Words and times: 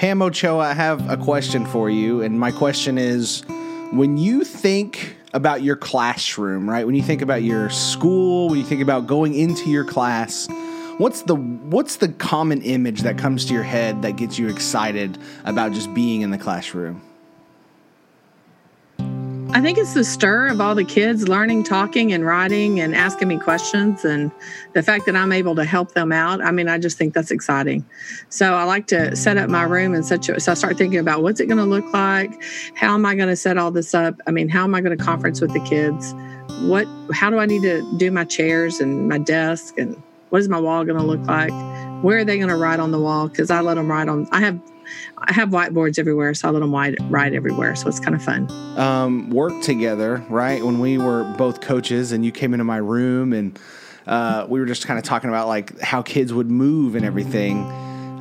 Pam 0.00 0.22
Ochoa, 0.22 0.70
I 0.70 0.72
have 0.72 1.10
a 1.10 1.16
question 1.18 1.66
for 1.66 1.90
you. 1.90 2.22
And 2.22 2.40
my 2.40 2.52
question 2.52 2.96
is 2.96 3.42
when 3.92 4.16
you 4.16 4.44
think 4.44 5.14
about 5.34 5.62
your 5.62 5.76
classroom, 5.76 6.70
right? 6.70 6.86
When 6.86 6.94
you 6.94 7.02
think 7.02 7.20
about 7.20 7.42
your 7.42 7.68
school, 7.68 8.48
when 8.48 8.58
you 8.58 8.64
think 8.64 8.80
about 8.80 9.06
going 9.06 9.34
into 9.34 9.68
your 9.68 9.84
class, 9.84 10.48
what's 10.96 11.20
the 11.24 11.34
what's 11.34 11.96
the 11.96 12.08
common 12.08 12.62
image 12.62 13.02
that 13.02 13.18
comes 13.18 13.44
to 13.44 13.52
your 13.52 13.62
head 13.62 14.00
that 14.00 14.12
gets 14.12 14.38
you 14.38 14.48
excited 14.48 15.18
about 15.44 15.72
just 15.72 15.92
being 15.92 16.22
in 16.22 16.30
the 16.30 16.38
classroom? 16.38 17.02
I 19.52 19.60
think 19.60 19.78
it's 19.78 19.94
the 19.94 20.04
stir 20.04 20.46
of 20.46 20.60
all 20.60 20.76
the 20.76 20.84
kids 20.84 21.26
learning, 21.26 21.64
talking, 21.64 22.12
and 22.12 22.24
writing 22.24 22.78
and 22.78 22.94
asking 22.94 23.26
me 23.26 23.36
questions, 23.36 24.04
and 24.04 24.30
the 24.74 24.82
fact 24.82 25.06
that 25.06 25.16
I'm 25.16 25.32
able 25.32 25.56
to 25.56 25.64
help 25.64 25.92
them 25.92 26.12
out. 26.12 26.40
I 26.40 26.52
mean, 26.52 26.68
I 26.68 26.78
just 26.78 26.96
think 26.96 27.14
that's 27.14 27.32
exciting. 27.32 27.84
So 28.28 28.54
I 28.54 28.62
like 28.62 28.86
to 28.88 29.16
set 29.16 29.36
up 29.38 29.50
my 29.50 29.64
room 29.64 29.92
in 29.92 30.04
such 30.04 30.28
a 30.28 30.38
so 30.38 30.52
I 30.52 30.54
start 30.54 30.78
thinking 30.78 31.00
about 31.00 31.24
what's 31.24 31.40
it 31.40 31.46
going 31.46 31.58
to 31.58 31.64
look 31.64 31.92
like, 31.92 32.30
how 32.74 32.94
am 32.94 33.04
I 33.04 33.16
going 33.16 33.28
to 33.28 33.34
set 33.34 33.58
all 33.58 33.72
this 33.72 33.92
up? 33.92 34.14
I 34.28 34.30
mean, 34.30 34.48
how 34.48 34.62
am 34.62 34.74
I 34.76 34.80
going 34.80 34.96
to 34.96 35.04
conference 35.04 35.40
with 35.40 35.52
the 35.52 35.60
kids? 35.60 36.14
What, 36.62 36.86
how 37.12 37.28
do 37.28 37.38
I 37.38 37.46
need 37.46 37.62
to 37.62 37.82
do 37.98 38.12
my 38.12 38.24
chairs 38.24 38.78
and 38.78 39.08
my 39.08 39.18
desk, 39.18 39.76
and 39.78 40.00
what 40.28 40.40
is 40.40 40.48
my 40.48 40.60
wall 40.60 40.84
going 40.84 40.98
to 40.98 41.04
look 41.04 41.26
like? 41.26 41.52
Where 42.04 42.18
are 42.18 42.24
they 42.24 42.36
going 42.36 42.50
to 42.50 42.56
write 42.56 42.78
on 42.78 42.92
the 42.92 43.00
wall? 43.00 43.26
Because 43.26 43.50
I 43.50 43.62
let 43.62 43.74
them 43.74 43.90
write 43.90 44.08
on. 44.08 44.28
I 44.30 44.38
have 44.40 44.60
I 45.18 45.32
have 45.32 45.50
whiteboards 45.50 45.98
everywhere, 45.98 46.34
so 46.34 46.48
I 46.48 46.50
let 46.50 46.60
them 46.60 46.72
write, 46.72 46.96
write 47.02 47.34
everywhere. 47.34 47.76
So 47.76 47.88
it's 47.88 48.00
kind 48.00 48.14
of 48.14 48.22
fun. 48.22 48.50
Um, 48.78 49.30
work 49.30 49.62
together, 49.62 50.24
right? 50.28 50.64
When 50.64 50.78
we 50.78 50.98
were 50.98 51.24
both 51.36 51.60
coaches, 51.60 52.12
and 52.12 52.24
you 52.24 52.32
came 52.32 52.54
into 52.54 52.64
my 52.64 52.78
room, 52.78 53.32
and 53.32 53.58
uh, 54.06 54.46
we 54.48 54.60
were 54.60 54.66
just 54.66 54.86
kind 54.86 54.98
of 54.98 55.04
talking 55.04 55.30
about 55.30 55.48
like 55.48 55.78
how 55.80 56.02
kids 56.02 56.32
would 56.32 56.50
move 56.50 56.94
and 56.94 57.04
everything. 57.04 57.64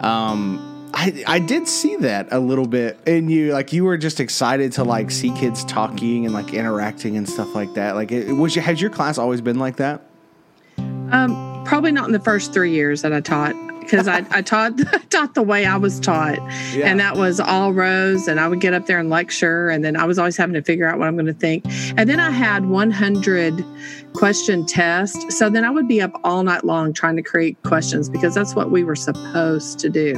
Um, 0.01 0.69
I, 0.93 1.23
I 1.27 1.39
did 1.39 1.67
see 1.67 1.95
that 1.97 2.27
a 2.31 2.39
little 2.39 2.67
bit 2.67 2.99
in 3.05 3.29
you. 3.29 3.53
Like 3.53 3.72
you 3.72 3.85
were 3.85 3.97
just 3.97 4.19
excited 4.19 4.72
to 4.73 4.83
like 4.83 5.11
see 5.11 5.31
kids 5.31 5.63
talking 5.66 6.25
and 6.25 6.33
like 6.33 6.53
interacting 6.53 7.16
and 7.16 7.27
stuff 7.29 7.55
like 7.55 7.73
that. 7.75 7.95
Like, 7.95 8.11
it, 8.11 8.33
was 8.33 8.55
has 8.55 8.81
your 8.81 8.89
class 8.89 9.17
always 9.17 9.41
been 9.41 9.59
like 9.59 9.77
that? 9.77 10.01
Um, 10.77 11.63
probably 11.66 11.91
not 11.91 12.07
in 12.07 12.11
the 12.11 12.19
first 12.19 12.53
three 12.53 12.72
years 12.72 13.01
that 13.03 13.13
I 13.13 13.22
taught 13.22 13.55
because 13.89 14.07
I, 14.07 14.25
I 14.29 14.41
taught 14.41 14.77
taught 15.09 15.33
the 15.33 15.41
way 15.41 15.65
I 15.65 15.77
was 15.77 15.99
taught, 15.99 16.37
yeah. 16.73 16.87
and 16.87 16.99
that 16.99 17.17
was 17.17 17.39
all 17.39 17.73
rows. 17.73 18.27
And 18.27 18.39
I 18.39 18.47
would 18.47 18.59
get 18.59 18.73
up 18.73 18.85
there 18.85 18.99
and 18.99 19.09
lecture, 19.09 19.69
and 19.69 19.83
then 19.83 19.95
I 19.95 20.05
was 20.05 20.19
always 20.19 20.37
having 20.37 20.53
to 20.53 20.61
figure 20.61 20.87
out 20.87 20.99
what 20.99 21.07
I'm 21.07 21.15
going 21.15 21.25
to 21.25 21.33
think. 21.33 21.65
And 21.97 22.09
then 22.09 22.19
I 22.19 22.31
had 22.31 22.65
100 22.65 23.65
question 24.13 24.65
test, 24.65 25.31
so 25.31 25.49
then 25.49 25.65
I 25.65 25.69
would 25.69 25.87
be 25.87 26.01
up 26.01 26.11
all 26.23 26.43
night 26.43 26.63
long 26.63 26.93
trying 26.93 27.15
to 27.15 27.23
create 27.23 27.61
questions 27.63 28.09
because 28.09 28.35
that's 28.35 28.55
what 28.55 28.71
we 28.71 28.83
were 28.83 28.95
supposed 28.95 29.79
to 29.79 29.89
do. 29.89 30.13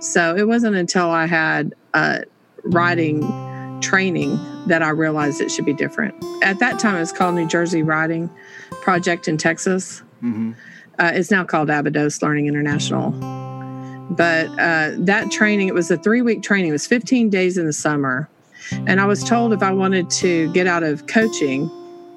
So 0.00 0.36
it 0.36 0.46
wasn't 0.46 0.76
until 0.76 1.10
I 1.10 1.26
had 1.26 1.74
uh, 1.94 2.20
writing 2.64 3.22
training 3.80 4.38
that 4.66 4.82
I 4.82 4.88
realized 4.90 5.40
it 5.40 5.50
should 5.50 5.66
be 5.66 5.74
different. 5.74 6.14
At 6.42 6.58
that 6.60 6.78
time, 6.78 6.96
it 6.96 7.00
was 7.00 7.12
called 7.12 7.34
New 7.34 7.46
Jersey 7.46 7.82
Writing 7.82 8.30
Project 8.70 9.28
in 9.28 9.36
Texas. 9.36 10.02
Mm-hmm. 10.22 10.52
Uh, 10.98 11.12
it's 11.14 11.30
now 11.30 11.44
called 11.44 11.70
Abydos 11.70 12.22
Learning 12.22 12.46
International. 12.46 13.10
But 14.10 14.46
uh, 14.58 14.92
that 14.98 15.30
training, 15.30 15.68
it 15.68 15.74
was 15.74 15.90
a 15.90 15.96
three 15.96 16.22
week 16.22 16.42
training, 16.42 16.70
it 16.70 16.72
was 16.72 16.86
15 16.86 17.28
days 17.28 17.58
in 17.58 17.66
the 17.66 17.72
summer. 17.72 18.28
And 18.72 19.00
I 19.00 19.06
was 19.06 19.22
told 19.22 19.52
if 19.52 19.62
I 19.62 19.72
wanted 19.72 20.10
to 20.10 20.52
get 20.52 20.66
out 20.66 20.82
of 20.82 21.06
coaching, 21.06 21.70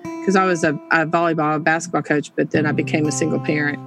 because 0.03 0.35
I 0.35 0.45
was 0.45 0.63
a, 0.63 0.73
a 0.91 1.05
volleyball, 1.05 1.63
basketball 1.63 2.01
coach, 2.01 2.31
but 2.35 2.51
then 2.51 2.65
I 2.65 2.71
became 2.71 3.05
a 3.05 3.11
single 3.11 3.39
parent. 3.39 3.79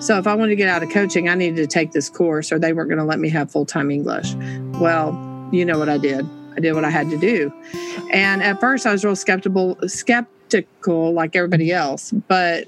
So 0.00 0.18
if 0.18 0.26
I 0.26 0.34
wanted 0.34 0.50
to 0.50 0.56
get 0.56 0.68
out 0.68 0.82
of 0.82 0.90
coaching, 0.90 1.28
I 1.28 1.34
needed 1.34 1.56
to 1.56 1.66
take 1.66 1.92
this 1.92 2.08
course 2.08 2.52
or 2.52 2.58
they 2.58 2.72
weren't 2.72 2.88
going 2.88 2.98
to 2.98 3.04
let 3.04 3.18
me 3.18 3.28
have 3.30 3.50
full 3.50 3.66
time 3.66 3.90
English. 3.90 4.34
Well, 4.80 5.12
you 5.52 5.64
know 5.64 5.78
what 5.78 5.88
I 5.88 5.98
did. 5.98 6.26
I 6.56 6.60
did 6.60 6.72
what 6.74 6.84
I 6.84 6.90
had 6.90 7.10
to 7.10 7.18
do. 7.18 7.52
And 8.12 8.42
at 8.42 8.60
first 8.60 8.86
I 8.86 8.92
was 8.92 9.04
real 9.04 9.16
skeptical, 9.16 9.76
skeptical 9.86 11.12
like 11.12 11.36
everybody 11.36 11.72
else, 11.72 12.12
but 12.12 12.66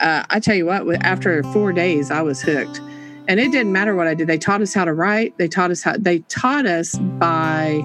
uh, 0.00 0.24
I 0.30 0.40
tell 0.40 0.54
you 0.54 0.66
what, 0.66 0.86
after 1.04 1.42
four 1.44 1.72
days, 1.72 2.10
I 2.10 2.22
was 2.22 2.40
hooked. 2.40 2.80
And 3.28 3.38
it 3.38 3.52
didn't 3.52 3.72
matter 3.72 3.94
what 3.94 4.06
I 4.06 4.14
did. 4.14 4.26
They 4.26 4.38
taught 4.38 4.62
us 4.62 4.72
how 4.72 4.84
to 4.84 4.92
write. 4.92 5.36
They 5.36 5.48
taught 5.48 5.70
us 5.70 5.82
how, 5.82 5.96
they 5.98 6.20
taught 6.20 6.66
us 6.66 6.96
by 6.96 7.84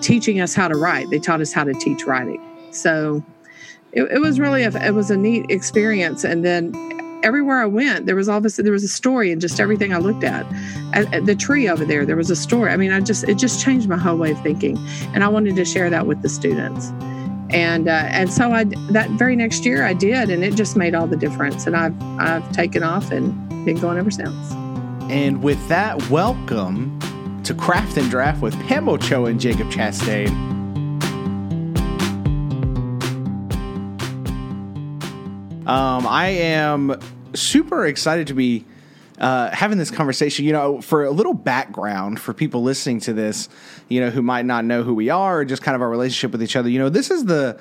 teaching 0.00 0.40
us 0.40 0.54
how 0.54 0.68
to 0.68 0.76
write. 0.76 1.10
They 1.10 1.18
taught 1.18 1.40
us 1.40 1.52
how 1.52 1.64
to 1.64 1.74
teach 1.74 2.04
writing. 2.04 2.42
So 2.72 3.24
it, 3.92 4.02
it 4.04 4.20
was 4.20 4.40
really, 4.40 4.64
a, 4.64 4.70
it 4.84 4.94
was 4.94 5.10
a 5.10 5.16
neat 5.16 5.46
experience. 5.48 6.24
And 6.24 6.44
then 6.44 6.74
everywhere 7.22 7.58
I 7.58 7.66
went, 7.66 8.06
there 8.06 8.16
was 8.16 8.28
obviously, 8.28 8.64
there 8.64 8.72
was 8.72 8.84
a 8.84 8.88
story 8.88 9.30
in 9.30 9.38
just 9.38 9.60
everything 9.60 9.94
I 9.94 9.98
looked 9.98 10.24
at. 10.24 10.44
at. 10.92 11.12
At 11.14 11.26
the 11.26 11.36
tree 11.36 11.68
over 11.68 11.84
there, 11.84 12.04
there 12.04 12.16
was 12.16 12.30
a 12.30 12.36
story. 12.36 12.72
I 12.72 12.76
mean, 12.76 12.90
I 12.90 13.00
just, 13.00 13.28
it 13.28 13.38
just 13.38 13.62
changed 13.64 13.88
my 13.88 13.96
whole 13.96 14.16
way 14.16 14.32
of 14.32 14.42
thinking. 14.42 14.76
And 15.14 15.22
I 15.22 15.28
wanted 15.28 15.54
to 15.54 15.64
share 15.64 15.88
that 15.90 16.06
with 16.06 16.22
the 16.22 16.28
students 16.28 16.90
and 17.50 17.88
uh, 17.88 17.92
and 17.92 18.32
so 18.32 18.52
I 18.52 18.64
that 18.90 19.10
very 19.10 19.36
next 19.36 19.64
year 19.64 19.84
I 19.84 19.94
did, 19.94 20.30
and 20.30 20.44
it 20.44 20.54
just 20.54 20.76
made 20.76 20.94
all 20.94 21.06
the 21.06 21.16
difference. 21.16 21.66
And 21.66 21.76
I've 21.76 22.00
I've 22.18 22.50
taken 22.52 22.82
off 22.82 23.10
and 23.10 23.48
been 23.64 23.78
going 23.78 23.98
ever 23.98 24.10
since. 24.10 24.52
And 25.10 25.42
with 25.42 25.66
that, 25.68 26.10
welcome 26.10 26.98
to 27.44 27.54
Craft 27.54 27.96
and 27.96 28.10
Draft 28.10 28.42
with 28.42 28.54
Pam 28.66 28.88
Ochoa 28.88 29.30
and 29.30 29.40
Jacob 29.40 29.68
Chastain. 29.68 30.28
Um, 35.66 36.06
I 36.06 36.28
am 36.28 36.98
super 37.34 37.86
excited 37.86 38.26
to 38.28 38.34
be 38.34 38.64
uh, 39.18 39.50
having 39.50 39.78
this 39.78 39.90
conversation. 39.90 40.44
You 40.44 40.52
know, 40.52 40.80
for 40.80 41.04
a 41.04 41.10
little 41.10 41.34
background 41.34 42.20
for 42.20 42.32
people 42.32 42.62
listening 42.62 43.00
to 43.00 43.12
this, 43.12 43.48
you 43.88 44.00
know, 44.00 44.10
who 44.10 44.22
might 44.22 44.44
not 44.44 44.64
know 44.64 44.82
who 44.82 44.94
we 44.94 45.10
are 45.10 45.40
or 45.40 45.44
just 45.44 45.62
kind 45.62 45.74
of 45.74 45.82
our 45.82 45.90
relationship 45.90 46.32
with 46.32 46.42
each 46.42 46.56
other. 46.56 46.68
You 46.68 46.78
know, 46.78 46.88
this 46.88 47.10
is 47.10 47.24
the 47.24 47.60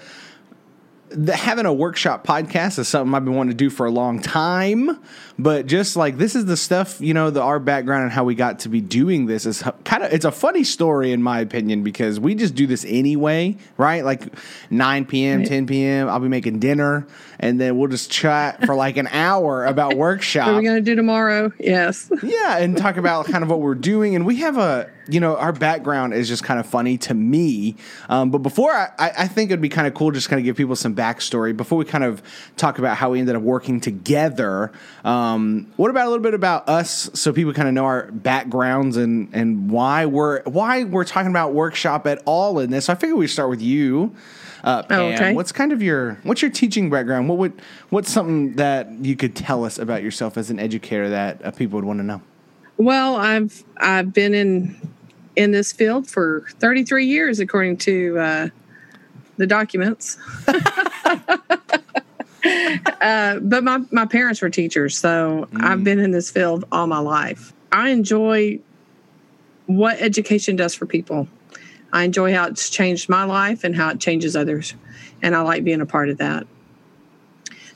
the, 1.10 1.36
having 1.36 1.66
a 1.66 1.74
workshop 1.74 2.26
podcast 2.26 2.80
is 2.80 2.88
something 2.88 3.14
I've 3.14 3.24
been 3.24 3.36
wanting 3.36 3.52
to 3.52 3.58
do 3.58 3.70
for 3.70 3.86
a 3.86 3.92
long 3.92 4.22
time. 4.22 5.00
But 5.40 5.68
just 5.68 5.96
like 5.96 6.18
this 6.18 6.36
is 6.36 6.46
the 6.46 6.58
stuff, 6.58 7.00
you 7.00 7.14
know, 7.14 7.30
the 7.30 7.42
our 7.42 7.60
background 7.60 8.04
and 8.04 8.12
how 8.12 8.24
we 8.24 8.36
got 8.36 8.60
to 8.60 8.70
be 8.70 8.82
doing 8.82 9.26
this 9.28 9.46
is 9.46 9.64
kind 9.84 10.04
of 10.04 10.12
it's 10.12 10.26
a 10.26 10.32
funny 10.32 10.64
story 10.64 11.12
in 11.12 11.22
my 11.22 11.40
opinion 11.40 11.84
because 11.84 12.20
we 12.20 12.36
just 12.36 12.56
do 12.56 12.68
this 12.68 12.86
anyway, 12.86 13.56
right? 13.78 14.04
Like 14.04 14.34
9 14.70 15.06
p.m.. 15.06 15.44
10 15.44 15.68
p.m. 15.68 16.10
I'll 16.10 16.20
be 16.20 16.28
making 16.28 16.60
dinner 16.60 17.08
and 17.40 17.60
then 17.60 17.78
we'll 17.78 17.90
just 17.90 18.12
chat 18.12 18.66
for 18.66 18.76
like 18.76 18.98
an 18.98 19.08
hour 19.08 19.66
about 19.66 19.94
workshop. 19.98 20.48
what 20.48 20.56
are 20.56 20.58
we 20.58 20.64
going 20.64 20.76
to 20.78 20.82
do 20.82 20.96
tomorrow? 20.96 21.52
Yes. 21.60 22.12
yeah, 22.24 22.58
and 22.58 22.78
talk 22.78 22.98
about 22.98 23.26
kind 23.26 23.44
of 23.44 23.50
what 23.50 23.60
we're 23.60 23.76
doing. 23.76 24.16
And 24.16 24.26
we 24.26 24.38
have 24.38 24.58
a, 24.58 24.90
you 25.08 25.20
know, 25.20 25.38
our 25.38 25.54
background 25.54 26.14
is 26.14 26.28
just 26.28 26.44
kind 26.44 26.60
of 26.60 26.66
funny 26.66 26.98
to 27.00 27.14
me. 27.14 27.76
Um, 28.10 28.32
but 28.32 28.40
before 28.40 28.72
I, 28.72 28.92
I 28.98 29.28
think 29.28 29.52
it'd 29.52 29.62
be 29.62 29.70
kind 29.70 29.88
of 29.88 29.94
cool 29.94 30.12
just 30.12 30.30
kind 30.30 30.40
of 30.40 30.46
give 30.46 30.58
people 30.58 30.76
some 30.76 30.96
backstory 30.96 31.56
before 31.56 31.78
we 31.78 31.86
kind 31.86 32.04
of 32.04 32.22
talk 32.58 32.80
about 32.80 32.98
how 32.98 33.12
we 33.12 33.20
ended 33.20 33.36
up 33.36 33.42
working 33.44 33.80
together. 33.80 34.72
Um, 35.04 35.72
what 35.78 35.90
about 35.90 36.08
a 36.08 36.10
little 36.10 36.24
bit 36.24 36.34
about 36.34 36.68
us 36.68 37.10
so 37.14 37.32
people 37.32 37.54
kind 37.54 37.68
of 37.68 37.74
know 37.74 37.86
our 37.86 38.12
backgrounds 38.12 38.98
and 38.98 39.30
and 39.34 39.70
why 39.70 40.06
we're 40.06 40.42
why 40.44 40.84
we're 40.84 41.06
talking 41.06 41.30
about 41.30 41.54
workshop 41.54 42.08
at 42.08 42.22
all 42.26 42.60
in 42.60 42.72
this? 42.72 42.86
So 42.86 42.94
I 42.94 42.96
figure 42.96 43.16
we 43.16 43.28
start 43.28 43.50
with 43.50 43.62
you. 43.62 44.16
Uh, 44.68 44.84
Pam, 44.84 45.00
oh, 45.00 45.14
okay. 45.14 45.34
what's 45.34 45.54
kind 45.54 45.72
of 45.72 45.82
your 45.82 46.20
what's 46.24 46.42
your 46.42 46.52
teaching 46.52 46.90
background? 46.90 47.30
What 47.30 47.38
would 47.38 47.54
what's 47.88 48.12
something 48.12 48.56
that 48.56 48.92
you 49.00 49.16
could 49.16 49.34
tell 49.34 49.64
us 49.64 49.80
about 49.80 50.04
yourself 50.04 50.36
as 50.36 50.50
an 50.50 50.60
educator 50.60 51.10
that 51.10 51.42
uh, 51.46 51.52
people 51.52 51.78
would 51.78 51.86
want 51.86 52.00
to 52.00 52.04
know? 52.04 52.22
Well, 52.76 53.16
I've 53.16 53.64
I've 53.78 54.12
been 54.12 54.34
in 54.34 54.76
in 55.38 55.52
this 55.52 55.72
field 55.72 56.10
for 56.10 56.48
33 56.60 57.06
years, 57.06 57.40
according 57.40 57.78
to 57.78 58.20
uh, 58.20 58.50
the 59.38 59.48
documents. 59.48 60.18
uh, 63.02 63.40
but 63.40 63.64
my, 63.64 63.80
my 63.92 64.06
parents 64.06 64.42
were 64.42 64.50
teachers, 64.50 64.98
so 64.98 65.48
mm. 65.54 65.64
I've 65.64 65.86
been 65.86 66.00
in 66.00 66.12
this 66.12 66.30
field 66.30 66.66
all 66.74 66.88
my 66.88 67.00
life. 67.00 67.54
I 67.72 67.92
enjoy 67.92 68.60
what 69.68 70.02
education 70.02 70.58
does 70.58 70.76
for 70.76 70.86
people. 70.86 71.30
I 71.94 72.04
enjoy 72.04 72.34
how 72.34 72.48
it's 72.48 72.70
changed 72.70 73.10
my 73.10 73.24
life 73.24 73.64
and 73.64 73.76
how 73.76 73.90
it 73.90 74.00
changes 74.00 74.36
others, 74.36 74.76
and 75.22 75.36
I 75.36 75.42
like 75.42 75.64
being 75.64 75.82
a 75.82 75.86
part 75.86 76.10
of 76.10 76.18
that. 76.18 76.48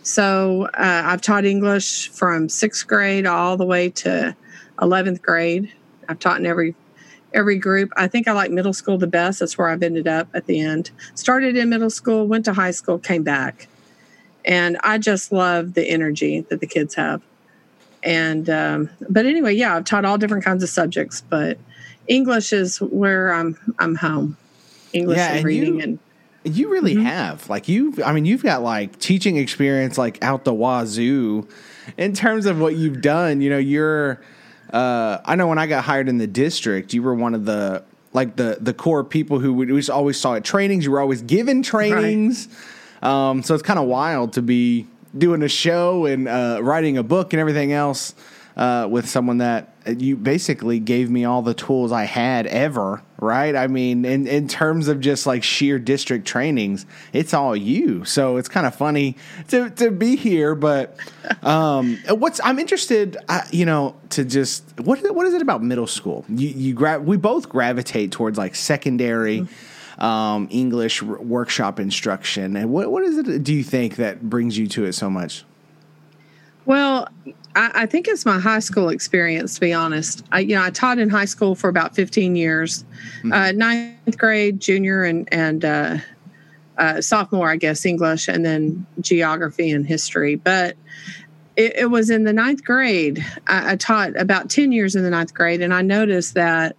So 0.03 0.67
uh, 0.73 1.03
I've 1.05 1.21
taught 1.21 1.45
English 1.45 2.09
from 2.09 2.49
sixth 2.49 2.87
grade 2.87 3.25
all 3.25 3.55
the 3.55 3.65
way 3.65 3.89
to 3.89 4.35
11th 4.79 5.21
grade. 5.21 5.71
I've 6.09 6.19
taught 6.19 6.39
in 6.39 6.45
every 6.45 6.75
every 7.33 7.57
group. 7.57 7.91
I 7.95 8.07
think 8.07 8.27
I 8.27 8.33
like 8.33 8.51
middle 8.51 8.73
school 8.73 8.97
the 8.97 9.07
best. 9.07 9.39
That's 9.39 9.57
where 9.57 9.69
I've 9.69 9.83
ended 9.83 10.07
up 10.07 10.27
at 10.33 10.47
the 10.47 10.59
end. 10.59 10.91
Started 11.15 11.55
in 11.55 11.69
middle 11.69 11.89
school, 11.89 12.27
went 12.27 12.45
to 12.45 12.53
high 12.53 12.71
school, 12.71 12.99
came 12.99 13.23
back. 13.23 13.67
And 14.43 14.77
I 14.83 14.97
just 14.97 15.31
love 15.31 15.73
the 15.73 15.87
energy 15.87 16.41
that 16.49 16.59
the 16.59 16.67
kids 16.67 16.95
have. 16.95 17.21
And, 18.03 18.49
um, 18.49 18.89
but 19.09 19.25
anyway, 19.25 19.53
yeah, 19.53 19.75
I've 19.75 19.85
taught 19.85 20.03
all 20.03 20.17
different 20.17 20.43
kinds 20.43 20.63
of 20.63 20.69
subjects, 20.69 21.21
but 21.21 21.57
English 22.11 22.53
is 22.53 22.79
where 22.81 23.33
I'm, 23.33 23.57
I'm 23.79 23.95
home. 23.95 24.37
English 24.93 25.17
yeah, 25.17 25.29
and, 25.29 25.37
and 25.37 25.45
reading 25.45 25.75
you, 25.75 25.81
and, 25.81 25.99
you 26.43 26.69
really 26.69 26.95
mm-hmm. 26.95 27.05
have 27.05 27.47
like 27.51 27.67
you 27.67 27.93
i 28.03 28.11
mean 28.11 28.25
you've 28.25 28.41
got 28.41 28.63
like 28.63 28.97
teaching 28.97 29.37
experience 29.37 29.95
like 29.95 30.21
out 30.23 30.43
the 30.43 30.51
wazoo 30.51 31.47
in 31.97 32.13
terms 32.13 32.47
of 32.47 32.59
what 32.59 32.75
you've 32.75 32.99
done 32.99 33.41
you 33.41 33.49
know 33.49 33.59
you're 33.59 34.19
uh, 34.71 35.19
I 35.25 35.35
know 35.35 35.47
when 35.47 35.57
I 35.57 35.67
got 35.67 35.83
hired 35.83 36.07
in 36.07 36.17
the 36.17 36.27
district, 36.27 36.93
you 36.93 37.03
were 37.03 37.13
one 37.13 37.33
of 37.33 37.45
the 37.45 37.83
like 38.13 38.35
the 38.35 38.57
the 38.59 38.73
core 38.73 39.03
people 39.03 39.39
who 39.39 39.53
we 39.53 39.87
always 39.89 40.19
saw 40.19 40.35
at 40.35 40.43
trainings. 40.43 40.85
You 40.85 40.91
were 40.91 41.01
always 41.01 41.21
given 41.21 41.61
trainings, 41.61 42.47
right. 43.01 43.29
um, 43.29 43.43
so 43.43 43.53
it's 43.53 43.63
kind 43.63 43.79
of 43.79 43.85
wild 43.85 44.33
to 44.33 44.41
be 44.41 44.87
doing 45.17 45.43
a 45.43 45.49
show 45.49 46.05
and 46.05 46.27
uh, 46.27 46.59
writing 46.61 46.97
a 46.97 47.03
book 47.03 47.33
and 47.33 47.39
everything 47.41 47.73
else 47.73 48.15
uh, 48.55 48.87
with 48.89 49.09
someone 49.09 49.39
that 49.39 49.70
you 49.87 50.15
basically 50.15 50.79
gave 50.79 51.09
me 51.09 51.25
all 51.25 51.41
the 51.41 51.53
tools 51.53 51.91
I 51.91 52.03
had 52.03 52.45
ever, 52.47 53.01
right? 53.19 53.55
I 53.55 53.67
mean, 53.67 54.05
in, 54.05 54.27
in 54.27 54.47
terms 54.47 54.87
of 54.87 54.99
just 54.99 55.25
like 55.25 55.43
sheer 55.43 55.79
district 55.79 56.27
trainings, 56.27 56.85
it's 57.13 57.33
all 57.33 57.55
you. 57.55 58.05
So 58.05 58.37
it's 58.37 58.47
kind 58.47 58.67
of 58.67 58.75
funny 58.75 59.17
to, 59.49 59.69
to 59.71 59.91
be 59.91 60.15
here. 60.15 60.55
But 60.55 60.97
um, 61.41 61.97
what's 62.09 62.39
I'm 62.43 62.59
interested, 62.59 63.17
uh, 63.27 63.41
you 63.51 63.65
know, 63.65 63.95
to 64.09 64.23
just 64.23 64.63
what 64.79 64.99
what 65.13 65.25
is 65.25 65.33
it 65.33 65.41
about 65.41 65.63
middle 65.63 65.87
school? 65.87 66.25
You 66.29 66.49
you 66.49 66.73
grab 66.73 67.05
we 67.05 67.17
both 67.17 67.49
gravitate 67.49 68.11
towards 68.11 68.37
like 68.37 68.55
secondary. 68.55 69.47
Um, 69.97 70.47
English 70.49 71.03
r- 71.03 71.21
workshop 71.21 71.79
instruction, 71.79 72.55
and 72.55 72.71
what 72.71 72.89
what 72.89 73.03
is 73.03 73.19
it? 73.19 73.43
Do 73.43 73.53
you 73.53 73.63
think 73.63 73.97
that 73.97 74.21
brings 74.27 74.57
you 74.57 74.65
to 74.67 74.85
it 74.85 74.93
so 74.93 75.11
much? 75.11 75.43
Well, 76.71 77.09
I, 77.53 77.71
I, 77.73 77.85
think 77.85 78.07
it's 78.07 78.25
my 78.25 78.39
high 78.39 78.59
school 78.59 78.87
experience. 78.87 79.55
To 79.55 79.59
be 79.59 79.73
honest, 79.73 80.23
I 80.31 80.39
you 80.39 80.55
know 80.55 80.63
I 80.63 80.69
taught 80.69 80.99
in 80.99 81.09
high 81.09 81.25
school 81.25 81.53
for 81.53 81.67
about 81.67 81.95
15 81.95 82.37
years, 82.37 82.85
mm-hmm. 83.17 83.33
uh, 83.33 83.51
ninth 83.51 84.17
grade, 84.17 84.61
junior, 84.61 85.03
and 85.03 85.27
and 85.33 85.65
uh, 85.65 85.97
uh, 86.77 87.01
sophomore, 87.01 87.49
I 87.49 87.57
guess 87.57 87.85
English, 87.85 88.29
and 88.29 88.45
then 88.45 88.85
geography 89.01 89.69
and 89.69 89.85
history. 89.85 90.35
But 90.35 90.77
it, 91.57 91.75
it 91.75 91.85
was 91.87 92.09
in 92.09 92.23
the 92.23 92.31
ninth 92.31 92.63
grade. 92.63 93.21
I, 93.47 93.73
I 93.73 93.75
taught 93.75 94.15
about 94.15 94.49
10 94.49 94.71
years 94.71 94.95
in 94.95 95.03
the 95.03 95.09
ninth 95.09 95.33
grade, 95.33 95.59
and 95.61 95.73
I 95.73 95.81
noticed 95.81 96.35
that 96.35 96.77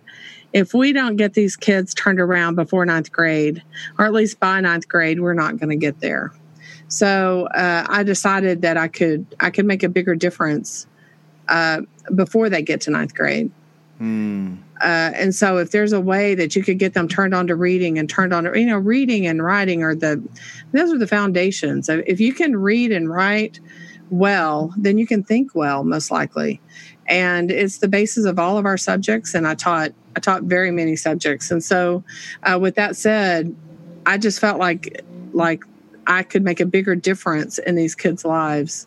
if 0.54 0.72
we 0.72 0.94
don't 0.94 1.16
get 1.16 1.34
these 1.34 1.54
kids 1.54 1.92
turned 1.92 2.18
around 2.18 2.54
before 2.54 2.86
ninth 2.86 3.12
grade, 3.12 3.62
or 3.98 4.06
at 4.06 4.14
least 4.14 4.40
by 4.40 4.58
ninth 4.62 4.88
grade, 4.88 5.20
we're 5.20 5.34
not 5.34 5.58
going 5.58 5.68
to 5.68 5.76
get 5.76 6.00
there. 6.00 6.32
So 6.92 7.46
uh, 7.54 7.86
I 7.88 8.02
decided 8.02 8.60
that 8.62 8.76
I 8.76 8.86
could 8.86 9.24
I 9.40 9.48
could 9.48 9.64
make 9.64 9.82
a 9.82 9.88
bigger 9.88 10.14
difference 10.14 10.86
uh, 11.48 11.80
before 12.14 12.50
they 12.50 12.60
get 12.60 12.82
to 12.82 12.90
ninth 12.90 13.14
grade. 13.14 13.50
Mm. 13.98 14.58
Uh, 14.82 15.10
and 15.14 15.34
so 15.34 15.56
if 15.56 15.70
there's 15.70 15.94
a 15.94 16.00
way 16.00 16.34
that 16.34 16.54
you 16.54 16.62
could 16.62 16.78
get 16.78 16.92
them 16.92 17.08
turned 17.08 17.34
on 17.34 17.46
to 17.46 17.56
reading 17.56 17.98
and 17.98 18.10
turned 18.10 18.34
on 18.34 18.44
to 18.44 18.60
you 18.60 18.66
know 18.66 18.76
reading 18.76 19.26
and 19.26 19.42
writing 19.42 19.82
are 19.82 19.94
the 19.94 20.22
those 20.72 20.92
are 20.92 20.98
the 20.98 21.06
foundations. 21.06 21.88
If 21.88 22.20
you 22.20 22.34
can 22.34 22.56
read 22.56 22.92
and 22.92 23.08
write 23.08 23.58
well, 24.10 24.74
then 24.76 24.98
you 24.98 25.06
can 25.06 25.24
think 25.24 25.54
well 25.54 25.84
most 25.84 26.10
likely. 26.10 26.60
And 27.06 27.50
it's 27.50 27.78
the 27.78 27.88
basis 27.88 28.26
of 28.26 28.38
all 28.38 28.58
of 28.58 28.66
our 28.66 28.76
subjects. 28.76 29.32
And 29.32 29.48
I 29.48 29.54
taught 29.54 29.92
I 30.14 30.20
taught 30.20 30.42
very 30.42 30.70
many 30.70 30.96
subjects. 30.96 31.50
And 31.50 31.64
so, 31.64 32.04
uh, 32.42 32.58
with 32.60 32.74
that 32.74 32.96
said, 32.96 33.56
I 34.04 34.18
just 34.18 34.40
felt 34.40 34.58
like 34.58 35.00
like 35.32 35.64
I 36.06 36.22
could 36.22 36.42
make 36.42 36.60
a 36.60 36.66
bigger 36.66 36.94
difference 36.94 37.58
in 37.58 37.74
these 37.74 37.94
kids' 37.94 38.24
lives 38.24 38.86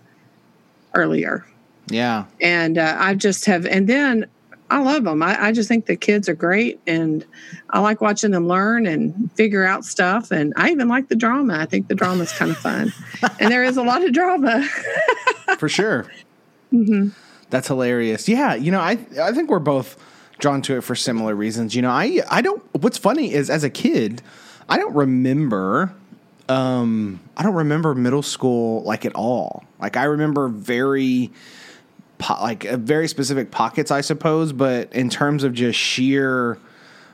earlier. 0.93 1.45
Yeah. 1.87 2.25
And 2.41 2.77
uh, 2.77 2.95
I 2.99 3.13
just 3.13 3.45
have, 3.45 3.65
and 3.65 3.87
then 3.87 4.27
I 4.69 4.79
love 4.79 5.03
them. 5.03 5.21
I, 5.21 5.47
I, 5.47 5.51
just 5.51 5.67
think 5.67 5.85
the 5.85 5.95
kids 5.95 6.27
are 6.27 6.33
great, 6.33 6.79
and 6.87 7.23
I 7.69 7.79
like 7.79 8.01
watching 8.01 8.31
them 8.31 8.47
learn 8.47 8.87
and 8.87 9.31
figure 9.33 9.63
out 9.63 9.85
stuff. 9.85 10.31
And 10.31 10.53
I 10.57 10.71
even 10.71 10.87
like 10.87 11.07
the 11.07 11.15
drama. 11.15 11.59
I 11.59 11.65
think 11.65 11.87
the 11.87 11.95
drama 11.95 12.23
is 12.23 12.31
kind 12.31 12.49
of 12.49 12.57
fun, 12.57 12.91
and 13.39 13.51
there 13.51 13.63
is 13.63 13.77
a 13.77 13.83
lot 13.83 14.03
of 14.03 14.11
drama. 14.11 14.67
for 15.59 15.69
sure. 15.69 16.07
Mm-hmm. 16.73 17.09
That's 17.51 17.67
hilarious. 17.67 18.27
Yeah, 18.27 18.55
you 18.55 18.71
know, 18.71 18.79
I 18.79 18.97
I 19.21 19.31
think 19.33 19.51
we're 19.51 19.59
both 19.59 20.01
drawn 20.39 20.63
to 20.63 20.77
it 20.77 20.81
for 20.81 20.95
similar 20.95 21.35
reasons. 21.35 21.75
You 21.75 21.83
know, 21.83 21.91
I 21.91 22.21
I 22.31 22.41
don't. 22.41 22.63
What's 22.81 22.97
funny 22.97 23.33
is 23.33 23.51
as 23.51 23.63
a 23.63 23.69
kid, 23.69 24.23
I 24.67 24.77
don't 24.77 24.95
remember 24.95 25.93
um, 26.49 27.19
I 27.35 27.43
don't 27.43 27.55
remember 27.55 27.95
middle 27.95 28.21
school 28.21 28.83
like 28.83 29.05
at 29.05 29.15
all. 29.15 29.63
Like 29.79 29.97
I 29.97 30.05
remember 30.05 30.47
very 30.47 31.31
po- 32.17 32.41
like 32.41 32.65
uh, 32.65 32.77
very 32.77 33.07
specific 33.07 33.51
pockets, 33.51 33.91
I 33.91 34.01
suppose, 34.01 34.53
but 34.53 34.93
in 34.93 35.09
terms 35.09 35.43
of 35.43 35.53
just 35.53 35.79
sheer 35.79 36.57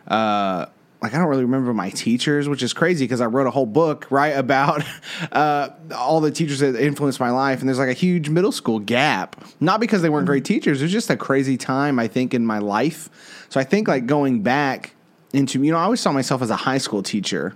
uh 0.08 0.66
like 1.02 1.16
I 1.16 1.18
don't 1.18 1.28
really 1.28 1.44
remember 1.44 1.74
my 1.74 1.90
teachers, 1.90 2.48
which 2.48 2.62
is 2.62 2.74
crazy 2.74 3.06
because 3.06 3.22
I 3.22 3.26
wrote 3.26 3.48
a 3.48 3.52
whole 3.52 3.66
book 3.66 4.06
right 4.12 4.38
about 4.38 4.84
uh, 5.32 5.70
all 5.96 6.22
the 6.22 6.30
teachers 6.30 6.60
that 6.60 6.76
influenced 6.76 7.20
my 7.20 7.32
life, 7.32 7.60
and 7.60 7.68
there's 7.68 7.80
like 7.80 7.90
a 7.90 7.94
huge 7.94 8.30
middle 8.30 8.52
school 8.52 8.78
gap. 8.78 9.44
Not 9.60 9.80
because 9.80 10.04
they 10.04 10.10
weren't 10.10 10.28
great 10.28 10.46
teachers; 10.46 10.80
it 10.80 10.86
was 10.86 10.92
just 10.92 11.10
a 11.10 11.18
crazy 11.18 11.58
time 11.58 11.98
I 11.98 12.08
think 12.08 12.36
in 12.36 12.46
my 12.46 12.60
life. 12.60 13.10
So 13.50 13.60
I 13.60 13.64
think 13.64 13.88
like 13.88 14.06
going 14.06 14.44
back 14.44 14.94
into 15.34 15.64
you 15.64 15.72
know 15.72 15.80
I 15.80 15.84
always 15.84 16.02
saw 16.02 16.12
myself 16.12 16.44
as 16.44 16.52
a 16.52 16.56
high 16.56 16.78
school 16.78 17.02
teacher, 17.02 17.56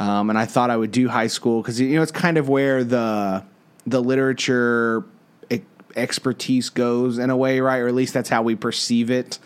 um, 0.00 0.30
and 0.30 0.38
I 0.38 0.46
thought 0.46 0.70
I 0.70 0.76
would 0.76 0.90
do 0.90 1.08
high 1.08 1.28
school 1.28 1.62
because 1.62 1.78
you 1.78 1.94
know 1.94 2.02
it's 2.02 2.10
kind 2.10 2.38
of 2.38 2.48
where 2.48 2.82
the 2.82 3.44
the 3.86 4.02
literature 4.02 5.04
expertise 5.96 6.70
goes 6.70 7.18
in 7.18 7.30
a 7.30 7.36
way, 7.36 7.60
right? 7.60 7.78
Or 7.78 7.88
at 7.88 7.94
least 7.94 8.14
that's 8.14 8.28
how 8.28 8.42
we 8.42 8.56
perceive 8.56 9.10
it. 9.10 9.38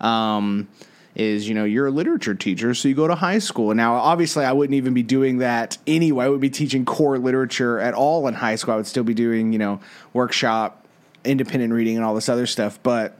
Um, 0.00 0.68
is 1.16 1.48
you 1.48 1.54
know 1.54 1.64
you're 1.64 1.86
a 1.86 1.90
literature 1.90 2.34
teacher, 2.34 2.72
so 2.74 2.88
you 2.88 2.94
go 2.94 3.08
to 3.08 3.14
high 3.14 3.38
school. 3.38 3.74
Now, 3.74 3.94
obviously, 3.94 4.44
I 4.44 4.52
wouldn't 4.52 4.76
even 4.76 4.94
be 4.94 5.02
doing 5.02 5.38
that 5.38 5.76
anyway. 5.86 6.26
I 6.26 6.28
would 6.28 6.40
be 6.40 6.50
teaching 6.50 6.84
core 6.84 7.18
literature 7.18 7.78
at 7.78 7.94
all 7.94 8.26
in 8.28 8.34
high 8.34 8.54
school. 8.54 8.74
I 8.74 8.76
would 8.76 8.86
still 8.86 9.04
be 9.04 9.14
doing 9.14 9.52
you 9.52 9.58
know 9.58 9.80
workshop, 10.12 10.86
independent 11.24 11.72
reading, 11.72 11.96
and 11.96 12.04
all 12.04 12.14
this 12.14 12.28
other 12.28 12.46
stuff. 12.46 12.78
But 12.82 13.16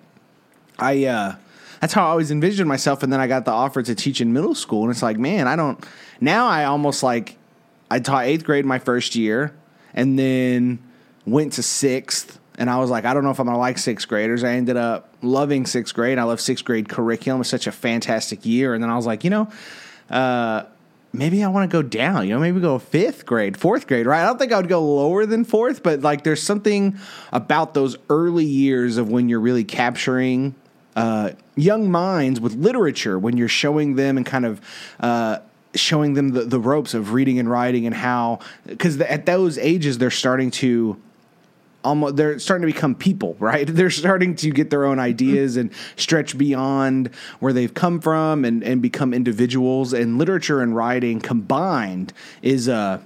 I. 0.78 1.04
Uh, 1.04 1.36
that's 1.80 1.94
how 1.94 2.04
I 2.04 2.10
always 2.10 2.30
envisioned 2.30 2.68
myself. 2.68 3.02
And 3.02 3.10
then 3.10 3.20
I 3.20 3.26
got 3.26 3.46
the 3.46 3.52
offer 3.52 3.82
to 3.82 3.94
teach 3.94 4.20
in 4.20 4.34
middle 4.34 4.54
school, 4.54 4.82
and 4.82 4.90
it's 4.90 5.02
like, 5.02 5.18
man, 5.18 5.48
I 5.48 5.56
don't. 5.56 5.82
Now 6.20 6.46
I 6.46 6.64
almost 6.64 7.02
like 7.02 7.36
I 7.90 7.98
taught 7.98 8.24
eighth 8.24 8.44
grade 8.44 8.64
my 8.64 8.78
first 8.78 9.16
year, 9.16 9.54
and 9.94 10.18
then 10.18 10.78
went 11.26 11.54
to 11.54 11.62
sixth. 11.62 12.38
And 12.58 12.68
I 12.68 12.78
was 12.78 12.90
like, 12.90 13.04
I 13.04 13.14
don't 13.14 13.24
know 13.24 13.30
if 13.30 13.38
I'm 13.38 13.46
gonna 13.46 13.58
like 13.58 13.78
sixth 13.78 14.06
graders. 14.06 14.44
I 14.44 14.52
ended 14.52 14.76
up 14.76 15.14
loving 15.22 15.66
sixth 15.66 15.94
grade. 15.94 16.18
I 16.18 16.24
love 16.24 16.40
sixth 16.40 16.64
grade 16.64 16.88
curriculum. 16.88 17.38
It 17.38 17.40
was 17.40 17.48
such 17.48 17.66
a 17.66 17.72
fantastic 17.72 18.44
year. 18.44 18.74
And 18.74 18.82
then 18.82 18.90
I 18.90 18.96
was 18.96 19.06
like, 19.06 19.24
you 19.24 19.30
know, 19.30 19.50
uh, 20.10 20.64
maybe 21.12 21.42
I 21.42 21.48
want 21.48 21.70
to 21.70 21.74
go 21.74 21.82
down, 21.82 22.26
you 22.26 22.34
know, 22.34 22.40
maybe 22.40 22.60
go 22.60 22.78
fifth 22.78 23.26
grade, 23.26 23.56
fourth 23.56 23.86
grade, 23.86 24.06
right? 24.06 24.22
I 24.22 24.26
don't 24.26 24.38
think 24.38 24.52
I 24.52 24.56
would 24.58 24.68
go 24.68 24.82
lower 24.82 25.26
than 25.26 25.44
fourth, 25.44 25.82
but 25.82 26.00
like 26.00 26.24
there's 26.24 26.42
something 26.42 26.98
about 27.32 27.74
those 27.74 27.96
early 28.08 28.44
years 28.44 28.96
of 28.96 29.08
when 29.08 29.28
you're 29.28 29.40
really 29.40 29.64
capturing 29.64 30.54
uh, 30.96 31.30
young 31.56 31.90
minds 31.90 32.40
with 32.40 32.54
literature 32.54 33.18
when 33.18 33.36
you're 33.36 33.48
showing 33.48 33.94
them 33.94 34.16
and 34.16 34.26
kind 34.26 34.44
of 34.44 34.60
uh, 34.98 35.38
showing 35.74 36.14
them 36.14 36.30
the, 36.30 36.42
the 36.42 36.58
ropes 36.58 36.94
of 36.94 37.12
reading 37.12 37.38
and 37.38 37.48
writing 37.50 37.86
and 37.86 37.94
how 37.94 38.40
because 38.66 39.00
at 39.00 39.26
those 39.26 39.56
ages 39.58 39.98
they're 39.98 40.10
starting 40.10 40.50
to 40.50 41.00
almost 41.84 42.16
they're 42.16 42.38
starting 42.38 42.66
to 42.66 42.72
become 42.72 42.94
people 42.94 43.34
right 43.38 43.66
they're 43.68 43.90
starting 43.90 44.34
to 44.34 44.50
get 44.50 44.70
their 44.70 44.84
own 44.84 44.98
ideas 44.98 45.56
and 45.56 45.70
stretch 45.96 46.36
beyond 46.36 47.08
where 47.38 47.52
they've 47.52 47.74
come 47.74 48.00
from 48.00 48.44
and, 48.44 48.64
and 48.64 48.82
become 48.82 49.14
individuals 49.14 49.92
and 49.92 50.18
literature 50.18 50.60
and 50.60 50.74
writing 50.74 51.20
combined 51.20 52.12
is 52.42 52.66
a 52.66 53.00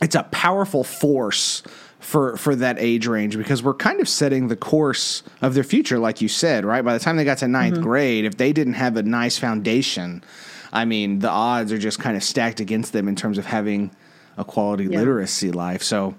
it's 0.00 0.14
a 0.14 0.22
powerful 0.24 0.84
force 0.84 1.62
for 1.98 2.36
for 2.36 2.56
that 2.56 2.76
age 2.78 3.06
range 3.06 3.36
because 3.36 3.62
we're 3.62 3.74
kind 3.74 4.00
of 4.00 4.08
setting 4.08 4.48
the 4.48 4.56
course 4.56 5.22
of 5.42 5.54
their 5.54 5.62
future, 5.62 5.98
like 5.98 6.20
you 6.20 6.28
said, 6.28 6.64
right? 6.64 6.82
By 6.82 6.94
the 6.94 6.98
time 6.98 7.16
they 7.16 7.24
got 7.24 7.38
to 7.38 7.48
ninth 7.48 7.74
mm-hmm. 7.74 7.82
grade, 7.84 8.24
if 8.24 8.36
they 8.36 8.52
didn't 8.52 8.72
have 8.74 8.96
a 8.96 9.02
nice 9.02 9.38
foundation, 9.38 10.24
I 10.72 10.84
mean, 10.84 11.18
the 11.20 11.30
odds 11.30 11.72
are 11.72 11.78
just 11.78 11.98
kind 11.98 12.16
of 12.16 12.22
stacked 12.22 12.60
against 12.60 12.92
them 12.92 13.08
in 13.08 13.16
terms 13.16 13.38
of 13.38 13.46
having 13.46 13.90
a 14.36 14.44
quality 14.44 14.84
yeah. 14.84 14.98
literacy 14.98 15.52
life. 15.52 15.82
So. 15.82 16.14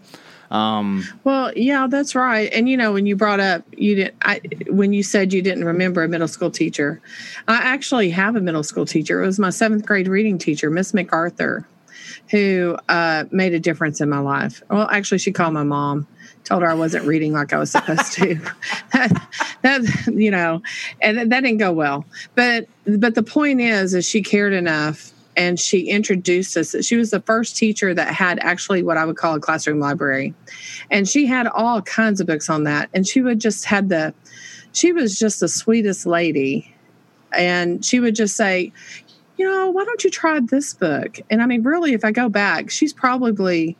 Um, 0.49 1.05
well, 1.23 1.53
yeah, 1.55 1.87
that's 1.87 2.13
right. 2.13 2.51
And 2.51 2.67
you 2.67 2.75
know, 2.75 2.91
when 2.91 3.05
you 3.05 3.15
brought 3.15 3.39
up 3.39 3.63
you 3.71 3.95
didn't, 3.95 4.15
I, 4.21 4.41
when 4.67 4.91
you 4.91 5.01
said 5.01 5.31
you 5.31 5.41
didn't 5.41 5.63
remember 5.63 6.03
a 6.03 6.09
middle 6.09 6.27
school 6.27 6.51
teacher, 6.51 6.99
I 7.47 7.55
actually 7.55 8.09
have 8.09 8.35
a 8.35 8.41
middle 8.41 8.63
school 8.63 8.85
teacher. 8.85 9.23
It 9.23 9.27
was 9.27 9.39
my 9.39 9.49
seventh 9.49 9.85
grade 9.85 10.09
reading 10.09 10.37
teacher, 10.37 10.69
Miss 10.69 10.93
MacArthur 10.93 11.65
who 12.31 12.77
uh, 12.87 13.25
made 13.31 13.53
a 13.53 13.59
difference 13.59 13.99
in 13.99 14.09
my 14.09 14.19
life. 14.19 14.63
Well, 14.69 14.87
actually, 14.89 15.17
she 15.17 15.31
called 15.31 15.53
my 15.53 15.63
mom, 15.63 16.07
told 16.51 16.63
her 16.63 16.69
I 16.69 16.73
wasn't 16.73 17.05
reading 17.05 17.31
like 17.31 17.53
I 17.53 17.57
was 17.57 17.71
supposed 17.71 18.11
to. 18.13 18.35
that, 18.91 19.29
that, 19.61 20.13
you 20.13 20.29
know, 20.29 20.61
and 21.01 21.17
that 21.17 21.29
didn't 21.29 21.57
go 21.57 21.71
well. 21.71 22.05
But 22.35 22.67
but 22.85 23.15
the 23.15 23.23
point 23.23 23.61
is, 23.61 23.93
is 23.93 24.05
she 24.05 24.21
cared 24.21 24.51
enough 24.51 25.13
and 25.37 25.57
she 25.57 25.87
introduced 25.87 26.57
us. 26.57 26.75
She 26.85 26.97
was 26.97 27.11
the 27.11 27.21
first 27.21 27.55
teacher 27.55 27.93
that 27.93 28.13
had 28.13 28.37
actually 28.39 28.83
what 28.83 28.97
I 28.97 29.05
would 29.05 29.15
call 29.15 29.35
a 29.35 29.39
classroom 29.39 29.79
library, 29.79 30.33
and 30.89 31.07
she 31.07 31.25
had 31.25 31.47
all 31.47 31.81
kinds 31.83 32.19
of 32.19 32.27
books 32.27 32.49
on 32.49 32.65
that. 32.65 32.89
And 32.93 33.07
she 33.07 33.21
would 33.21 33.39
just 33.39 33.63
had 33.63 33.87
the, 33.87 34.13
she 34.73 34.91
was 34.91 35.17
just 35.17 35.39
the 35.39 35.47
sweetest 35.47 36.05
lady, 36.05 36.75
and 37.31 37.85
she 37.85 38.01
would 38.01 38.15
just 38.15 38.35
say, 38.35 38.73
you 39.37 39.49
know, 39.49 39.71
why 39.71 39.85
don't 39.85 40.03
you 40.03 40.09
try 40.09 40.41
this 40.41 40.73
book? 40.73 41.17
And 41.29 41.41
I 41.41 41.45
mean, 41.45 41.63
really, 41.63 41.93
if 41.93 42.03
I 42.03 42.11
go 42.11 42.27
back, 42.27 42.69
she's 42.69 42.91
probably 42.91 43.77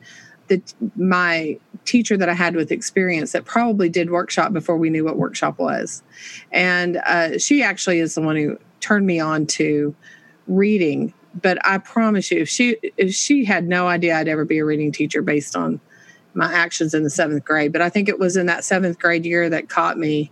the 0.52 0.90
my 0.96 1.58
teacher 1.84 2.16
that 2.16 2.28
I 2.28 2.34
had 2.34 2.54
with 2.54 2.70
experience 2.70 3.32
that 3.32 3.44
probably 3.44 3.88
did 3.88 4.10
workshop 4.10 4.52
before 4.52 4.76
we 4.76 4.90
knew 4.90 5.04
what 5.04 5.16
workshop 5.16 5.58
was, 5.58 6.02
and 6.50 6.98
uh, 6.98 7.38
she 7.38 7.62
actually 7.62 7.98
is 7.98 8.14
the 8.14 8.20
one 8.20 8.36
who 8.36 8.58
turned 8.80 9.06
me 9.06 9.18
on 9.18 9.46
to 9.46 9.94
reading. 10.46 11.14
But 11.40 11.58
I 11.66 11.78
promise 11.78 12.30
you, 12.30 12.40
if 12.40 12.48
she 12.48 12.76
if 12.96 13.14
she 13.14 13.44
had 13.44 13.66
no 13.66 13.88
idea 13.88 14.16
I'd 14.16 14.28
ever 14.28 14.44
be 14.44 14.58
a 14.58 14.64
reading 14.64 14.92
teacher 14.92 15.22
based 15.22 15.56
on 15.56 15.80
my 16.34 16.52
actions 16.52 16.94
in 16.94 17.02
the 17.02 17.10
seventh 17.10 17.44
grade, 17.44 17.72
but 17.72 17.82
I 17.82 17.88
think 17.88 18.08
it 18.08 18.18
was 18.18 18.36
in 18.36 18.46
that 18.46 18.64
seventh 18.64 18.98
grade 18.98 19.24
year 19.24 19.48
that 19.48 19.68
caught 19.68 19.98
me, 19.98 20.30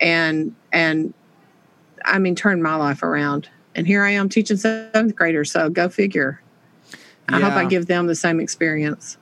and 0.00 0.54
and 0.72 1.12
I 2.04 2.18
mean 2.18 2.34
turned 2.34 2.62
my 2.62 2.76
life 2.76 3.02
around. 3.02 3.48
And 3.74 3.86
here 3.86 4.02
I 4.02 4.10
am 4.10 4.28
teaching 4.28 4.56
seventh 4.56 5.14
graders. 5.14 5.52
So 5.52 5.68
go 5.68 5.88
figure. 5.88 6.42
I 7.28 7.40
hope 7.40 7.52
I 7.52 7.64
give 7.64 7.86
them 7.86 8.06
the 8.06 8.14
same 8.14 8.40
experience. 8.40 9.16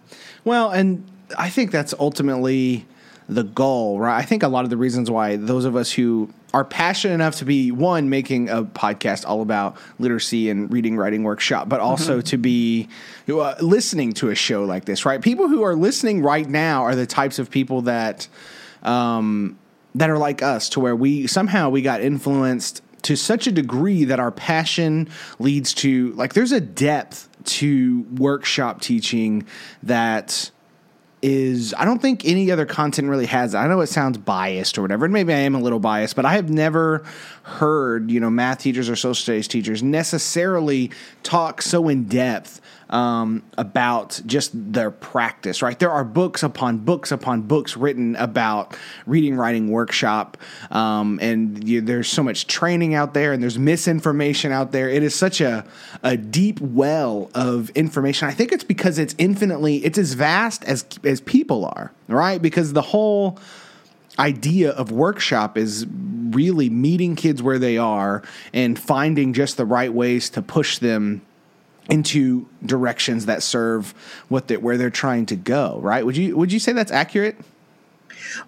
Well, 0.44 0.70
and 0.70 1.06
I 1.36 1.50
think 1.50 1.70
that's 1.70 1.92
ultimately 1.98 2.86
the 3.28 3.44
goal, 3.44 4.00
right? 4.00 4.16
I 4.16 4.22
think 4.22 4.42
a 4.42 4.48
lot 4.48 4.64
of 4.64 4.70
the 4.70 4.76
reasons 4.76 5.10
why 5.10 5.36
those 5.36 5.66
of 5.66 5.76
us 5.76 5.92
who 5.92 6.32
are 6.54 6.64
passionate 6.64 7.14
enough 7.14 7.36
to 7.36 7.44
be 7.44 7.70
one 7.70 8.08
making 8.08 8.48
a 8.48 8.62
podcast 8.62 9.26
all 9.26 9.42
about 9.42 9.76
literacy 9.98 10.48
and 10.48 10.72
reading 10.72 10.96
writing 10.96 11.22
workshop 11.22 11.68
but 11.68 11.80
also 11.80 12.18
mm-hmm. 12.18 12.24
to 12.24 12.38
be 12.38 12.88
uh, 13.28 13.54
listening 13.60 14.12
to 14.12 14.30
a 14.30 14.34
show 14.34 14.64
like 14.64 14.86
this 14.86 15.04
right 15.04 15.20
people 15.20 15.48
who 15.48 15.62
are 15.62 15.74
listening 15.74 16.22
right 16.22 16.48
now 16.48 16.82
are 16.82 16.94
the 16.94 17.06
types 17.06 17.38
of 17.38 17.50
people 17.50 17.82
that 17.82 18.28
um, 18.82 19.58
that 19.94 20.08
are 20.08 20.18
like 20.18 20.42
us 20.42 20.70
to 20.70 20.80
where 20.80 20.96
we 20.96 21.26
somehow 21.26 21.68
we 21.68 21.82
got 21.82 22.00
influenced 22.00 22.82
to 23.02 23.14
such 23.14 23.46
a 23.46 23.52
degree 23.52 24.04
that 24.04 24.18
our 24.18 24.30
passion 24.30 25.08
leads 25.38 25.74
to 25.74 26.12
like 26.12 26.32
there's 26.32 26.52
a 26.52 26.60
depth 26.60 27.27
to 27.48 28.02
workshop 28.16 28.80
teaching 28.80 29.46
that 29.82 30.50
is 31.20 31.74
I 31.74 31.84
don't 31.84 32.00
think 32.00 32.24
any 32.24 32.50
other 32.50 32.66
content 32.66 33.08
really 33.08 33.26
has. 33.26 33.54
I 33.54 33.66
know 33.66 33.80
it 33.80 33.88
sounds 33.88 34.18
biased 34.18 34.78
or 34.78 34.82
whatever, 34.82 35.04
and 35.04 35.12
maybe 35.12 35.32
I 35.32 35.38
am 35.38 35.54
a 35.54 35.60
little 35.60 35.80
biased, 35.80 36.14
but 36.14 36.24
I 36.24 36.34
have 36.34 36.50
never 36.50 37.04
heard 37.42 38.10
you 38.10 38.20
know 38.20 38.30
math 38.30 38.60
teachers 38.60 38.88
or 38.88 38.96
social 38.96 39.14
studies 39.14 39.48
teachers 39.48 39.82
necessarily 39.82 40.90
talk 41.22 41.62
so 41.62 41.88
in 41.88 42.04
depth 42.04 42.60
um, 42.90 43.42
about 43.56 44.20
just 44.26 44.50
their 44.54 44.90
practice, 44.90 45.62
right? 45.62 45.78
There 45.78 45.90
are 45.90 46.04
books 46.04 46.42
upon 46.42 46.78
books 46.78 47.12
upon 47.12 47.42
books 47.42 47.76
written 47.76 48.16
about 48.16 48.76
reading, 49.06 49.36
writing 49.36 49.70
workshop, 49.70 50.36
um, 50.70 51.18
and 51.20 51.66
you, 51.66 51.80
there's 51.80 52.08
so 52.08 52.22
much 52.22 52.46
training 52.46 52.94
out 52.94 53.14
there, 53.14 53.32
and 53.32 53.42
there's 53.42 53.58
misinformation 53.58 54.52
out 54.52 54.72
there. 54.72 54.88
It 54.88 55.02
is 55.02 55.14
such 55.14 55.40
a 55.40 55.64
a 56.02 56.16
deep 56.16 56.60
well 56.60 57.30
of 57.34 57.70
information. 57.70 58.28
I 58.28 58.32
think 58.32 58.52
it's 58.52 58.64
because 58.64 58.98
it's 58.98 59.14
infinitely, 59.18 59.84
it's 59.84 59.98
as 59.98 60.14
vast 60.14 60.64
as 60.64 60.84
as 61.04 61.20
people 61.20 61.64
are, 61.66 61.92
right? 62.08 62.40
Because 62.40 62.72
the 62.72 62.82
whole 62.82 63.38
idea 64.18 64.70
of 64.70 64.90
workshop 64.90 65.56
is 65.56 65.86
really 66.30 66.68
meeting 66.68 67.16
kids 67.16 67.42
where 67.42 67.58
they 67.58 67.78
are 67.78 68.22
and 68.52 68.78
finding 68.78 69.32
just 69.32 69.56
the 69.56 69.64
right 69.64 69.92
ways 69.92 70.28
to 70.30 70.42
push 70.42 70.78
them 70.78 71.22
into 71.88 72.46
directions 72.64 73.26
that 73.26 73.42
serve 73.42 73.94
what 74.28 74.48
they, 74.48 74.56
where 74.56 74.76
they're 74.76 74.90
trying 74.90 75.26
to 75.26 75.36
go 75.36 75.78
right 75.82 76.04
would 76.04 76.16
you 76.16 76.36
would 76.36 76.52
you 76.52 76.58
say 76.58 76.72
that's 76.72 76.92
accurate 76.92 77.36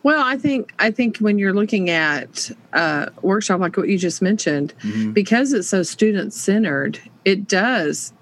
well 0.03 0.23
i 0.25 0.37
think 0.37 0.73
i 0.79 0.91
think 0.91 1.19
when 1.19 1.39
you're 1.39 1.55
looking 1.55 1.91
at 1.91 2.51
uh, 2.73 3.07
workshop 3.23 3.61
like 3.61 3.77
what 3.77 3.89
you 3.89 3.99
just 3.99 4.21
mentioned 4.21 4.75
mm-hmm. 4.83 5.13
because 5.13 5.53
it's 5.53 5.69
so 5.69 5.83
student 5.83 6.33
centered 6.33 7.01
it 7.25 7.49
does 7.49 8.13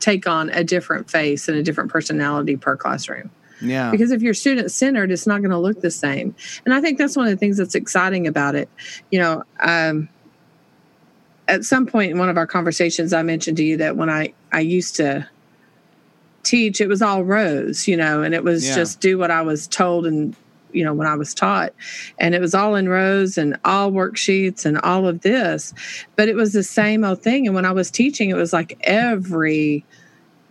take 0.00 0.26
on 0.26 0.48
a 0.50 0.64
different 0.64 1.10
face 1.10 1.48
and 1.48 1.56
a 1.56 1.62
different 1.62 1.90
personality 1.90 2.56
per 2.56 2.76
classroom 2.76 3.30
yeah. 3.62 3.90
Because 3.90 4.10
if 4.10 4.22
you're 4.22 4.34
student 4.34 4.70
centered, 4.70 5.10
it's 5.10 5.26
not 5.26 5.40
going 5.40 5.50
to 5.50 5.58
look 5.58 5.80
the 5.80 5.90
same. 5.90 6.34
And 6.64 6.74
I 6.74 6.80
think 6.80 6.98
that's 6.98 7.16
one 7.16 7.26
of 7.26 7.30
the 7.30 7.36
things 7.36 7.56
that's 7.56 7.74
exciting 7.74 8.26
about 8.26 8.54
it. 8.54 8.68
You 9.10 9.20
know, 9.20 9.44
um, 9.60 10.08
at 11.52 11.64
some 11.64 11.84
point 11.84 12.10
in 12.10 12.18
one 12.18 12.30
of 12.30 12.38
our 12.38 12.46
conversations, 12.46 13.12
I 13.12 13.22
mentioned 13.22 13.58
to 13.58 13.64
you 13.64 13.76
that 13.76 13.96
when 13.96 14.08
I 14.08 14.32
I 14.52 14.60
used 14.60 14.96
to 14.96 15.28
teach, 16.42 16.80
it 16.80 16.88
was 16.88 17.02
all 17.02 17.24
rows, 17.24 17.86
you 17.86 17.96
know, 17.96 18.22
and 18.22 18.34
it 18.34 18.42
was 18.42 18.66
yeah. 18.66 18.74
just 18.74 19.00
do 19.00 19.18
what 19.18 19.30
I 19.30 19.42
was 19.42 19.66
told 19.66 20.06
and 20.06 20.34
you 20.72 20.82
know 20.82 20.94
when 20.94 21.06
I 21.06 21.14
was 21.14 21.34
taught, 21.34 21.74
and 22.18 22.34
it 22.34 22.40
was 22.40 22.54
all 22.54 22.74
in 22.74 22.88
rows 22.88 23.36
and 23.36 23.58
all 23.66 23.92
worksheets 23.92 24.64
and 24.64 24.78
all 24.78 25.06
of 25.06 25.20
this, 25.20 25.74
but 26.16 26.30
it 26.30 26.36
was 26.36 26.54
the 26.54 26.62
same 26.62 27.04
old 27.04 27.22
thing. 27.22 27.46
And 27.46 27.54
when 27.54 27.66
I 27.66 27.72
was 27.72 27.90
teaching, 27.90 28.30
it 28.30 28.36
was 28.36 28.54
like 28.54 28.78
every 28.84 29.84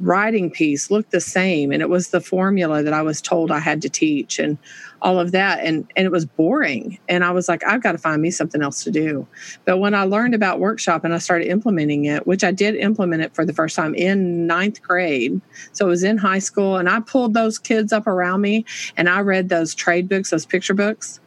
writing 0.02 0.50
piece 0.50 0.92
looked 0.92 1.12
the 1.12 1.22
same 1.22 1.72
and 1.72 1.82
it 1.82 1.90
was 1.90 2.10
the 2.10 2.20
formula 2.20 2.84
that 2.84 2.94
I 2.94 3.02
was 3.02 3.22
told 3.22 3.52
I 3.52 3.60
had 3.60 3.82
to 3.84 3.90
teach 3.90 4.40
and 4.40 4.58
all 5.02 5.20
of 5.20 5.32
that 5.32 5.64
and 5.64 5.90
and 5.96 6.06
it 6.06 6.12
was 6.12 6.26
boring 6.26 7.00
and 7.08 7.24
I 7.24 7.32
was 7.32 7.48
like 7.48 7.64
I've 7.64 7.82
got 7.82 7.94
to 7.94 7.98
find 7.98 8.22
me 8.22 8.32
something 8.32 8.62
else 8.62 8.84
to 8.84 8.92
do. 8.92 9.26
But 9.66 9.78
when 9.78 9.94
I 9.94 10.04
learned 10.04 10.36
about 10.36 10.60
workshop 10.60 11.04
and 11.04 11.14
I 11.14 11.20
started 11.20 11.48
implementing 11.48 12.06
it, 12.06 12.28
which 12.28 12.44
I 12.44 12.52
did 12.52 12.76
implement 12.76 13.24
it 13.24 13.34
for 13.34 13.46
the 13.46 13.54
first 13.54 13.76
time 13.76 13.96
in 13.96 14.48
ninth 14.48 14.82
grade. 14.82 15.40
So 15.72 15.86
it 15.86 15.90
was 15.90 16.04
in 16.04 16.18
high 16.18 16.40
school 16.40 16.78
and 16.78 16.90
I 16.90 17.00
pulled 17.00 17.34
those 17.34 17.58
kids 17.58 17.94
up 17.94 18.08
around 18.08 18.42
me 18.42 18.66
and 18.98 19.08
I 19.08 19.22
read 19.22 19.50
those 19.50 19.74
trade 19.74 20.10
books, 20.10 20.32
those 20.32 20.46
picture 20.46 20.74
books 20.74 21.21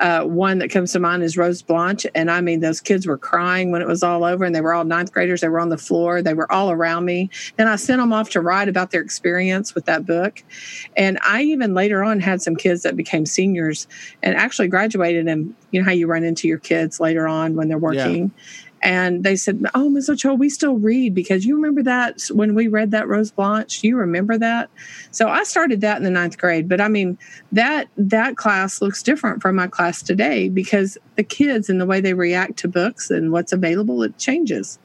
uh, 0.00 0.22
one 0.22 0.58
that 0.58 0.70
comes 0.70 0.92
to 0.92 1.00
mind 1.00 1.22
is 1.22 1.36
Rose 1.36 1.62
Blanche. 1.62 2.06
And 2.14 2.30
I 2.30 2.40
mean, 2.40 2.60
those 2.60 2.80
kids 2.80 3.06
were 3.06 3.18
crying 3.18 3.70
when 3.70 3.82
it 3.82 3.88
was 3.88 4.02
all 4.02 4.24
over, 4.24 4.44
and 4.44 4.54
they 4.54 4.60
were 4.60 4.74
all 4.74 4.84
ninth 4.84 5.12
graders. 5.12 5.40
They 5.40 5.48
were 5.48 5.60
on 5.60 5.68
the 5.68 5.78
floor, 5.78 6.22
they 6.22 6.34
were 6.34 6.50
all 6.50 6.70
around 6.70 7.04
me. 7.04 7.30
And 7.56 7.68
I 7.68 7.76
sent 7.76 8.00
them 8.00 8.12
off 8.12 8.30
to 8.30 8.40
write 8.40 8.68
about 8.68 8.90
their 8.90 9.02
experience 9.02 9.74
with 9.74 9.86
that 9.86 10.06
book. 10.06 10.42
And 10.96 11.18
I 11.24 11.42
even 11.42 11.74
later 11.74 12.04
on 12.04 12.20
had 12.20 12.42
some 12.42 12.56
kids 12.56 12.82
that 12.82 12.96
became 12.96 13.26
seniors 13.26 13.86
and 14.22 14.36
actually 14.36 14.68
graduated. 14.68 15.26
And 15.26 15.54
you 15.70 15.80
know 15.80 15.84
how 15.84 15.92
you 15.92 16.06
run 16.06 16.24
into 16.24 16.48
your 16.48 16.58
kids 16.58 17.00
later 17.00 17.26
on 17.26 17.54
when 17.54 17.68
they're 17.68 17.78
working. 17.78 18.32
Yeah 18.36 18.64
and 18.82 19.24
they 19.24 19.36
said, 19.36 19.64
"Oh, 19.74 19.88
Miss 19.88 20.08
Ochoa, 20.08 20.34
we 20.34 20.48
still 20.48 20.74
read 20.74 21.14
because 21.14 21.44
you 21.44 21.56
remember 21.56 21.82
that 21.82 22.22
when 22.32 22.54
we 22.54 22.68
read 22.68 22.90
that 22.92 23.08
Rose 23.08 23.30
Blanche. 23.30 23.82
You 23.82 23.96
remember 23.96 24.38
that?" 24.38 24.70
So 25.10 25.28
I 25.28 25.44
started 25.44 25.80
that 25.80 25.96
in 25.96 26.04
the 26.04 26.10
ninth 26.10 26.38
grade. 26.38 26.68
But 26.68 26.80
I 26.80 26.88
mean, 26.88 27.18
that 27.52 27.88
that 27.96 28.36
class 28.36 28.80
looks 28.80 29.02
different 29.02 29.42
from 29.42 29.56
my 29.56 29.66
class 29.66 30.02
today 30.02 30.48
because 30.48 30.98
the 31.16 31.22
kids 31.22 31.68
and 31.68 31.80
the 31.80 31.86
way 31.86 32.00
they 32.00 32.14
react 32.14 32.56
to 32.58 32.68
books 32.68 33.10
and 33.10 33.32
what's 33.32 33.52
available 33.52 34.02
it 34.02 34.16
changes. 34.18 34.78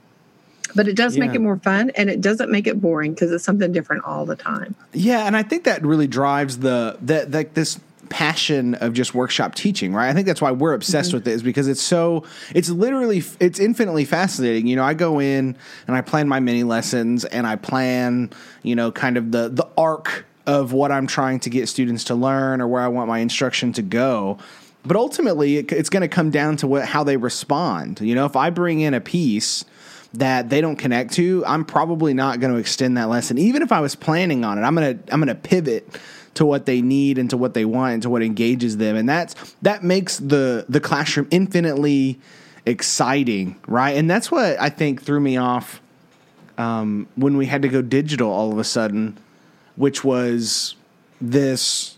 But 0.75 0.87
it 0.87 0.95
does 0.95 1.15
yeah. 1.15 1.25
make 1.25 1.35
it 1.35 1.39
more 1.39 1.57
fun, 1.57 1.91
and 1.91 2.09
it 2.09 2.21
doesn't 2.21 2.49
make 2.49 2.67
it 2.67 2.81
boring 2.81 3.13
because 3.13 3.31
it's 3.31 3.43
something 3.43 3.71
different 3.71 4.05
all 4.05 4.25
the 4.25 4.35
time. 4.35 4.75
Yeah, 4.93 5.27
and 5.27 5.37
I 5.37 5.43
think 5.43 5.65
that 5.65 5.85
really 5.85 6.07
drives 6.07 6.59
the 6.59 6.97
that 7.01 7.31
that 7.31 7.53
this 7.53 7.79
passion 8.13 8.75
of 8.75 8.93
just 8.93 9.15
workshop 9.15 9.55
teaching, 9.55 9.91
right? 9.91 10.07
I 10.07 10.13
think 10.13 10.27
that's 10.27 10.39
why 10.39 10.51
we're 10.51 10.75
obsessed 10.75 11.09
mm-hmm. 11.09 11.17
with 11.17 11.27
it 11.27 11.31
is 11.31 11.41
because 11.41 11.67
it's 11.67 11.81
so 11.81 12.23
it's 12.53 12.69
literally 12.69 13.23
it's 13.39 13.59
infinitely 13.59 14.05
fascinating. 14.05 14.67
You 14.67 14.75
know, 14.75 14.83
I 14.83 14.93
go 14.93 15.19
in 15.19 15.57
and 15.87 15.95
I 15.95 16.01
plan 16.01 16.27
my 16.27 16.39
mini 16.39 16.63
lessons 16.63 17.25
and 17.25 17.47
I 17.47 17.55
plan, 17.55 18.29
you 18.61 18.75
know, 18.75 18.91
kind 18.91 19.17
of 19.17 19.31
the 19.31 19.49
the 19.49 19.67
arc 19.75 20.27
of 20.45 20.73
what 20.73 20.91
I'm 20.91 21.07
trying 21.07 21.39
to 21.39 21.49
get 21.49 21.67
students 21.67 22.03
to 22.05 22.15
learn 22.15 22.61
or 22.61 22.67
where 22.67 22.83
I 22.83 22.87
want 22.87 23.07
my 23.07 23.17
instruction 23.17 23.73
to 23.73 23.81
go. 23.81 24.37
But 24.85 24.95
ultimately, 24.95 25.57
it, 25.57 25.71
it's 25.71 25.89
going 25.89 26.01
to 26.01 26.07
come 26.07 26.29
down 26.29 26.57
to 26.57 26.67
what 26.67 26.85
how 26.85 27.03
they 27.03 27.17
respond. 27.17 27.99
You 27.99 28.13
know, 28.13 28.27
if 28.27 28.35
I 28.35 28.51
bring 28.51 28.79
in 28.79 28.93
a 28.93 29.01
piece 29.01 29.65
that 30.13 30.49
they 30.49 30.61
don't 30.61 30.75
connect 30.75 31.13
to, 31.13 31.43
I'm 31.47 31.65
probably 31.65 32.13
not 32.13 32.39
going 32.39 32.53
to 32.53 32.59
extend 32.59 32.95
that 32.97 33.09
lesson. 33.09 33.39
Even 33.39 33.63
if 33.63 33.71
I 33.71 33.79
was 33.79 33.95
planning 33.95 34.45
on 34.45 34.59
it, 34.59 34.61
I'm 34.61 34.75
going 34.75 34.99
to 34.99 35.13
I'm 35.13 35.19
going 35.19 35.35
to 35.35 35.49
pivot 35.49 35.99
to 36.35 36.45
what 36.45 36.65
they 36.65 36.81
need 36.81 37.17
and 37.17 37.29
to 37.29 37.37
what 37.37 37.53
they 37.53 37.65
want 37.65 37.93
and 37.93 38.03
to 38.03 38.09
what 38.09 38.23
engages 38.23 38.77
them. 38.77 38.95
And 38.95 39.07
that's 39.07 39.55
that 39.61 39.83
makes 39.83 40.17
the 40.17 40.65
the 40.69 40.79
classroom 40.79 41.27
infinitely 41.31 42.19
exciting 42.65 43.59
right? 43.67 43.97
And 43.97 44.09
that's 44.09 44.31
what 44.31 44.59
i 44.59 44.69
think 44.69 45.01
threw 45.01 45.19
me 45.19 45.37
off 45.37 45.81
um, 46.57 47.07
when 47.15 47.35
we 47.35 47.47
had 47.47 47.63
to 47.63 47.67
go 47.67 47.81
digital 47.81 48.29
all 48.29 48.51
of 48.51 48.57
a 48.57 48.63
sudden 48.63 49.17
which 49.75 50.03
was 50.03 50.75
this 51.19 51.97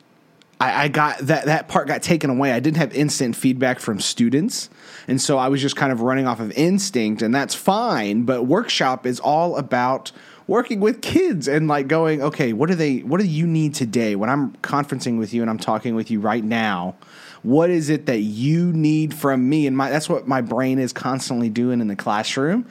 I, 0.60 0.86
I 0.86 0.88
got 0.88 1.20
that 1.20 1.46
that 1.46 1.68
part 1.68 1.88
got 1.88 2.02
taken 2.02 2.30
away. 2.30 2.54
I 2.54 2.62
didn't 2.62 2.78
have 2.78 2.94
instant 2.94 3.36
feedback 3.36 3.80
from 3.80 4.00
students. 4.00 4.70
And 5.08 5.22
so 5.22 5.38
i 5.38 5.50
was 5.50 5.62
just 5.62 5.76
kind 5.76 5.92
of 5.92 6.02
running 6.02 6.28
off 6.28 6.40
of 6.40 6.52
instinct 6.54 7.22
and 7.22 7.34
that's 7.34 7.54
fine 7.54 8.24
but 8.24 8.44
workshop 8.44 9.06
is 9.06 9.20
all 9.20 9.58
about 9.58 10.12
working 10.48 10.80
with 10.80 11.02
kids 11.02 11.48
and 11.48 11.68
like 11.68 11.88
going, 11.88 12.22
okay, 12.22 12.54
what 12.54 12.70
do 12.70 12.76
they 12.76 13.00
what 13.00 13.20
do 13.20 13.28
you 13.28 13.48
need 13.48 13.74
today 13.74 14.16
when 14.16 14.30
I'm 14.30 14.54
conferencing 14.58 15.18
with 15.18 15.34
you 15.34 15.42
and 15.42 15.50
I'm 15.50 15.58
talking 15.58 15.96
with 15.96 16.12
you 16.12 16.20
right 16.20 16.44
now? 16.44 16.96
What 17.44 17.70
is 17.70 17.90
it 17.90 18.06
that 18.08 18.20
you 18.20 18.72
need 18.74 19.14
from 19.14 19.48
me? 19.48 19.68
And 19.68 19.76
my 19.76 19.90
that's 19.90 20.10
what 20.10 20.28
my 20.28 20.42
brain 20.42 20.80
is 20.80 20.94
constantly 20.94 21.50
doing 21.50 21.82
in 21.82 21.88
the 21.88 21.96
classroom. 21.96 22.68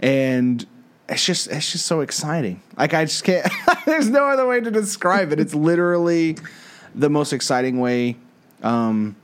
And 0.00 0.64
it's 1.08 1.24
just 1.24 1.48
it's 1.48 1.72
just 1.72 1.86
so 1.86 2.00
exciting. 2.00 2.62
Like 2.76 2.94
I 2.94 3.04
just 3.04 3.24
can't 3.24 3.48
there's 3.86 4.08
no 4.08 4.26
other 4.26 4.46
way 4.46 4.60
to 4.60 4.70
describe 4.70 5.32
it. 5.32 5.40
It's 5.40 5.54
literally 5.54 6.36
the 6.94 7.10
most 7.10 7.32
exciting 7.32 7.78
way 7.78 8.16
um, 8.62 9.16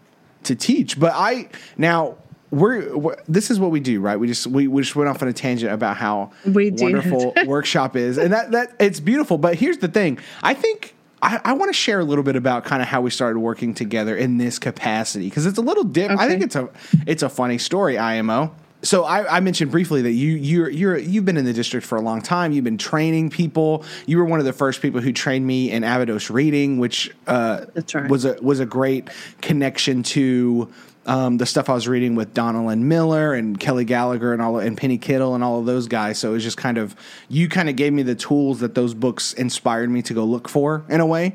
to 0.45 0.55
teach. 0.55 0.99
But 0.99 1.13
I 1.15 1.49
now 1.77 2.17
we're, 2.53 2.95
we're, 2.97 3.17
this 3.27 3.51
is 3.51 3.59
what 3.59 3.71
we 3.71 3.81
do, 3.81 4.01
right? 4.01 4.17
We 4.17 4.27
just 4.29 4.47
we, 4.47 4.69
we 4.69 4.83
just 4.83 4.95
went 4.95 5.09
off 5.09 5.23
on 5.23 5.29
a 5.29 5.33
tangent 5.33 5.73
about 5.73 5.97
how 5.97 6.33
we 6.45 6.71
wonderful 6.71 7.33
workshop 7.47 7.97
is, 7.97 8.19
and 8.19 8.33
that 8.33 8.53
that 8.53 8.77
it's 8.79 9.01
beautiful. 9.01 9.39
But 9.39 9.57
here's 9.57 9.79
the 9.79 9.89
thing: 9.89 10.19
I 10.43 10.53
think 10.53 10.95
I, 11.23 11.41
I 11.45 11.53
want 11.55 11.71
to 11.71 11.73
share 11.73 11.99
a 11.99 12.05
little 12.05 12.23
bit 12.23 12.37
about 12.37 12.65
kind 12.65 12.83
of 12.83 12.89
how 12.89 13.01
we 13.01 13.11
started 13.11 13.39
working 13.39 13.73
together 13.73 14.15
in 14.15 14.37
this 14.37 14.59
capacity 14.59 15.31
because 15.31 15.47
it's 15.47 15.57
a 15.57 15.63
little 15.63 15.83
different. 15.83 16.21
Okay. 16.21 16.27
I 16.27 16.29
think 16.29 16.43
it's 16.43 16.55
a 16.55 16.69
it's 17.07 17.23
a 17.23 17.31
funny 17.31 17.57
story, 17.57 17.97
IMO. 17.97 18.55
So 18.85 19.05
I, 19.05 19.37
I, 19.37 19.41
mentioned 19.41 19.71
briefly 19.71 20.03
that 20.03 20.11
you 20.11 20.33
you're 20.33 20.69
you're 20.69 20.99
you've 20.99 21.25
been 21.25 21.37
in 21.37 21.45
the 21.45 21.53
district 21.53 21.87
for 21.87 21.97
a 21.97 22.01
long 22.01 22.21
time. 22.21 22.53
You've 22.53 22.65
been 22.65 22.79
training 22.79 23.31
people. 23.31 23.85
You 24.07 24.19
were 24.19 24.25
one 24.25 24.41
of 24.41 24.45
the 24.45 24.53
first 24.53 24.83
people 24.83 25.01
who 25.01 25.13
trained 25.13 25.47
me 25.47 25.71
in 25.71 25.85
Abydos 25.85 26.29
reading, 26.31 26.79
which 26.79 27.15
uh, 27.29 27.65
right. 27.95 28.11
was 28.11 28.25
a 28.25 28.37
was 28.43 28.61
a 28.61 28.67
great 28.67 29.09
connection 29.41 30.03
to 30.03 30.69
um, 31.07 31.39
the 31.39 31.47
stuff 31.47 31.69
I 31.69 31.75
was 31.75 31.89
reading 31.89 32.15
with 32.15 32.33
Donalyn 32.35 32.81
Miller 32.81 33.35
and 33.35 33.59
Kelly 33.59 33.85
Gallagher 33.85 34.33
and 34.33 34.41
all 34.41 34.59
and 34.59 34.77
Penny 34.77 34.99
Kittle 34.99 35.35
and 35.35 35.43
all 35.43 35.59
of 35.59 35.67
those 35.67 35.89
guys. 35.89 36.19
So 36.19 36.31
it 36.31 36.35
was 36.35 36.43
just 36.43 36.57
kind 36.57 36.79
of 36.79 36.95
you 37.29 37.49
kind 37.49 37.69
of 37.69 37.77
gave 37.77 37.93
me 37.93 38.03
the 38.03 38.15
tools 38.15 38.61
that 38.61 38.75
those 38.75 38.95
books 38.95 39.33
inspired 39.33 39.91
me 39.91 40.03
to 40.03 40.15
go 40.15 40.25
look 40.25 40.49
for 40.49 40.85
in 40.89 41.01
a 41.01 41.07
way. 41.07 41.35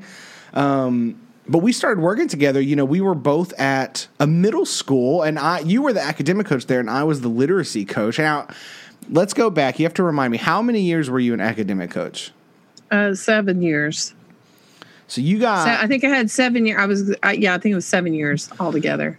Um, 0.54 1.22
but 1.50 1.60
we 1.60 1.72
started 1.72 2.02
working 2.02 2.28
together. 2.28 2.60
You 2.60 2.76
know, 2.76 2.86
we 2.86 3.02
were 3.02 3.16
both 3.16 3.58
at 3.60 4.08
a 4.20 4.28
middle 4.28 4.66
school, 4.66 5.22
and 5.22 5.38
I 5.40 5.60
you 5.60 5.82
were 5.82 5.94
the 5.94 6.02
academic 6.04 6.48
coach 6.48 6.66
there, 6.68 6.80
and 6.80 6.90
I 6.90 7.04
was 7.04 7.22
the 7.22 7.30
literacy 7.30 7.86
coach. 7.86 8.20
Now, 8.20 8.48
let's 9.10 9.34
go 9.34 9.50
back. 9.50 9.80
You 9.80 9.86
have 9.86 9.94
to 9.96 10.04
remind 10.04 10.32
me 10.32 10.38
how 10.38 10.62
many 10.62 10.82
years 10.82 11.10
were 11.10 11.20
you 11.20 11.34
an 11.34 11.42
academic 11.42 11.92
coach? 11.92 12.32
Uh, 12.90 13.14
seven 13.14 13.62
years. 13.62 14.14
So 15.08 15.22
you 15.22 15.40
got. 15.40 15.66
So 15.66 15.84
I 15.84 15.88
think 15.88 16.04
I 16.04 16.10
had 16.10 16.30
seven 16.30 16.66
years. 16.66 16.80
I 16.80 16.86
was 16.86 17.16
I, 17.24 17.34
yeah, 17.34 17.54
I 17.54 17.58
think 17.58 17.72
it 17.72 17.76
was 17.76 17.86
seven 17.86 18.14
years 18.14 18.50
altogether. 18.60 19.18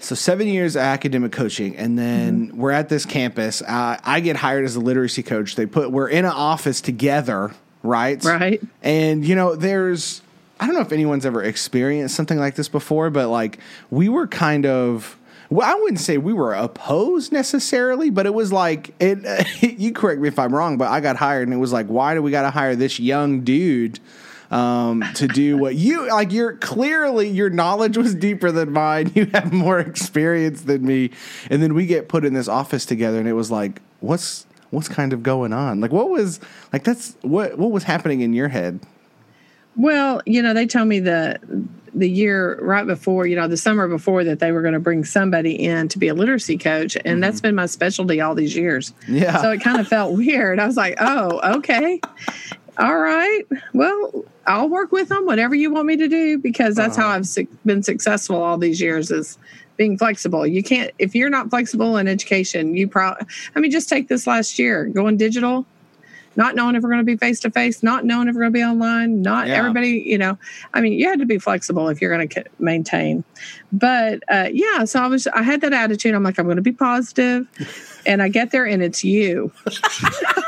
So 0.00 0.14
seven 0.14 0.46
years 0.46 0.76
of 0.76 0.82
academic 0.82 1.32
coaching, 1.32 1.76
and 1.76 1.98
then 1.98 2.48
mm-hmm. 2.48 2.58
we're 2.58 2.70
at 2.70 2.88
this 2.88 3.04
campus. 3.04 3.62
Uh, 3.62 3.98
I 4.02 4.20
get 4.20 4.36
hired 4.36 4.64
as 4.64 4.76
a 4.76 4.80
literacy 4.80 5.22
coach. 5.22 5.56
They 5.56 5.66
put 5.66 5.90
we're 5.90 6.08
in 6.08 6.24
an 6.24 6.30
office 6.30 6.80
together, 6.80 7.52
right? 7.82 8.22
Right. 8.22 8.60
And 8.82 9.24
you 9.24 9.34
know, 9.34 9.56
there's 9.56 10.22
I 10.60 10.66
don't 10.66 10.74
know 10.74 10.80
if 10.82 10.92
anyone's 10.92 11.26
ever 11.26 11.42
experienced 11.42 12.14
something 12.14 12.38
like 12.38 12.54
this 12.54 12.68
before, 12.68 13.10
but 13.10 13.28
like 13.28 13.58
we 13.90 14.08
were 14.08 14.26
kind 14.26 14.66
of. 14.66 15.16
Well, 15.50 15.66
I 15.66 15.80
wouldn't 15.80 16.00
say 16.00 16.18
we 16.18 16.34
were 16.34 16.52
opposed 16.52 17.32
necessarily, 17.32 18.10
but 18.10 18.26
it 18.26 18.34
was 18.34 18.52
like 18.52 18.94
it. 19.00 19.46
you 19.78 19.92
correct 19.92 20.20
me 20.20 20.28
if 20.28 20.38
I'm 20.38 20.54
wrong, 20.54 20.76
but 20.76 20.88
I 20.88 21.00
got 21.00 21.16
hired, 21.16 21.48
and 21.48 21.54
it 21.54 21.58
was 21.58 21.72
like, 21.72 21.86
why 21.86 22.14
do 22.14 22.22
we 22.22 22.30
got 22.30 22.42
to 22.42 22.50
hire 22.50 22.76
this 22.76 23.00
young 23.00 23.40
dude? 23.40 23.98
Um, 24.50 25.04
to 25.14 25.28
do 25.28 25.56
what 25.56 25.74
you 25.74 26.08
like. 26.08 26.32
You're 26.32 26.54
clearly 26.54 27.28
your 27.28 27.50
knowledge 27.50 27.96
was 27.96 28.14
deeper 28.14 28.50
than 28.50 28.72
mine. 28.72 29.12
You 29.18 29.26
have 29.26 29.52
more 29.52 29.80
experience 29.80 30.62
than 30.62 30.86
me, 30.86 31.10
and 31.50 31.60
then 31.60 31.74
we 31.74 31.86
get 31.86 32.08
put 32.08 32.24
in 32.24 32.34
this 32.34 32.46
office 32.46 32.86
together, 32.86 33.18
and 33.18 33.26
it 33.26 33.32
was 33.32 33.50
like, 33.50 33.80
what's 33.98 34.46
what's 34.70 34.86
kind 34.86 35.12
of 35.12 35.24
going 35.24 35.52
on? 35.52 35.80
Like, 35.80 35.90
what 35.90 36.08
was 36.08 36.38
like 36.72 36.84
that's 36.84 37.16
what 37.22 37.58
what 37.58 37.72
was 37.72 37.82
happening 37.82 38.20
in 38.20 38.32
your 38.32 38.48
head? 38.48 38.80
Well, 39.76 40.22
you 40.24 40.40
know, 40.40 40.54
they 40.54 40.66
told 40.66 40.86
me 40.86 41.00
the 41.00 41.40
the 41.94 42.08
year 42.08 42.60
right 42.60 42.86
before, 42.86 43.26
you 43.26 43.34
know, 43.34 43.48
the 43.48 43.56
summer 43.56 43.88
before 43.88 44.22
that 44.22 44.38
they 44.38 44.52
were 44.52 44.62
going 44.62 44.74
to 44.74 44.80
bring 44.80 45.04
somebody 45.04 45.52
in 45.54 45.88
to 45.88 45.98
be 45.98 46.06
a 46.06 46.14
literacy 46.14 46.58
coach, 46.58 46.94
and 46.94 47.04
mm-hmm. 47.04 47.20
that's 47.20 47.40
been 47.40 47.56
my 47.56 47.66
specialty 47.66 48.20
all 48.20 48.36
these 48.36 48.54
years. 48.54 48.92
Yeah. 49.08 49.42
So 49.42 49.50
it 49.50 49.62
kind 49.62 49.80
of 49.80 49.88
felt 49.88 50.12
weird. 50.16 50.60
I 50.60 50.66
was 50.66 50.76
like, 50.76 50.94
oh, 51.00 51.56
okay 51.56 52.00
all 52.78 52.98
right, 52.98 53.42
well, 53.74 54.24
I'll 54.48 54.68
work 54.68 54.92
with 54.92 55.10
them, 55.10 55.26
whatever 55.26 55.54
you 55.54 55.70
want 55.70 55.86
me 55.86 55.96
to 55.98 56.08
do, 56.08 56.38
because 56.38 56.74
that's 56.74 56.96
uh-huh. 56.96 57.08
how 57.08 57.14
I've 57.14 57.28
su- 57.28 57.46
been 57.66 57.82
successful 57.82 58.42
all 58.42 58.56
these 58.56 58.80
years 58.80 59.10
is 59.10 59.38
being 59.76 59.98
flexible. 59.98 60.46
You 60.46 60.62
can't, 60.62 60.90
if 60.98 61.14
you're 61.14 61.28
not 61.28 61.50
flexible 61.50 61.98
in 61.98 62.08
education, 62.08 62.74
you 62.74 62.88
probably, 62.88 63.26
I 63.54 63.60
mean, 63.60 63.70
just 63.70 63.90
take 63.90 64.08
this 64.08 64.26
last 64.26 64.58
year, 64.58 64.86
going 64.86 65.18
digital, 65.18 65.66
not 66.36 66.54
knowing 66.54 66.76
if 66.76 66.82
we're 66.82 66.88
going 66.88 67.00
to 67.00 67.04
be 67.04 67.16
face 67.16 67.40
to 67.40 67.50
face, 67.50 67.82
not 67.82 68.06
knowing 68.06 68.26
if 68.26 68.34
we're 68.34 68.42
going 68.42 68.52
to 68.54 68.58
be 68.58 68.64
online, 68.64 69.20
not 69.20 69.48
yeah. 69.48 69.54
everybody, 69.54 70.02
you 70.06 70.16
know, 70.16 70.38
I 70.72 70.80
mean, 70.80 70.94
you 70.94 71.06
had 71.06 71.18
to 71.18 71.26
be 71.26 71.38
flexible 71.38 71.88
if 71.88 72.00
you're 72.00 72.14
going 72.14 72.28
to 72.28 72.44
maintain. 72.58 73.24
But 73.70 74.22
uh, 74.30 74.48
yeah, 74.50 74.84
so 74.86 75.02
I 75.02 75.08
was, 75.08 75.26
I 75.26 75.42
had 75.42 75.60
that 75.60 75.74
attitude. 75.74 76.14
I'm 76.14 76.22
like, 76.22 76.38
I'm 76.38 76.46
going 76.46 76.56
to 76.56 76.62
be 76.62 76.72
positive, 76.72 77.46
and 78.06 78.22
I 78.22 78.28
get 78.28 78.50
there 78.50 78.64
and 78.64 78.82
it's 78.82 79.04
you. 79.04 79.52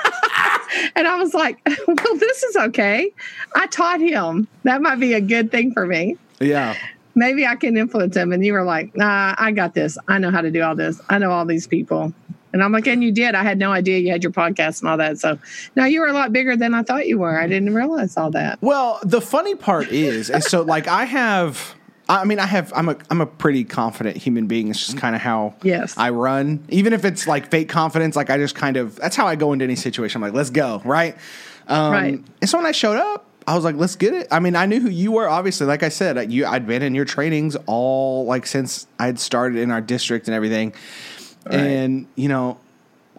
and 0.94 1.06
I 1.06 1.16
was 1.16 1.34
like, 1.34 1.60
well, 1.86 2.16
this 2.16 2.42
is 2.42 2.56
okay. 2.56 3.12
I 3.54 3.66
taught 3.66 4.00
him. 4.00 4.48
That 4.64 4.82
might 4.82 5.00
be 5.00 5.14
a 5.14 5.20
good 5.20 5.50
thing 5.50 5.72
for 5.72 5.86
me. 5.86 6.16
Yeah. 6.40 6.76
Maybe 7.14 7.46
I 7.46 7.56
can 7.56 7.76
influence 7.76 8.16
him. 8.16 8.32
And 8.32 8.44
you 8.44 8.52
were 8.52 8.64
like, 8.64 8.96
nah, 8.96 9.34
I 9.36 9.52
got 9.52 9.74
this. 9.74 9.98
I 10.08 10.18
know 10.18 10.30
how 10.30 10.40
to 10.40 10.50
do 10.50 10.62
all 10.62 10.76
this. 10.76 11.00
I 11.08 11.18
know 11.18 11.32
all 11.32 11.44
these 11.44 11.66
people. 11.66 12.12
And 12.52 12.62
I'm 12.62 12.72
like, 12.72 12.86
and 12.86 13.02
you 13.02 13.12
did. 13.12 13.34
I 13.34 13.42
had 13.42 13.58
no 13.58 13.72
idea 13.72 13.98
you 13.98 14.10
had 14.10 14.22
your 14.22 14.32
podcast 14.32 14.80
and 14.80 14.90
all 14.90 14.96
that. 14.96 15.18
So 15.18 15.38
now 15.76 15.84
you 15.84 16.00
were 16.00 16.08
a 16.08 16.12
lot 16.12 16.32
bigger 16.32 16.56
than 16.56 16.74
I 16.74 16.82
thought 16.82 17.06
you 17.06 17.18
were. 17.18 17.38
I 17.38 17.46
didn't 17.46 17.74
realize 17.74 18.16
all 18.16 18.30
that. 18.32 18.60
Well, 18.60 18.98
the 19.02 19.20
funny 19.20 19.54
part 19.54 19.88
is, 19.88 20.30
is 20.30 20.46
so 20.46 20.62
like 20.62 20.88
I 20.88 21.04
have 21.04 21.74
I 22.10 22.24
mean, 22.24 22.40
I 22.40 22.46
have. 22.46 22.72
I'm 22.74 22.88
a. 22.88 22.96
I'm 23.08 23.20
a 23.20 23.26
pretty 23.26 23.62
confident 23.64 24.16
human 24.16 24.46
being. 24.46 24.68
It's 24.68 24.84
just 24.84 24.98
kind 24.98 25.14
of 25.14 25.20
how 25.20 25.54
yes 25.62 25.96
I 25.96 26.10
run. 26.10 26.64
Even 26.68 26.92
if 26.92 27.04
it's 27.04 27.26
like 27.28 27.50
fake 27.50 27.68
confidence, 27.68 28.16
like 28.16 28.30
I 28.30 28.36
just 28.36 28.56
kind 28.56 28.76
of. 28.76 28.96
That's 28.96 29.14
how 29.14 29.26
I 29.26 29.36
go 29.36 29.52
into 29.52 29.64
any 29.64 29.76
situation. 29.76 30.18
I'm 30.18 30.28
like, 30.28 30.36
let's 30.36 30.50
go, 30.50 30.82
right? 30.84 31.16
Um, 31.68 31.92
right. 31.92 32.20
And 32.40 32.50
so 32.50 32.58
when 32.58 32.66
I 32.66 32.72
showed 32.72 32.96
up, 32.96 33.26
I 33.46 33.54
was 33.54 33.62
like, 33.62 33.76
let's 33.76 33.94
get 33.94 34.12
it. 34.12 34.26
I 34.30 34.40
mean, 34.40 34.56
I 34.56 34.66
knew 34.66 34.80
who 34.80 34.90
you 34.90 35.12
were. 35.12 35.28
Obviously, 35.28 35.66
like 35.66 35.84
I 35.84 35.88
said, 35.88 36.32
you. 36.32 36.46
I'd 36.46 36.66
been 36.66 36.82
in 36.82 36.96
your 36.96 37.04
trainings 37.04 37.56
all 37.66 38.24
like 38.24 38.44
since 38.46 38.88
I 38.98 39.06
had 39.06 39.20
started 39.20 39.58
in 39.58 39.70
our 39.70 39.80
district 39.80 40.26
and 40.26 40.34
everything. 40.34 40.74
Right. 41.46 41.54
And 41.54 42.06
you 42.16 42.28
know, 42.28 42.58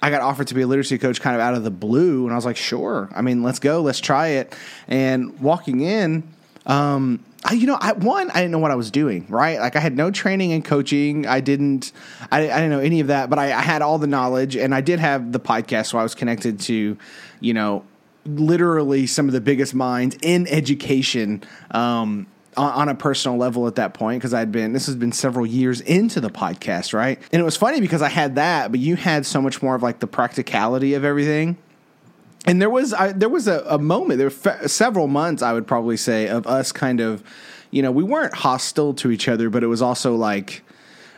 I 0.02 0.10
got 0.10 0.22
offered 0.22 0.48
to 0.48 0.54
be 0.54 0.64
a 0.64 0.68
literacy 0.68 0.98
coach 0.98 1.22
kind 1.22 1.36
of 1.36 1.42
out 1.42 1.54
of 1.54 1.64
the 1.64 1.72
blue, 1.72 2.26
and 2.26 2.34
I 2.34 2.36
was 2.36 2.46
like, 2.46 2.58
sure. 2.58 3.10
I 3.16 3.22
mean, 3.22 3.42
let's 3.42 3.60
go, 3.60 3.82
let's 3.82 4.00
try 4.00 4.30
it. 4.30 4.54
And 4.88 5.40
walking 5.40 5.82
in, 5.82 6.24
um, 6.66 7.24
I, 7.44 7.54
you 7.54 7.66
know, 7.66 7.78
I, 7.80 7.94
one, 7.94 8.30
I 8.32 8.36
didn't 8.36 8.52
know 8.52 8.60
what 8.60 8.72
I 8.72 8.76
was 8.76 8.92
doing, 8.92 9.26
right? 9.28 9.60
Like 9.60 9.76
I 9.76 9.80
had 9.80 9.98
no 9.98 10.12
training 10.12 10.52
in 10.52 10.62
coaching. 10.62 11.26
I 11.26 11.42
didn't, 11.42 11.92
I, 12.32 12.40
I 12.40 12.56
didn't 12.56 12.70
know 12.70 12.80
any 12.80 13.00
of 13.00 13.08
that, 13.08 13.30
but 13.30 13.40
I, 13.40 13.46
I, 13.46 13.62
had 13.62 13.82
all 13.82 13.98
the 13.98 14.08
knowledge 14.08 14.56
and 14.56 14.76
I 14.76 14.82
did 14.82 15.00
have 15.00 15.32
the 15.32 15.40
podcast. 15.40 15.88
So 15.88 15.98
I 15.98 16.04
was 16.04 16.14
connected 16.14 16.60
to, 16.62 16.98
you 17.40 17.54
know, 17.54 17.84
literally 18.26 19.08
some 19.08 19.28
of 19.28 19.34
the 19.34 19.42
biggest 19.42 19.74
minds 19.74 20.18
in 20.22 20.48
education, 20.48 21.44
um, 21.72 22.28
on, 22.58 22.90
a 22.90 22.96
personal 22.96 23.38
level 23.38 23.66
at 23.68 23.76
that 23.76 23.94
point 23.94 24.20
because 24.20 24.34
I'd 24.34 24.52
been 24.52 24.74
this 24.74 24.86
has 24.88 24.96
been 24.96 25.14
several 25.14 25.46
years 25.46 25.82
into 25.82 26.20
the 26.20 26.30
podcast, 26.30 26.94
right? 26.94 27.18
And 27.32 27.42
it 27.42 27.46
was 27.46 27.56
funny 27.56 27.80
because 27.80 28.02
I 28.02 28.10
had 28.10 28.36
that, 28.36 28.72
but 28.72 28.80
you 28.80 28.98
had 28.98 29.26
so 29.26 29.42
much 29.42 29.62
more 29.62 29.74
of 29.74 29.82
like 29.82 30.00
the 30.00 30.08
practicality 30.08 30.94
of 30.94 31.06
everything 31.06 31.58
and 32.46 32.62
there 32.62 32.70
was 32.70 32.94
I, 32.94 33.12
there 33.12 33.30
was 33.30 33.48
a, 33.48 33.64
a 33.68 33.78
moment 33.78 34.18
there 34.18 34.30
were 34.30 34.68
several 34.68 35.08
months 35.08 35.42
I 35.42 35.54
would 35.54 35.68
probably 35.68 35.98
say 35.98 36.28
of 36.28 36.48
us 36.48 36.72
kind 36.72 37.00
of 37.00 37.24
you 37.70 37.82
know 37.82 37.92
we 37.92 38.04
weren't 38.04 38.34
hostile 38.34 38.94
to 38.96 39.12
each 39.12 39.28
other 39.28 39.50
but 39.50 39.64
it 39.64 39.68
was 39.68 39.82
also 39.82 40.16
like 40.16 40.64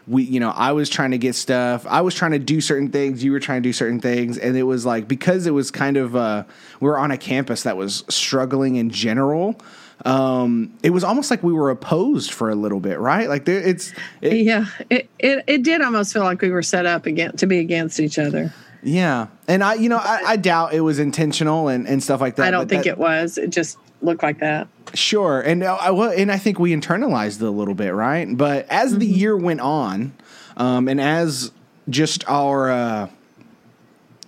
we 0.08 0.24
you 0.24 0.40
know 0.40 0.52
I 0.52 0.74
was 0.74 0.90
trying 0.90 1.12
to 1.12 1.18
get 1.18 1.36
stuff 1.36 1.86
I 1.88 2.02
was 2.02 2.14
trying 2.14 2.32
to 2.32 2.40
do 2.40 2.62
certain 2.62 2.90
things 2.90 3.24
you 3.24 3.32
were 3.32 3.40
trying 3.40 3.64
to 3.64 3.68
do 3.68 3.74
certain 3.74 4.00
things 4.00 4.38
and 4.38 4.58
it 4.58 4.64
was 4.64 4.86
like 4.86 5.08
because 5.08 5.48
it 5.48 5.52
was 5.52 5.72
kind 5.72 5.98
of 5.98 6.16
uh, 6.16 6.44
we 6.80 6.88
were 6.88 7.00
on 7.00 7.12
a 7.12 7.18
campus 7.18 7.64
that 7.64 7.78
was 7.78 8.04
struggling 8.10 8.76
in 8.76 8.90
general 8.90 9.60
um, 10.06 10.74
it 10.84 10.90
was 10.90 11.04
almost 11.04 11.32
like 11.32 11.44
we 11.44 11.54
were 11.54 11.70
opposed 11.70 12.34
for 12.34 12.50
a 12.50 12.56
little 12.56 12.80
bit, 12.80 13.00
right? 13.00 13.30
Like 13.30 13.46
there, 13.46 13.62
it's 13.62 13.94
it, 14.22 14.34
yeah, 14.38 14.66
it, 14.90 15.10
it 15.20 15.44
it 15.48 15.64
did 15.64 15.82
almost 15.82 16.12
feel 16.12 16.24
like 16.24 16.42
we 16.42 16.50
were 16.50 16.64
set 16.64 16.86
up 16.86 17.06
again 17.06 17.38
to 17.38 17.48
be 17.48 17.60
against 17.60 18.00
each 18.00 18.20
other. 18.20 18.54
Yeah, 18.84 19.28
and 19.48 19.64
I, 19.64 19.76
you 19.76 19.90
know, 19.90 19.98
I, 19.98 20.22
I 20.26 20.36
doubt 20.36 20.74
it 20.74 20.82
was 20.82 21.00
intentional 21.00 21.70
and, 21.70 21.88
and 21.88 22.04
stuff 22.04 22.20
like 22.20 22.36
that. 22.36 22.48
I 22.48 22.52
don't 22.52 22.68
think 22.68 22.84
that, 22.84 22.92
it 22.92 22.98
was. 22.98 23.38
It 23.38 23.50
just 23.50 23.78
looked 24.02 24.24
like 24.24 24.40
that. 24.40 24.68
Sure, 24.94 25.40
and 25.40 25.64
uh, 25.64 25.76
I 25.76 25.92
and 26.16 26.32
I 26.32 26.38
think 26.38 26.60
we 26.60 26.76
internalized 26.76 27.42
it 27.42 27.48
a 27.48 27.50
little 27.50 27.76
bit, 27.76 27.94
right? 27.94 28.28
But 28.36 28.68
as 28.70 28.92
mm-hmm. 28.92 29.00
the 29.00 29.06
year 29.06 29.38
went 29.38 29.62
on, 29.62 30.14
um, 30.58 30.88
and 30.88 31.00
as 31.00 31.52
just 31.90 32.28
our, 32.30 32.72
uh, 32.72 33.10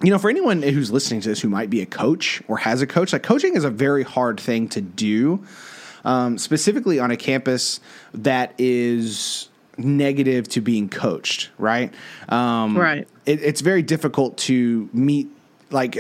you 0.01 0.09
know, 0.09 0.17
for 0.17 0.29
anyone 0.29 0.61
who's 0.61 0.91
listening 0.91 1.21
to 1.21 1.29
this 1.29 1.41
who 1.41 1.49
might 1.49 1.69
be 1.69 1.81
a 1.81 1.85
coach 1.85 2.41
or 2.47 2.57
has 2.57 2.81
a 2.81 2.87
coach, 2.87 3.13
like 3.13 3.23
coaching 3.23 3.55
is 3.55 3.63
a 3.63 3.69
very 3.69 4.03
hard 4.03 4.39
thing 4.39 4.67
to 4.69 4.81
do, 4.81 5.45
um, 6.03 6.37
specifically 6.37 6.99
on 6.99 7.11
a 7.11 7.17
campus 7.17 7.79
that 8.13 8.53
is 8.57 9.49
negative 9.77 10.47
to 10.49 10.61
being 10.61 10.89
coached, 10.89 11.49
right? 11.57 11.93
Um, 12.29 12.77
right. 12.77 13.07
It, 13.25 13.41
it's 13.41 13.61
very 13.61 13.81
difficult 13.81 14.37
to 14.39 14.89
meet 14.93 15.29
like 15.71 15.97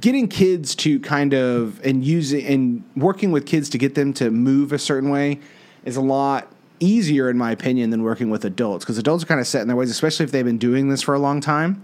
getting 0.00 0.28
kids 0.28 0.74
to 0.74 0.98
kind 1.00 1.34
of 1.34 1.84
and 1.84 2.04
using 2.04 2.46
and 2.46 2.84
working 2.96 3.30
with 3.30 3.46
kids 3.46 3.68
to 3.70 3.78
get 3.78 3.94
them 3.94 4.12
to 4.14 4.30
move 4.30 4.72
a 4.72 4.78
certain 4.78 5.10
way 5.10 5.38
is 5.84 5.96
a 5.96 6.00
lot 6.00 6.50
easier 6.80 7.28
in 7.28 7.38
my 7.38 7.52
opinion 7.52 7.90
than 7.90 8.02
working 8.02 8.30
with 8.30 8.44
adults 8.44 8.84
because 8.84 8.98
adults 8.98 9.22
are 9.22 9.26
kind 9.26 9.40
of 9.40 9.46
set 9.46 9.62
in 9.62 9.68
their 9.68 9.76
ways 9.76 9.90
especially 9.90 10.24
if 10.24 10.32
they've 10.32 10.44
been 10.44 10.58
doing 10.58 10.88
this 10.88 11.02
for 11.02 11.14
a 11.14 11.18
long 11.18 11.40
time 11.40 11.82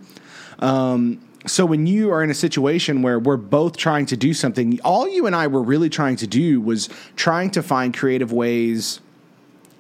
um, 0.61 1.21
so 1.47 1.65
when 1.65 1.87
you 1.87 2.11
are 2.11 2.23
in 2.23 2.31
a 2.31 2.35
situation 2.35 3.03
where 3.03 3.19
we're 3.19 3.37
both 3.37 3.77
trying 3.77 4.07
to 4.07 4.17
do 4.17 4.33
something 4.33 4.81
all 4.81 5.09
you 5.09 5.27
and 5.27 5.37
i 5.37 5.47
were 5.47 5.63
really 5.63 5.91
trying 5.91 6.17
to 6.17 6.27
do 6.27 6.61
was 6.61 6.89
trying 7.15 7.51
to 7.51 7.63
find 7.63 7.97
creative 7.97 8.33
ways 8.33 9.01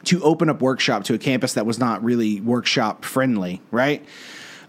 to 0.09 0.23
open 0.23 0.49
up 0.49 0.61
workshop 0.61 1.05
to 1.05 1.15
a 1.15 1.19
campus 1.19 1.55
that 1.55 1.67
was 1.67 1.79
not 1.79 2.03
really 2.03 2.41
workshop 2.41 3.05
friendly, 3.05 3.61
right? 3.71 4.05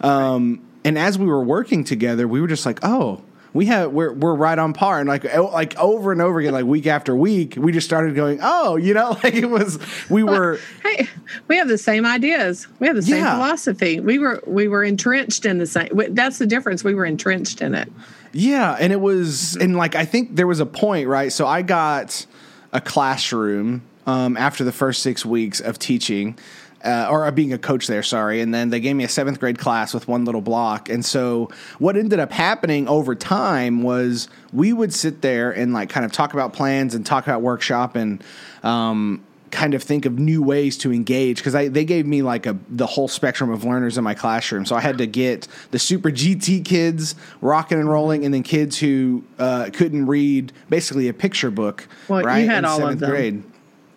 Um, 0.02 0.62
and 0.84 0.98
as 0.98 1.18
we 1.18 1.26
were 1.26 1.44
working 1.44 1.84
together, 1.84 2.28
we 2.28 2.42
were 2.42 2.48
just 2.48 2.66
like, 2.66 2.80
oh, 2.84 3.22
we 3.54 3.66
have 3.66 3.92
we're 3.92 4.14
we're 4.14 4.36
right 4.36 4.60
on 4.60 4.74
par, 4.74 5.00
and 5.00 5.10
like 5.10 5.24
like 5.34 5.78
over 5.78 6.12
and 6.12 6.22
over 6.22 6.40
again, 6.40 6.54
like 6.54 6.66
week 6.66 6.86
after 6.86 7.16
week, 7.16 7.56
we 7.58 7.72
just 7.72 7.88
started 7.88 8.16
going, 8.16 8.40
oh, 8.42 8.76
you 8.76 8.94
know, 8.94 9.18
like 9.24 9.34
it 9.34 9.48
was 9.48 9.80
we 10.10 10.24
were. 10.24 10.60
hey, 10.84 11.08
we 11.48 11.58
have 11.58 11.68
the 11.68 11.78
same 11.78 12.06
ideas. 12.06 12.68
We 12.80 12.88
have 12.88 12.96
the 12.96 13.02
same 13.02 13.24
yeah. 13.24 13.36
philosophy. 13.36 14.00
We 14.00 14.20
were 14.20 14.44
we 14.46 14.68
were 14.68 14.84
entrenched 14.84 15.46
in 15.46 15.58
the 15.58 15.66
same. 15.66 15.90
That's 16.10 16.38
the 16.38 16.46
difference. 16.46 16.84
We 16.84 16.94
were 16.94 17.06
entrenched 17.06 17.62
in 17.62 17.74
it. 17.74 17.92
Yeah, 18.32 18.78
and 18.80 18.94
it 18.94 19.02
was, 19.02 19.56
and 19.56 19.76
like 19.76 19.96
I 19.96 20.06
think 20.06 20.36
there 20.36 20.46
was 20.46 20.60
a 20.60 20.66
point, 20.66 21.08
right? 21.08 21.32
So 21.32 21.48
I 21.48 21.64
got 21.64 22.26
a 22.72 22.80
classroom 22.80 23.82
um, 24.10 24.38
after 24.38 24.64
the 24.64 24.72
first 24.72 25.04
six 25.04 25.24
weeks 25.24 25.60
of 25.60 25.78
teaching 25.78 26.36
uh, 26.84 27.08
or 27.12 27.30
being 27.32 27.54
a 27.54 27.60
coach 27.60 27.86
there, 27.86 28.02
sorry. 28.02 28.42
And 28.42 28.54
then 28.54 28.70
they 28.70 28.80
gave 28.80 28.96
me 28.96 29.04
a 29.04 29.10
seventh 29.10 29.40
grade 29.40 29.60
class 29.60 29.94
with 29.94 30.08
one 30.08 30.26
little 30.26 30.42
block. 30.42 30.90
And 30.90 31.06
so 31.06 31.52
what 31.78 31.96
ended 31.96 32.20
up 32.20 32.32
happening 32.32 32.88
over 32.88 33.14
time 33.14 33.84
was 33.84 34.28
we 34.52 34.74
would 34.74 34.94
sit 34.94 35.22
there 35.22 35.52
and 35.52 35.74
like 35.74 35.90
kind 35.90 36.06
of 36.06 36.12
talk 36.12 36.34
about 36.34 36.54
plans 36.54 36.96
and 36.96 37.06
talk 37.06 37.28
about 37.28 37.44
workshop 37.44 37.96
and 37.96 38.24
um, 38.64 39.24
kind 39.52 39.74
of 39.76 39.84
think 39.84 40.06
of 40.06 40.18
new 40.18 40.42
ways 40.42 40.78
to 40.78 40.92
engage 40.92 41.38
because 41.38 41.54
they 41.54 41.86
gave 41.86 42.08
me 42.08 42.22
like 42.22 42.46
a 42.46 42.58
the 42.70 42.88
whole 42.88 43.08
spectrum 43.08 43.52
of 43.52 43.64
learners 43.64 43.98
in 43.98 44.04
my 44.04 44.16
classroom. 44.16 44.66
So 44.66 44.76
I 44.76 44.80
had 44.80 44.98
to 45.00 45.08
get 45.08 45.48
the 45.70 45.80
super 45.80 46.10
GT 46.10 46.66
kids 46.66 47.14
rocking 47.42 47.80
and 47.80 47.90
rolling, 47.90 48.26
and 48.26 48.34
then 48.34 48.44
kids 48.44 48.80
who 48.80 49.24
uh, 49.38 49.70
couldn't 49.72 50.08
read 50.08 50.52
basically 50.70 51.10
a 51.10 51.14
picture 51.14 51.52
book. 51.52 51.88
Well, 52.08 52.24
right, 52.24 52.40
you 52.40 52.50
had 52.50 52.66
all 52.66 52.88
of 52.88 53.00
them. 53.00 53.10
Grade. 53.10 53.44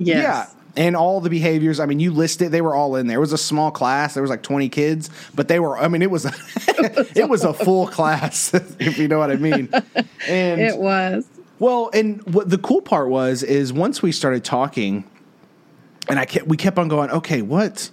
Yes. 0.06 0.22
Yeah 0.22 0.46
and 0.76 0.96
all 0.96 1.20
the 1.20 1.30
behaviors. 1.30 1.80
I 1.80 1.86
mean, 1.86 2.00
you 2.00 2.12
listed 2.12 2.50
they 2.52 2.60
were 2.60 2.74
all 2.74 2.96
in 2.96 3.06
there. 3.06 3.18
It 3.18 3.20
was 3.20 3.32
a 3.32 3.38
small 3.38 3.70
class. 3.70 4.14
There 4.14 4.22
was 4.22 4.30
like 4.30 4.42
twenty 4.42 4.68
kids, 4.68 5.10
but 5.34 5.48
they 5.48 5.60
were. 5.60 5.78
I 5.78 5.88
mean, 5.88 6.02
it 6.02 6.10
was 6.10 6.24
a, 6.24 6.32
it 7.16 7.28
was 7.28 7.44
a 7.44 7.52
full 7.52 7.86
class, 7.86 8.54
if 8.80 8.98
you 8.98 9.08
know 9.08 9.18
what 9.18 9.30
I 9.30 9.36
mean. 9.36 9.68
And 10.28 10.60
it 10.60 10.78
was 10.78 11.26
well. 11.58 11.90
And 11.92 12.22
what 12.32 12.48
the 12.48 12.58
cool 12.58 12.82
part 12.82 13.08
was 13.08 13.42
is 13.42 13.72
once 13.72 14.02
we 14.02 14.12
started 14.12 14.44
talking, 14.44 15.04
and 16.08 16.18
I 16.18 16.24
kept 16.24 16.46
we 16.46 16.56
kept 16.56 16.78
on 16.78 16.88
going. 16.88 17.10
Okay, 17.10 17.42
what 17.42 17.90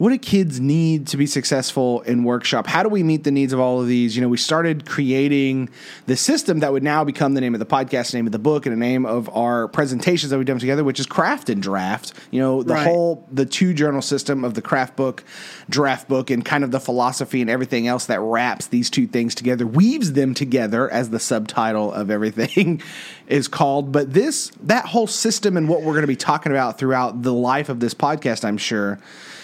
what 0.00 0.08
do 0.08 0.16
kids 0.16 0.58
need 0.60 1.06
to 1.08 1.18
be 1.18 1.26
successful 1.26 2.00
in 2.00 2.24
workshop? 2.24 2.66
How 2.66 2.82
do 2.82 2.88
we 2.88 3.02
meet 3.02 3.22
the 3.24 3.30
needs 3.30 3.52
of 3.52 3.60
all 3.60 3.82
of 3.82 3.86
these? 3.86 4.16
You 4.16 4.22
know, 4.22 4.30
we 4.30 4.38
started 4.38 4.86
creating 4.86 5.68
the 6.06 6.16
system 6.16 6.60
that 6.60 6.72
would 6.72 6.82
now 6.82 7.04
become 7.04 7.34
the 7.34 7.40
name 7.42 7.52
of 7.52 7.60
the 7.60 7.66
podcast, 7.66 8.14
name 8.14 8.24
of 8.24 8.32
the 8.32 8.38
book, 8.38 8.64
and 8.64 8.74
the 8.74 8.80
name 8.80 9.04
of 9.04 9.28
our 9.36 9.68
presentations 9.68 10.30
that 10.30 10.38
we've 10.38 10.46
done 10.46 10.58
together, 10.58 10.84
which 10.84 11.00
is 11.00 11.04
Craft 11.04 11.50
and 11.50 11.62
Draft. 11.62 12.14
You 12.30 12.40
know, 12.40 12.62
the 12.62 12.72
right. 12.72 12.86
whole 12.86 13.28
the 13.30 13.44
two 13.44 13.74
journal 13.74 14.00
system 14.00 14.42
of 14.42 14.54
the 14.54 14.62
craft 14.62 14.96
book, 14.96 15.22
draft 15.68 16.08
book, 16.08 16.30
and 16.30 16.42
kind 16.46 16.64
of 16.64 16.70
the 16.70 16.80
philosophy 16.80 17.42
and 17.42 17.50
everything 17.50 17.86
else 17.86 18.06
that 18.06 18.20
wraps 18.20 18.68
these 18.68 18.88
two 18.88 19.06
things 19.06 19.34
together, 19.34 19.66
weaves 19.66 20.14
them 20.14 20.32
together 20.32 20.90
as 20.90 21.10
the 21.10 21.20
subtitle 21.20 21.92
of 21.92 22.10
everything 22.10 22.80
is 23.28 23.48
called. 23.48 23.92
But 23.92 24.14
this 24.14 24.50
that 24.62 24.86
whole 24.86 25.06
system 25.06 25.58
and 25.58 25.68
what 25.68 25.80
we're 25.80 25.92
going 25.92 26.00
to 26.00 26.06
be 26.06 26.16
talking 26.16 26.52
about 26.52 26.78
throughout 26.78 27.20
the 27.20 27.34
life 27.34 27.68
of 27.68 27.80
this 27.80 27.92
podcast, 27.92 28.46
I'm 28.46 28.56
sure 28.56 28.98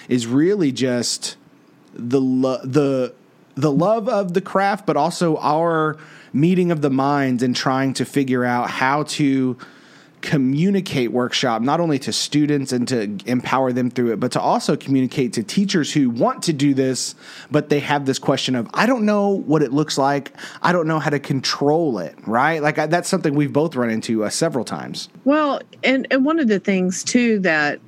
is 0.08 0.26
really 0.26 0.72
just 0.72 1.36
the 1.92 2.20
lo- 2.20 2.60
the 2.64 3.14
the 3.54 3.72
love 3.72 4.08
of 4.08 4.34
the 4.34 4.40
craft, 4.40 4.86
but 4.86 4.96
also 4.96 5.38
our 5.38 5.96
meeting 6.32 6.70
of 6.70 6.82
the 6.82 6.90
minds 6.90 7.42
and 7.42 7.56
trying 7.56 7.94
to 7.94 8.04
figure 8.04 8.44
out 8.44 8.68
how 8.68 9.02
to 9.04 9.56
communicate 10.22 11.12
workshop 11.12 11.62
not 11.62 11.78
only 11.78 11.98
to 11.98 12.12
students 12.12 12.72
and 12.72 12.88
to 12.88 13.16
empower 13.26 13.70
them 13.72 13.90
through 13.90 14.12
it 14.12 14.18
but 14.18 14.32
to 14.32 14.40
also 14.40 14.76
communicate 14.76 15.34
to 15.34 15.42
teachers 15.42 15.92
who 15.92 16.10
want 16.10 16.42
to 16.42 16.52
do 16.52 16.74
this 16.74 17.14
but 17.50 17.68
they 17.68 17.78
have 17.78 18.06
this 18.06 18.18
question 18.18 18.56
of 18.56 18.68
i 18.74 18.86
don't 18.86 19.04
know 19.04 19.28
what 19.28 19.62
it 19.62 19.72
looks 19.72 19.96
like. 19.98 20.32
I 20.62 20.72
don't 20.72 20.88
know 20.88 20.98
how 20.98 21.10
to 21.10 21.20
control 21.20 21.98
it 21.98 22.16
right? 22.26 22.60
Like 22.60 22.78
I, 22.78 22.86
that's 22.86 23.08
something 23.08 23.34
we've 23.34 23.52
both 23.52 23.76
run 23.76 23.90
into 23.90 24.24
uh, 24.24 24.30
several 24.30 24.64
times. 24.64 25.08
Well 25.24 25.60
and, 25.84 26.08
and 26.10 26.24
one 26.24 26.40
of 26.40 26.48
the 26.48 26.58
things 26.58 27.04
too 27.04 27.38
that 27.40 27.78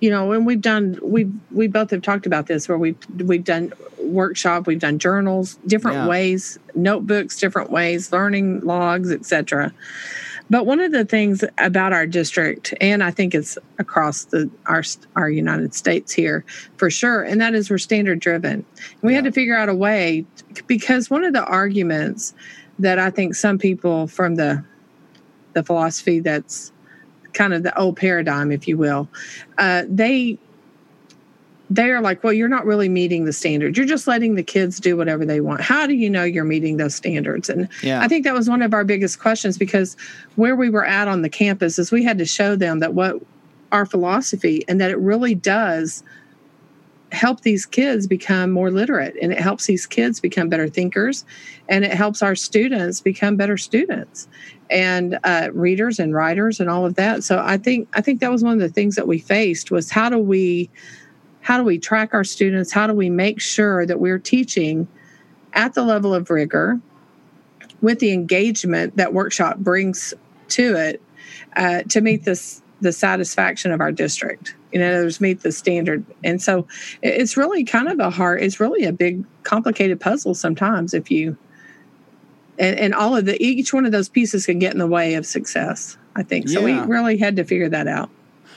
you 0.00 0.10
know, 0.10 0.32
and 0.32 0.46
we've 0.46 0.60
done 0.60 0.98
we 1.02 1.30
we 1.50 1.66
both 1.66 1.90
have 1.90 2.02
talked 2.02 2.26
about 2.26 2.46
this 2.46 2.68
where 2.68 2.78
we've 2.78 2.98
we've 3.24 3.44
done 3.44 3.72
workshop, 4.00 4.66
we've 4.66 4.78
done 4.78 4.98
journals, 4.98 5.58
different 5.66 5.98
yeah. 5.98 6.08
ways, 6.08 6.58
notebooks, 6.74 7.38
different 7.38 7.70
ways, 7.70 8.12
learning 8.12 8.60
logs, 8.60 9.10
etc. 9.10 9.72
But 10.50 10.64
one 10.64 10.80
of 10.80 10.92
the 10.92 11.04
things 11.04 11.44
about 11.58 11.92
our 11.92 12.06
district, 12.06 12.72
and 12.80 13.04
I 13.04 13.10
think 13.10 13.34
it's 13.34 13.58
across 13.78 14.24
the 14.24 14.50
our 14.66 14.82
our 15.16 15.28
United 15.28 15.74
States 15.74 16.12
here 16.12 16.44
for 16.76 16.90
sure, 16.90 17.22
and 17.22 17.40
that 17.40 17.54
is 17.54 17.68
we're 17.68 17.78
standard 17.78 18.20
driven. 18.20 18.64
We 19.02 19.12
yeah. 19.12 19.16
had 19.16 19.24
to 19.24 19.32
figure 19.32 19.56
out 19.56 19.68
a 19.68 19.74
way 19.74 20.24
because 20.66 21.10
one 21.10 21.24
of 21.24 21.34
the 21.34 21.44
arguments 21.44 22.34
that 22.78 22.98
I 22.98 23.10
think 23.10 23.34
some 23.34 23.58
people 23.58 24.06
from 24.06 24.36
the 24.36 24.64
the 25.54 25.62
philosophy 25.62 26.20
that's 26.20 26.72
kind 27.38 27.54
of 27.54 27.62
the 27.62 27.78
old 27.78 27.96
paradigm, 27.96 28.50
if 28.50 28.66
you 28.66 28.76
will, 28.76 29.08
uh, 29.58 29.84
they 29.88 30.36
they 31.70 31.90
are 31.90 32.00
like, 32.00 32.24
well, 32.24 32.32
you're 32.32 32.48
not 32.48 32.64
really 32.64 32.88
meeting 32.88 33.26
the 33.26 33.32
standards. 33.32 33.76
You're 33.76 33.86
just 33.86 34.06
letting 34.06 34.36
the 34.36 34.42
kids 34.42 34.80
do 34.80 34.96
whatever 34.96 35.26
they 35.26 35.40
want. 35.40 35.60
How 35.60 35.86
do 35.86 35.92
you 35.92 36.08
know 36.08 36.24
you're 36.24 36.44
meeting 36.44 36.78
those 36.78 36.94
standards? 36.94 37.50
And 37.50 37.68
yeah. 37.82 38.00
I 38.00 38.08
think 38.08 38.24
that 38.24 38.32
was 38.32 38.48
one 38.48 38.62
of 38.62 38.72
our 38.72 38.84
biggest 38.84 39.20
questions 39.20 39.58
because 39.58 39.94
where 40.36 40.56
we 40.56 40.70
were 40.70 40.86
at 40.86 41.08
on 41.08 41.20
the 41.20 41.28
campus 41.28 41.78
is 41.78 41.92
we 41.92 42.02
had 42.02 42.16
to 42.18 42.24
show 42.24 42.56
them 42.56 42.78
that 42.78 42.94
what 42.94 43.16
our 43.70 43.84
philosophy 43.84 44.64
and 44.66 44.80
that 44.80 44.90
it 44.90 44.98
really 44.98 45.34
does 45.34 46.02
help 47.12 47.40
these 47.40 47.64
kids 47.64 48.06
become 48.06 48.50
more 48.50 48.70
literate 48.70 49.16
and 49.22 49.32
it 49.32 49.40
helps 49.40 49.66
these 49.66 49.86
kids 49.86 50.20
become 50.20 50.48
better 50.48 50.68
thinkers 50.68 51.24
and 51.68 51.84
it 51.84 51.92
helps 51.92 52.22
our 52.22 52.34
students 52.34 53.00
become 53.00 53.36
better 53.36 53.56
students 53.56 54.28
and 54.70 55.18
uh, 55.24 55.48
readers 55.52 55.98
and 55.98 56.14
writers 56.14 56.60
and 56.60 56.68
all 56.68 56.84
of 56.84 56.94
that. 56.96 57.24
So 57.24 57.42
i 57.44 57.56
think 57.56 57.88
i 57.94 58.00
think 58.00 58.20
that 58.20 58.30
was 58.30 58.44
one 58.44 58.52
of 58.52 58.60
the 58.60 58.68
things 58.68 58.94
that 58.96 59.06
we 59.06 59.18
faced 59.18 59.70
was 59.70 59.90
how 59.90 60.08
do 60.08 60.18
we 60.18 60.70
how 61.48 61.56
do 61.56 61.64
we 61.64 61.78
track 61.78 62.12
our 62.12 62.24
students? 62.24 62.72
How 62.72 62.86
do 62.86 62.92
we 62.92 63.08
make 63.08 63.40
sure 63.40 63.86
that 63.86 63.98
we're 63.98 64.18
teaching 64.18 64.86
at 65.54 65.72
the 65.72 65.82
level 65.82 66.12
of 66.12 66.28
rigor 66.28 66.78
with 67.80 68.00
the 68.00 68.12
engagement 68.12 68.96
that 68.98 69.14
workshop 69.14 69.56
brings 69.56 70.12
to 70.48 70.76
it 70.76 71.02
uh, 71.56 71.84
to 71.84 72.02
meet 72.02 72.24
this 72.24 72.60
the 72.80 72.92
satisfaction 72.92 73.72
of 73.72 73.80
our 73.80 73.92
district 73.92 74.54
you 74.72 74.78
know 74.78 74.88
others 74.88 75.20
meet 75.20 75.42
the 75.42 75.52
standard. 75.52 76.04
And 76.24 76.40
so 76.40 76.66
it's 77.02 77.36
really 77.36 77.64
kind 77.64 77.88
of 77.88 77.98
a 78.00 78.10
hard 78.10 78.42
it's 78.42 78.60
really 78.60 78.84
a 78.84 78.92
big 78.92 79.24
complicated 79.42 80.00
puzzle 80.00 80.34
sometimes 80.34 80.94
if 80.94 81.10
you 81.10 81.36
and, 82.58 82.78
and 82.78 82.94
all 82.94 83.16
of 83.16 83.24
the 83.24 83.42
each 83.42 83.72
one 83.72 83.86
of 83.86 83.92
those 83.92 84.08
pieces 84.08 84.46
can 84.46 84.58
get 84.58 84.72
in 84.72 84.78
the 84.78 84.86
way 84.86 85.14
of 85.14 85.26
success 85.26 85.96
i 86.16 86.22
think. 86.22 86.48
So 86.48 86.66
yeah. 86.66 86.84
we 86.84 86.92
really 86.92 87.16
had 87.16 87.36
to 87.36 87.44
figure 87.44 87.68
that 87.68 87.86
out. 87.86 88.10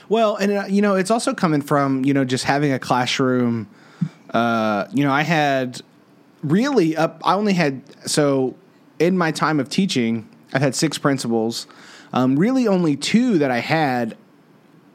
Well 0.08 0.36
and 0.36 0.52
uh, 0.52 0.64
you 0.68 0.82
know 0.82 0.96
it's 0.96 1.10
also 1.10 1.32
coming 1.34 1.62
from 1.62 2.04
you 2.04 2.12
know 2.12 2.24
just 2.24 2.44
having 2.44 2.72
a 2.72 2.78
classroom 2.78 3.68
uh, 4.30 4.86
you 4.92 5.04
know 5.04 5.12
i 5.12 5.22
had 5.22 5.80
really 6.42 6.96
up 6.96 7.20
i 7.24 7.34
only 7.34 7.52
had 7.52 7.82
so 8.08 8.54
in 8.98 9.16
my 9.16 9.30
time 9.30 9.60
of 9.60 9.68
teaching 9.68 10.28
i've 10.52 10.60
had 10.60 10.74
six 10.74 10.98
principals 10.98 11.66
um, 12.12 12.36
really 12.38 12.68
only 12.68 12.96
two 12.96 13.38
that 13.38 13.50
i 13.50 13.58
had 13.58 14.16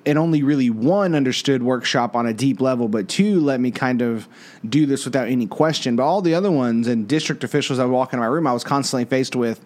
and 0.08 0.18
only 0.18 0.42
really 0.42 0.70
one 0.70 1.14
understood 1.14 1.62
workshop 1.62 2.16
on 2.16 2.26
a 2.26 2.34
deep 2.34 2.62
level, 2.62 2.88
but 2.88 3.10
two 3.10 3.42
let 3.42 3.60
me 3.60 3.72
kind 3.72 4.02
of 4.02 4.28
do 4.68 4.86
this 4.86 5.04
without 5.04 5.28
any 5.28 5.46
question. 5.46 5.98
But 5.98 6.04
all 6.04 6.22
the 6.22 6.34
other 6.34 6.50
ones 6.50 6.88
and 6.88 7.08
district 7.08 7.44
officials 7.44 7.78
that 7.78 7.86
would 7.86 7.94
walk 7.94 8.14
into 8.14 8.22
my 8.22 8.28
room, 8.28 8.48
I 8.48 8.54
was 8.54 8.64
constantly 8.64 9.04
faced 9.04 9.36
with. 9.36 9.60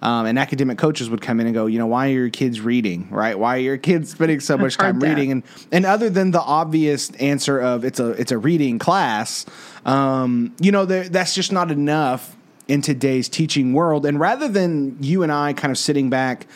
Um, 0.00 0.26
and 0.26 0.36
academic 0.36 0.78
coaches 0.78 1.08
would 1.10 1.20
come 1.20 1.38
in 1.38 1.46
and 1.46 1.54
go, 1.54 1.66
you 1.66 1.78
know, 1.78 1.86
why 1.86 2.08
are 2.08 2.12
your 2.12 2.30
kids 2.30 2.60
reading, 2.60 3.08
right? 3.10 3.38
Why 3.38 3.58
are 3.58 3.60
your 3.60 3.78
kids 3.78 4.10
spending 4.10 4.40
so 4.40 4.58
much 4.58 4.76
time 4.78 4.98
reading? 4.98 5.30
And 5.30 5.42
and 5.70 5.86
other 5.86 6.10
than 6.10 6.32
the 6.32 6.40
obvious 6.40 7.10
answer 7.16 7.60
of 7.60 7.84
it's 7.84 8.00
a 8.00 8.08
it's 8.12 8.32
a 8.32 8.38
reading 8.38 8.80
class, 8.80 9.46
um, 9.86 10.56
you 10.58 10.72
know, 10.72 10.86
that's 10.86 11.36
just 11.36 11.52
not 11.52 11.70
enough 11.70 12.36
in 12.66 12.82
today's 12.82 13.28
teaching 13.28 13.74
world. 13.74 14.04
And 14.04 14.18
rather 14.18 14.48
than 14.48 14.96
you 15.00 15.22
and 15.22 15.30
I 15.30 15.52
kind 15.52 15.70
of 15.70 15.78
sitting 15.78 16.10
back 16.10 16.48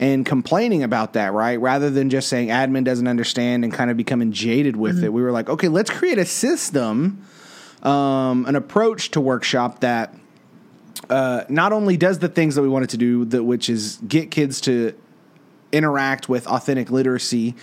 and 0.00 0.24
complaining 0.24 0.82
about 0.82 1.14
that, 1.14 1.32
right? 1.32 1.60
Rather 1.60 1.90
than 1.90 2.10
just 2.10 2.28
saying 2.28 2.48
admin 2.48 2.84
doesn't 2.84 3.08
understand 3.08 3.64
and 3.64 3.72
kind 3.72 3.90
of 3.90 3.96
becoming 3.96 4.32
jaded 4.32 4.76
with 4.76 4.96
mm-hmm. 4.96 5.06
it, 5.06 5.12
we 5.12 5.22
were 5.22 5.32
like, 5.32 5.48
okay, 5.48 5.68
let's 5.68 5.90
create 5.90 6.18
a 6.18 6.24
system, 6.24 7.24
um, 7.82 8.46
an 8.46 8.54
approach 8.54 9.10
to 9.12 9.20
workshop 9.20 9.80
that 9.80 10.14
uh, 11.10 11.44
not 11.48 11.72
only 11.72 11.96
does 11.96 12.18
the 12.18 12.28
things 12.28 12.54
that 12.54 12.62
we 12.62 12.68
wanted 12.68 12.90
to 12.90 12.96
do, 12.96 13.24
that 13.26 13.44
which 13.44 13.68
is 13.68 13.98
get 14.06 14.30
kids 14.30 14.60
to 14.62 14.94
interact 15.72 16.28
with 16.28 16.46
authentic 16.46 16.90
literacy, 16.90 17.54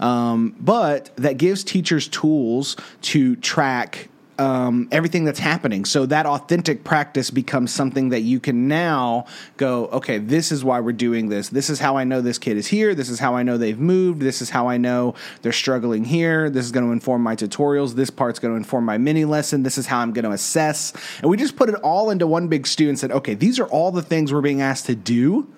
um, 0.00 0.54
but 0.58 1.14
that 1.16 1.36
gives 1.36 1.62
teachers 1.62 2.08
tools 2.08 2.76
to 3.02 3.36
track 3.36 4.08
um, 4.38 4.88
everything 4.90 5.24
that's 5.24 5.38
happening. 5.38 5.84
So 5.84 6.06
that 6.06 6.26
authentic 6.26 6.84
practice 6.84 7.30
becomes 7.30 7.72
something 7.72 8.08
that 8.10 8.20
you 8.20 8.40
can 8.40 8.68
now 8.68 9.26
go, 9.56 9.86
okay, 9.88 10.18
this 10.18 10.50
is 10.50 10.64
why 10.64 10.80
we're 10.80 10.92
doing 10.92 11.28
this. 11.28 11.50
This 11.50 11.68
is 11.70 11.78
how 11.78 11.96
I 11.96 12.04
know 12.04 12.20
this 12.20 12.38
kid 12.38 12.56
is 12.56 12.66
here. 12.66 12.94
This 12.94 13.08
is 13.08 13.18
how 13.18 13.34
I 13.34 13.42
know 13.42 13.58
they've 13.58 13.78
moved. 13.78 14.20
This 14.20 14.42
is 14.42 14.50
how 14.50 14.68
I 14.68 14.78
know 14.78 15.14
they're 15.42 15.52
struggling 15.52 16.04
here. 16.04 16.50
This 16.50 16.64
is 16.64 16.72
going 16.72 16.86
to 16.86 16.92
inform 16.92 17.22
my 17.22 17.36
tutorials. 17.36 17.94
This 17.94 18.10
part's 18.10 18.38
going 18.38 18.52
to 18.52 18.56
inform 18.56 18.84
my 18.84 18.98
mini 18.98 19.24
lesson. 19.24 19.62
This 19.62 19.78
is 19.78 19.86
how 19.86 20.00
I'm 20.00 20.12
going 20.12 20.24
to 20.24 20.32
assess. 20.32 20.92
And 21.20 21.30
we 21.30 21.36
just 21.36 21.56
put 21.56 21.68
it 21.68 21.74
all 21.76 22.10
into 22.10 22.26
one 22.26 22.48
big 22.48 22.66
stew 22.66 22.88
and 22.88 22.98
said, 22.98 23.12
okay, 23.12 23.34
these 23.34 23.58
are 23.60 23.66
all 23.66 23.92
the 23.92 24.02
things 24.02 24.32
we're 24.32 24.40
being 24.40 24.62
asked 24.62 24.86
to 24.86 24.94
do 24.94 25.48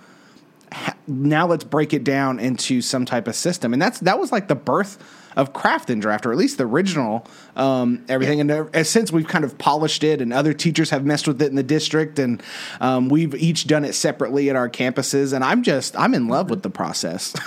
now 1.06 1.46
let's 1.46 1.64
break 1.64 1.92
it 1.92 2.02
down 2.02 2.40
into 2.40 2.80
some 2.80 3.04
type 3.04 3.28
of 3.28 3.34
system 3.34 3.72
and 3.72 3.80
that's 3.80 4.00
that 4.00 4.18
was 4.18 4.32
like 4.32 4.48
the 4.48 4.54
birth 4.54 4.98
of 5.36 5.52
craft 5.52 5.90
and 5.90 6.00
draft 6.00 6.26
or 6.26 6.32
at 6.32 6.38
least 6.38 6.58
the 6.58 6.64
original 6.64 7.26
um, 7.56 8.04
everything. 8.08 8.38
Yeah. 8.38 8.56
and 8.56 8.76
uh, 8.76 8.84
since 8.84 9.12
we've 9.12 9.26
kind 9.26 9.44
of 9.44 9.58
polished 9.58 10.04
it 10.04 10.20
and 10.20 10.32
other 10.32 10.52
teachers 10.52 10.90
have 10.90 11.04
messed 11.04 11.26
with 11.26 11.40
it 11.40 11.48
in 11.48 11.56
the 11.56 11.62
district 11.62 12.18
and 12.18 12.42
um, 12.80 13.08
we've 13.08 13.34
each 13.34 13.66
done 13.66 13.84
it 13.84 13.94
separately 13.94 14.50
at 14.50 14.56
our 14.56 14.68
campuses. 14.68 15.32
And 15.32 15.44
i'm 15.44 15.62
just 15.62 15.98
i'm 15.98 16.14
in 16.14 16.28
love 16.28 16.50
with 16.50 16.62
the 16.62 16.70
process. 16.70 17.34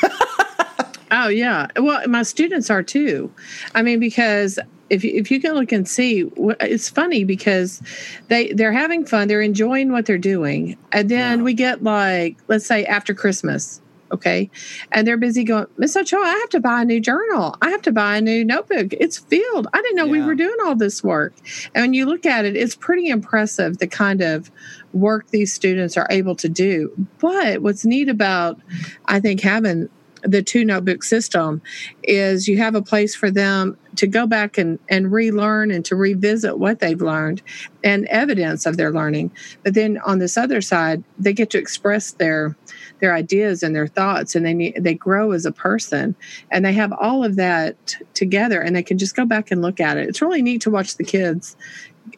Oh 1.10 1.30
yeah. 1.30 1.68
Well 1.78 2.06
my 2.08 2.24
students 2.24 2.70
are 2.70 2.84
too. 2.84 3.32
I 3.74 3.82
mean 3.82 4.00
because 4.00 4.60
if 4.90 5.04
you, 5.04 5.12
if 5.16 5.32
you 5.32 5.40
can 5.40 5.54
look 5.54 5.72
and 5.72 5.88
see, 5.88 6.30
it's 6.38 6.90
funny 6.90 7.24
because 7.24 7.82
they 8.28 8.52
they're 8.54 8.74
having 8.74 9.06
fun, 9.06 9.28
they're 9.28 9.42
enjoying 9.42 9.92
what 9.92 10.06
they're 10.06 10.18
doing, 10.18 10.78
and 10.92 11.10
then 11.10 11.40
yeah. 11.40 11.44
we 11.44 11.54
get 11.54 11.84
like 11.84 12.38
let's 12.48 12.66
say 12.66 12.86
after 12.86 13.14
Christmas, 13.14 13.82
okay, 14.12 14.50
and 14.92 15.08
they're 15.08 15.18
busy 15.18 15.44
going, 15.44 15.68
Miss 15.78 15.96
Ochoa, 15.96 16.20
I 16.20 16.38
have 16.40 16.50
to 16.50 16.60
buy 16.60 16.82
a 16.82 16.86
new 16.86 17.00
journal, 17.00 17.56
I 17.62 17.70
have 17.70 17.82
to 17.84 17.92
buy 17.92 18.18
a 18.18 18.22
new 18.22 18.44
notebook. 18.44 18.94
It's 18.94 19.18
filled. 19.18 19.68
I 19.74 19.82
didn't 19.82 19.98
know 19.98 20.06
yeah. 20.06 20.12
we 20.12 20.22
were 20.22 20.36
doing 20.36 20.56
all 20.66 20.76
this 20.76 21.04
work, 21.04 21.34
and 21.74 21.84
when 21.84 21.94
you 21.94 22.06
look 22.06 22.26
at 22.26 22.46
it, 22.46 22.56
it's 22.56 22.76
pretty 22.76 23.08
impressive 23.08 23.78
the 23.78 23.88
kind 23.88 24.22
of 24.22 24.52
work 24.94 25.28
these 25.30 25.54
students 25.54 25.98
are 25.98 26.08
able 26.10 26.36
to 26.36 26.50
do. 26.50 26.92
But 27.20 27.62
what's 27.62 27.86
neat 27.86 28.10
about 28.10 28.60
I 29.06 29.20
think 29.20 29.42
having 29.42 29.90
the 30.24 30.42
two 30.42 30.66
notebook 30.66 31.04
system 31.04 31.62
is 32.04 32.48
you 32.48 32.58
have 32.58 32.76
a 32.76 32.82
place 32.82 33.16
for 33.16 33.30
them 33.32 33.78
to 33.96 34.08
go 34.08 34.28
back 34.28 34.58
and, 34.58 34.80
and 34.90 35.12
relearn 35.12 35.72
and 35.72 35.84
to 35.86 35.96
revisit 35.96 36.60
what 36.60 36.80
they've 36.80 37.02
learned 37.02 37.42
and 37.84 38.06
evidence 38.08 38.66
of 38.66 38.78
their 38.78 38.92
learning. 38.92 39.32
But 39.64 39.74
then 39.74 39.98
on 40.06 40.20
this 40.20 40.38
other 40.38 40.62
side, 40.62 41.04
they 41.18 41.34
get 41.34 41.50
to 41.52 41.58
express 41.58 42.12
their 42.12 42.56
their 43.00 43.14
ideas 43.14 43.62
and 43.62 43.76
their 43.76 43.88
thoughts 43.88 44.36
and 44.36 44.46
they 44.46 44.74
they 44.80 44.94
grow 44.94 45.32
as 45.32 45.46
a 45.46 45.52
person 45.52 46.16
and 46.52 46.66
they 46.66 46.74
have 46.74 46.92
all 46.94 47.24
of 47.24 47.36
that 47.36 47.96
together 48.14 48.60
and 48.60 48.76
they 48.76 48.84
can 48.84 48.98
just 48.98 49.16
go 49.16 49.26
back 49.26 49.52
and 49.52 49.62
look 49.62 49.80
at 49.80 49.98
it. 49.98 50.08
It's 50.08 50.22
really 50.22 50.42
neat 50.42 50.62
to 50.62 50.72
watch 50.72 50.98
the 50.98 51.04
kids 51.04 51.56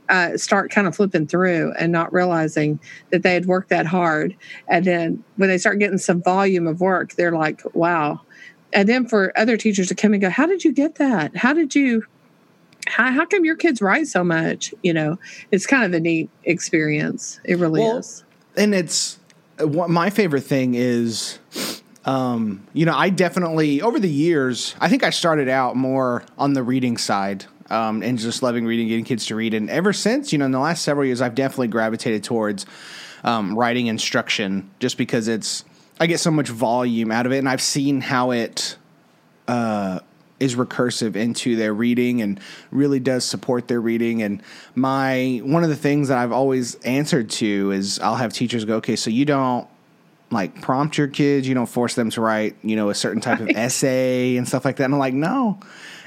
uh, 0.10 0.38
start 0.38 0.72
kind 0.72 0.88
of 0.88 0.96
flipping 0.96 1.28
through 1.28 1.74
and 1.80 1.92
not 1.92 2.12
realizing 2.12 2.80
that 3.12 3.24
they 3.24 3.34
had 3.34 3.46
worked 3.46 3.70
that 3.70 3.86
hard. 3.86 4.36
And 4.68 4.86
then 4.86 5.24
when 5.38 5.50
they 5.50 5.58
start 5.58 5.80
getting 5.80 5.98
some 5.98 6.22
volume 6.22 6.68
of 6.68 6.82
work, 6.82 7.14
they're 7.14 7.32
like, 7.32 7.62
wow. 7.74 8.22
And 8.74 8.90
then 8.90 9.08
for 9.08 9.32
other 9.38 9.58
teachers 9.58 9.88
to 9.88 9.96
come 9.96 10.14
and 10.14 10.22
go, 10.22 10.30
how 10.30 10.46
did 10.46 10.64
you 10.64 10.74
get 10.74 10.96
that? 10.96 11.36
How 11.36 11.54
did 11.54 11.76
you? 11.76 12.06
How, 12.88 13.12
how 13.12 13.26
come 13.26 13.46
your 13.46 13.56
kids 13.56 13.82
write 13.82 14.08
so 14.08 14.24
much? 14.24 14.74
You 14.82 14.94
know, 14.94 15.20
it's 15.52 15.68
kind 15.68 15.84
of 15.84 15.94
a 15.94 16.00
neat 16.00 16.30
experience. 16.44 17.40
It 17.44 17.60
really 17.60 17.82
well, 17.82 17.98
is. 17.98 18.24
And 18.58 18.74
it's 18.74 19.20
what 19.60 19.90
my 19.90 20.10
favorite 20.10 20.42
thing 20.42 20.74
is 20.74 21.40
um, 22.06 22.66
you 22.74 22.86
know, 22.86 22.96
I 22.96 23.10
definitely 23.10 23.82
over 23.82 24.00
the 24.00 24.10
years, 24.10 24.76
I 24.80 24.90
think 24.90 25.04
I 25.04 25.12
started 25.12 25.50
out 25.50 25.76
more 25.76 26.24
on 26.38 26.54
the 26.54 26.64
reading 26.64 26.98
side 26.98 27.46
um, 27.70 28.04
and 28.04 28.18
just 28.18 28.44
loving 28.44 28.66
reading, 28.66 28.88
getting 28.88 29.06
kids 29.06 29.26
to 29.28 29.36
read. 29.36 29.54
And 29.54 29.70
ever 29.70 29.94
since, 29.94 30.32
you 30.32 30.40
know, 30.40 30.46
in 30.46 30.52
the 30.52 30.60
last 30.60 30.84
several 30.84 31.06
years, 31.06 31.22
I've 31.22 31.36
definitely 31.36 31.68
gravitated 31.68 32.24
towards 32.24 32.66
um, 33.24 33.58
writing 33.58 33.88
instruction 33.88 34.70
just 34.80 34.98
because 34.98 35.28
it's, 35.28 35.66
I 36.00 36.08
get 36.08 36.20
so 36.20 36.32
much 36.32 36.50
volume 36.50 37.12
out 37.12 37.26
of 37.26 37.32
it. 37.32 37.38
And 37.40 37.50
I've 37.50 37.62
seen 37.62 38.02
how 38.02 38.32
it, 38.32 38.78
uh, 39.48 40.00
is 40.40 40.56
recursive 40.56 41.16
into 41.16 41.56
their 41.56 41.74
reading 41.74 42.22
and 42.22 42.40
really 42.72 43.00
does 43.00 43.26
support 43.26 43.68
their 43.68 43.82
reading. 43.82 44.22
And 44.24 44.42
my 44.76 45.42
one 45.44 45.64
of 45.64 45.70
the 45.70 45.76
things 45.76 46.08
that 46.08 46.18
I've 46.18 46.32
always 46.32 46.76
answered 46.76 47.30
to 47.32 47.72
is 47.72 48.00
I'll 48.00 48.16
have 48.16 48.34
teachers 48.34 48.66
go, 48.66 48.78
okay, 48.78 48.96
so 48.96 49.10
you 49.10 49.26
don't 49.26 49.68
like 50.32 50.62
prompt 50.62 50.98
your 50.98 51.08
kids, 51.08 51.48
you 51.48 51.56
don't 51.56 51.68
force 51.68 51.96
them 51.96 52.10
to 52.12 52.22
write, 52.22 52.56
you 52.64 52.76
know, 52.76 52.90
a 52.90 52.96
certain 52.96 53.22
type 53.22 53.40
right. 53.40 53.50
of 53.50 53.58
essay 53.58 54.38
and 54.38 54.48
stuff 54.48 54.64
like 54.64 54.78
that. 54.78 54.86
And 54.86 54.94
I'm 54.94 55.00
like, 55.00 55.14
no, 55.14 55.60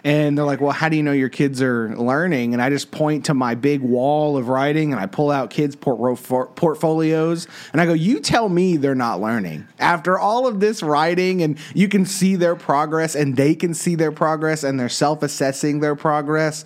and 0.05 0.37
they're 0.37 0.45
like, 0.45 0.61
well, 0.61 0.73
how 0.73 0.88
do 0.88 0.97
you 0.97 1.03
know 1.03 1.12
your 1.12 1.29
kids 1.29 1.62
are 1.62 1.95
learning? 1.97 2.55
And 2.55 2.62
I 2.62 2.71
just 2.71 2.91
point 2.91 3.27
to 3.27 3.35
my 3.35 3.55
big 3.55 3.81
wall 3.83 4.37
of 4.37 4.49
writing 4.49 4.93
and 4.93 5.01
I 5.01 5.07
pull 5.07 5.31
out 5.31 5.51
kids' 5.51 5.77
port- 5.77 6.25
portfolios 6.57 7.47
and 7.73 7.81
I 7.81 7.87
go, 7.87 7.93
you 7.93 8.19
tell 8.19 8.49
me 8.49 8.77
they're 8.77 8.97
not 8.97 9.21
learning. 9.21 9.69
After 9.79 10.19
all 10.19 10.49
of 10.49 10.59
this 10.59 10.83
writing 10.83 11.43
and 11.43 11.57
you 11.73 11.88
can 11.88 12.05
see 12.05 12.35
their 12.35 12.57
progress 12.57 13.15
and 13.15 13.37
they 13.37 13.55
can 13.55 13.75
see 13.75 13.95
their 13.95 14.11
progress 14.11 14.65
and 14.65 14.79
they're 14.79 14.88
self 14.88 15.23
assessing 15.23 15.79
their 15.79 15.95
progress. 15.95 16.65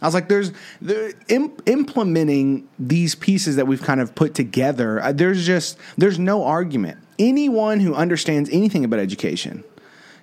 I 0.00 0.06
was 0.06 0.14
like, 0.14 0.28
there's 0.28 0.52
imp- 1.28 1.62
implementing 1.66 2.68
these 2.78 3.16
pieces 3.16 3.56
that 3.56 3.66
we've 3.66 3.82
kind 3.82 4.00
of 4.00 4.14
put 4.14 4.34
together. 4.34 5.02
Uh, 5.02 5.10
there's 5.10 5.44
just, 5.44 5.76
there's 5.96 6.18
no 6.20 6.44
argument. 6.44 6.98
Anyone 7.18 7.80
who 7.80 7.94
understands 7.94 8.48
anything 8.50 8.84
about 8.84 9.00
education 9.00 9.64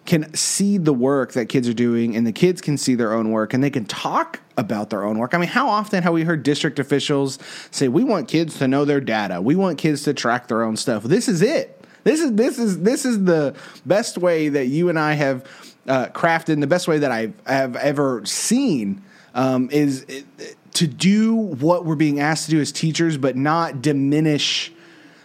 can 0.06 0.34
see 0.34 0.78
the 0.78 0.94
work 0.94 1.32
that 1.34 1.48
kids 1.48 1.68
are 1.68 1.74
doing 1.74 2.16
and 2.16 2.28
the 2.28 2.32
kids 2.32 2.62
can 2.62 2.78
see 2.78 2.94
their 2.94 3.14
own 3.14 3.32
work 3.32 3.54
and 3.54 3.64
they 3.64 3.70
can 3.70 3.86
talk 3.86 4.42
about 4.58 4.90
their 4.90 5.04
own 5.04 5.18
work. 5.18 5.34
I 5.34 5.38
mean, 5.38 5.50
how 5.50 5.70
often 5.70 6.04
have 6.04 6.14
we 6.14 6.24
heard 6.24 6.44
district 6.44 6.78
officials 6.78 7.40
say, 7.72 7.88
"We 7.88 8.04
want 8.04 8.28
kids 8.28 8.58
to 8.60 8.68
know 8.68 8.86
their 8.86 9.00
data. 9.00 9.42
We 9.42 9.56
want 9.56 9.78
kids 9.78 10.04
to 10.04 10.14
track 10.14 10.48
their 10.48 10.64
own 10.64 10.78
stuff." 10.78 11.04
This 11.04 11.28
is 11.28 11.42
it. 11.42 11.80
This 12.04 12.20
is 12.20 12.34
this 12.34 12.60
is 12.60 12.82
this 12.82 13.06
is 13.06 13.24
the 13.24 13.56
best 13.86 14.18
way 14.18 14.50
that 14.50 14.68
you 14.68 14.90
and 14.90 15.00
I 15.00 15.14
have 15.14 15.46
uh, 15.88 16.08
crafted, 16.08 16.54
and 16.54 16.64
the 16.64 16.68
best 16.68 16.88
way 16.88 17.00
that 17.00 17.12
I 17.12 17.32
have 17.46 17.76
ever 17.78 18.26
seen 18.26 19.02
um, 19.34 19.70
is 19.72 20.06
to 20.74 20.88
do 20.88 21.36
what 21.36 21.86
we're 21.86 21.96
being 21.96 22.20
asked 22.20 22.46
to 22.46 22.52
do 22.52 22.60
as 22.60 22.72
teachers, 22.72 23.18
but 23.18 23.36
not 23.36 23.82
diminish 23.82 24.72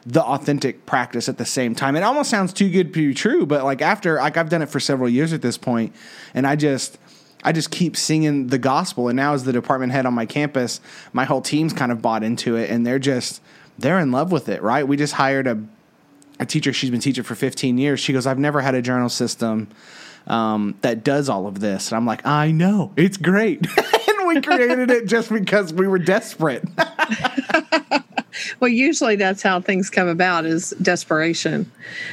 the 0.09 0.25
authentic 0.25 0.87
practice 0.87 1.29
at 1.29 1.37
the 1.37 1.45
same 1.45 1.75
time. 1.75 1.95
It 1.95 2.03
almost 2.03 2.31
sounds 2.31 2.55
too 2.55 2.71
good 2.71 2.95
to 2.95 3.09
be 3.09 3.15
true, 3.15 3.45
but 3.45 3.63
like 3.63 3.83
after 3.83 4.17
like 4.17 4.39
I've 4.39 4.49
done 4.49 4.63
it 4.63 4.71
for 4.71 4.81
several 4.81 5.09
years 5.09 5.35
at 5.35 5.43
this 5.43 5.59
point, 5.59 5.95
and 6.33 6.47
I 6.47 6.57
just 6.57 6.97
I 7.45 7.53
just 7.53 7.71
keep 7.71 7.95
singing 7.95 8.47
the 8.47 8.59
gospel. 8.59 9.09
And 9.09 9.17
now 9.17 9.35
as 9.35 9.45
the 9.45 9.53
department 9.53 9.93
head 9.93 10.07
on 10.07 10.15
my 10.15 10.25
campus, 10.25 10.81
my 11.13 11.25
whole 11.25 11.43
team's 11.43 11.75
kind 11.75 11.93
of 11.93 12.01
bought 12.01 12.23
into 12.25 12.57
it, 12.57 12.71
and 12.71 12.87
they're 12.87 12.99
just 12.99 13.43
they're 13.79 13.99
in 14.01 14.11
love 14.11 14.33
with 14.33 14.49
it. 14.49 14.63
Right? 14.63 14.89
We 14.89 14.97
just 14.97 15.13
hired 15.13 15.47
a 15.47 15.63
a 16.41 16.47
teacher. 16.47 16.73
She's 16.73 16.91
been 16.91 17.01
teaching 17.01 17.25
for 17.25 17.35
15 17.35 17.77
years. 17.77 18.01
She 18.01 18.15
goes, 18.15 18.27
I've 18.27 18.39
never 18.39 18.63
had 18.63 18.75
a 18.75 18.83
journal 18.83 19.09
system. 19.11 19.69
Um, 20.27 20.77
that 20.83 21.05
does 21.05 21.29
all 21.29 21.47
of 21.47 21.61
this. 21.61 21.91
And 21.91 21.97
I'm 21.97 22.05
like, 22.05 22.27
I 22.27 22.51
know, 22.51 22.93
it's 22.97 23.17
great. 23.17 23.67
and 23.77 24.29
we 24.29 24.43
created 24.43 24.91
it 24.91 25.07
just 25.07 25.31
because 25.31 25.73
we 25.73 25.89
were 25.89 25.99
desperate. 25.99 26.65
well, 28.61 28.71
usually 28.71 29.17
that's 29.17 29.43
how 29.43 29.61
things 29.61 29.91
come 29.91 30.09
about 30.09 30.47
is 30.47 30.71
desperation. 30.83 31.71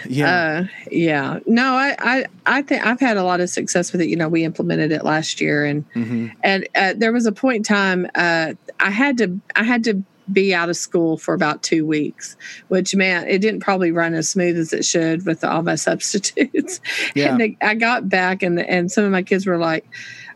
Yeah. 0.08 0.66
Uh, 0.66 0.68
yeah. 0.92 1.40
No, 1.46 1.74
I, 1.74 1.96
I, 2.00 2.26
I 2.46 2.62
think 2.62 2.86
I've 2.86 3.00
had 3.00 3.18
a 3.18 3.24
lot 3.24 3.40
of 3.40 3.50
success 3.50 3.92
with 3.92 4.02
it. 4.02 4.10
You 4.10 4.16
know, 4.16 4.30
we 4.30 4.44
implemented 4.44 4.92
it 4.92 5.04
last 5.04 5.42
year 5.42 5.66
and, 5.66 5.90
mm-hmm. 5.94 6.28
and 6.44 6.68
uh, 6.76 6.94
there 6.96 7.12
was 7.12 7.26
a 7.26 7.32
point 7.32 7.58
in 7.58 7.64
time, 7.64 8.10
uh, 8.16 8.54
I 8.80 8.90
had 8.90 9.18
to, 9.20 9.40
I 9.56 9.64
had 9.64 9.84
to 9.86 10.04
be 10.32 10.54
out 10.54 10.70
of 10.70 10.76
school 10.76 11.18
for 11.18 11.34
about 11.34 11.62
two 11.62 11.86
weeks, 11.86 12.36
which 12.68 12.96
meant 12.96 13.30
it 13.30 13.40
didn't 13.40 13.60
probably 13.60 13.92
run 13.92 14.14
as 14.14 14.30
smooth 14.30 14.58
as 14.58 14.74
it 14.74 14.86
should 14.86 15.26
with 15.26 15.44
all 15.44 15.62
my 15.62 15.76
substitutes. 15.76 16.80
Yeah. 17.14 17.32
And 17.32 17.42
they, 17.42 17.58
I 17.62 17.76
got 17.76 18.10
back 18.10 18.44
and, 18.44 18.60
and 18.60 18.92
some 18.92 19.04
of 19.04 19.12
my 19.12 19.24
kids 19.24 19.46
were 19.46 19.58
like, 19.58 19.86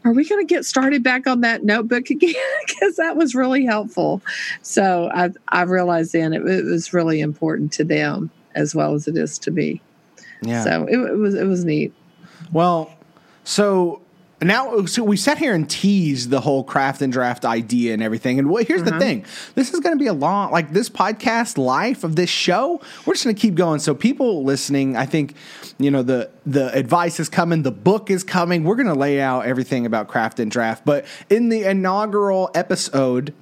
are 0.06 0.14
we 0.14 0.28
going 0.28 0.46
to 0.46 0.54
get 0.54 0.66
started 0.66 1.04
back 1.04 1.28
on 1.28 1.42
that 1.42 1.64
notebook 1.64 2.10
again? 2.10 2.36
Because 2.68 2.96
that 2.96 3.16
was 3.16 3.36
really 3.36 3.66
helpful. 3.66 4.22
So 4.62 5.10
I, 5.14 5.30
I 5.50 5.64
realized 5.64 6.14
then 6.14 6.34
it, 6.34 6.46
it, 6.46 6.66
was 6.66 6.94
really 6.94 7.22
important 7.22 7.72
to 7.74 7.84
them 7.84 8.32
as 8.56 8.74
well 8.74 8.94
as 8.94 9.08
it 9.08 9.18
is 9.18 9.38
to 9.40 9.52
me. 9.52 9.82
Yeah. 10.42 10.64
So 10.64 10.86
it, 10.86 10.98
it 10.98 11.18
was 11.18 11.36
it 11.36 11.46
was 11.46 11.66
neat. 11.66 11.94
Well, 12.52 12.92
so 13.44 14.02
now 14.42 14.86
so 14.86 15.04
we 15.04 15.18
sat 15.18 15.38
here 15.38 15.54
and 15.54 15.70
teased 15.70 16.30
the 16.30 16.42
whole 16.42 16.64
craft 16.64 17.02
and 17.02 17.12
draft 17.12 17.46
idea 17.46 17.94
and 17.94 18.02
everything. 18.02 18.40
And 18.40 18.50
here's 18.68 18.84
the 18.84 18.92
uh-huh. 18.92 19.00
thing. 19.00 19.26
This 19.56 19.74
is 19.74 19.80
going 19.80 19.98
to 19.98 20.00
be 20.00 20.08
a 20.08 20.14
long 20.14 20.52
like 20.52 20.72
this 20.72 20.90
podcast 20.90 21.58
life 21.58 22.04
of 22.04 22.16
this 22.16 22.30
show 22.30 22.82
we're 23.06 23.14
just 23.14 23.26
going 23.26 23.36
to 23.36 23.42
keep 23.42 23.56
going. 23.56 23.80
So 23.80 23.94
people 23.94 24.44
listening 24.44 24.96
i 24.96 25.06
think 25.06 25.36
you 25.78 25.92
know 25.92 26.04
the 26.04 26.30
the 26.46 26.74
advice 26.74 27.20
is 27.20 27.30
coming 27.30 27.64
the 27.64 27.72
book 27.72 28.10
is 28.10 28.24
coming. 28.24 28.64
We're 28.64 28.76
going 28.76 28.88
to 28.88 28.94
lay 28.94 29.22
out 29.22 29.46
everything 29.46 29.86
about 29.86 30.08
craft 30.08 30.40
and 30.40 30.50
draft. 30.52 30.86
But 30.86 31.06
in 31.30 31.50
the 31.50 31.64
inaugural 31.64 32.50
episode 32.56 33.34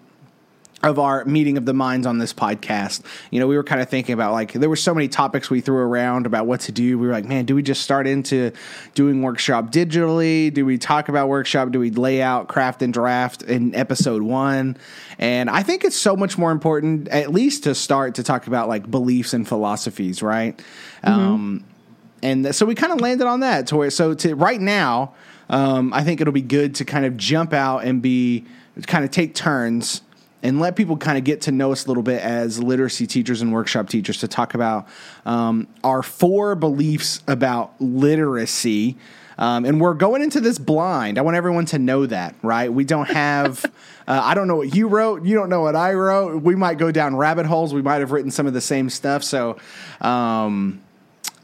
of 0.83 0.99
our 0.99 1.25
meeting 1.25 1.57
of 1.57 1.65
the 1.65 1.73
minds 1.73 2.05
on 2.05 2.19
this 2.19 2.33
podcast. 2.33 3.01
You 3.31 3.39
know, 3.39 3.47
we 3.47 3.55
were 3.55 3.63
kind 3.63 3.81
of 3.81 3.89
thinking 3.89 4.13
about 4.13 4.33
like 4.33 4.53
there 4.53 4.69
were 4.69 4.75
so 4.75 4.93
many 4.93 5.07
topics 5.07 5.49
we 5.49 5.59
threw 5.59 5.77
around 5.77 6.25
about 6.27 6.45
what 6.45 6.61
to 6.61 6.71
do. 6.71 6.99
We 6.99 7.07
were 7.07 7.13
like, 7.13 7.25
man, 7.25 7.45
do 7.45 7.55
we 7.55 7.63
just 7.63 7.81
start 7.81 8.05
into 8.05 8.51
doing 8.93 9.23
workshop 9.23 9.71
digitally? 9.71 10.53
Do 10.53 10.65
we 10.65 10.77
talk 10.77 11.09
about 11.09 11.29
workshop? 11.29 11.71
Do 11.71 11.79
we 11.79 11.89
lay 11.89 12.21
out 12.21 12.47
craft 12.47 12.83
and 12.83 12.93
draft 12.93 13.41
in 13.41 13.73
episode 13.73 14.21
one? 14.21 14.77
And 15.17 15.49
I 15.49 15.63
think 15.63 15.83
it's 15.83 15.95
so 15.95 16.15
much 16.15 16.37
more 16.37 16.51
important, 16.51 17.07
at 17.07 17.31
least 17.31 17.63
to 17.63 17.73
start 17.73 18.15
to 18.15 18.23
talk 18.23 18.45
about 18.45 18.67
like 18.67 18.89
beliefs 18.89 19.33
and 19.33 19.47
philosophies, 19.47 20.21
right? 20.21 20.57
Mm-hmm. 21.03 21.09
Um, 21.09 21.63
and 22.21 22.55
so 22.55 22.65
we 22.67 22.75
kind 22.75 22.93
of 22.93 23.01
landed 23.01 23.25
on 23.25 23.39
that. 23.39 23.67
To 23.67 23.77
where, 23.77 23.89
so 23.89 24.13
to 24.13 24.35
right 24.35 24.61
now, 24.61 25.15
um, 25.49 25.91
I 25.91 26.03
think 26.03 26.21
it'll 26.21 26.33
be 26.33 26.41
good 26.41 26.75
to 26.75 26.85
kind 26.85 27.05
of 27.05 27.17
jump 27.17 27.51
out 27.51 27.79
and 27.79 27.99
be 27.99 28.45
kind 28.85 29.03
of 29.03 29.09
take 29.09 29.33
turns 29.33 30.01
and 30.47 30.61
let 30.61 30.77
people 30.77 30.95
kind 30.95 31.17
of 31.17 31.25
get 31.25 31.41
to 31.41 31.51
know 31.51 31.73
us 31.73 31.85
a 31.85 31.87
little 31.89 32.03
bit 32.03 32.21
as 32.21 32.63
literacy 32.63 33.05
teachers 33.05 33.41
and 33.41 33.51
workshop 33.51 33.89
teachers 33.89 34.19
to 34.19 34.29
talk 34.29 34.53
about 34.53 34.87
um, 35.25 35.67
our 35.83 36.01
four 36.01 36.55
beliefs 36.55 37.21
about 37.27 37.73
literacy. 37.81 38.95
Um, 39.37 39.65
and 39.65 39.81
we're 39.81 39.93
going 39.93 40.21
into 40.21 40.39
this 40.39 40.57
blind. 40.57 41.17
I 41.17 41.21
want 41.21 41.35
everyone 41.35 41.65
to 41.67 41.79
know 41.79 42.05
that, 42.05 42.33
right? 42.41 42.71
We 42.71 42.85
don't 42.85 43.09
have, 43.09 43.65
uh, 44.07 44.21
I 44.23 44.35
don't 44.35 44.47
know 44.47 44.55
what 44.55 44.73
you 44.73 44.87
wrote. 44.87 45.25
You 45.25 45.35
don't 45.35 45.49
know 45.49 45.61
what 45.61 45.75
I 45.75 45.93
wrote. 45.93 46.41
We 46.41 46.55
might 46.55 46.77
go 46.77 46.91
down 46.91 47.17
rabbit 47.17 47.45
holes. 47.45 47.73
We 47.73 47.81
might 47.81 47.99
have 47.99 48.13
written 48.13 48.31
some 48.31 48.47
of 48.47 48.53
the 48.53 48.61
same 48.61 48.89
stuff. 48.89 49.23
So, 49.23 49.57
um, 49.99 50.81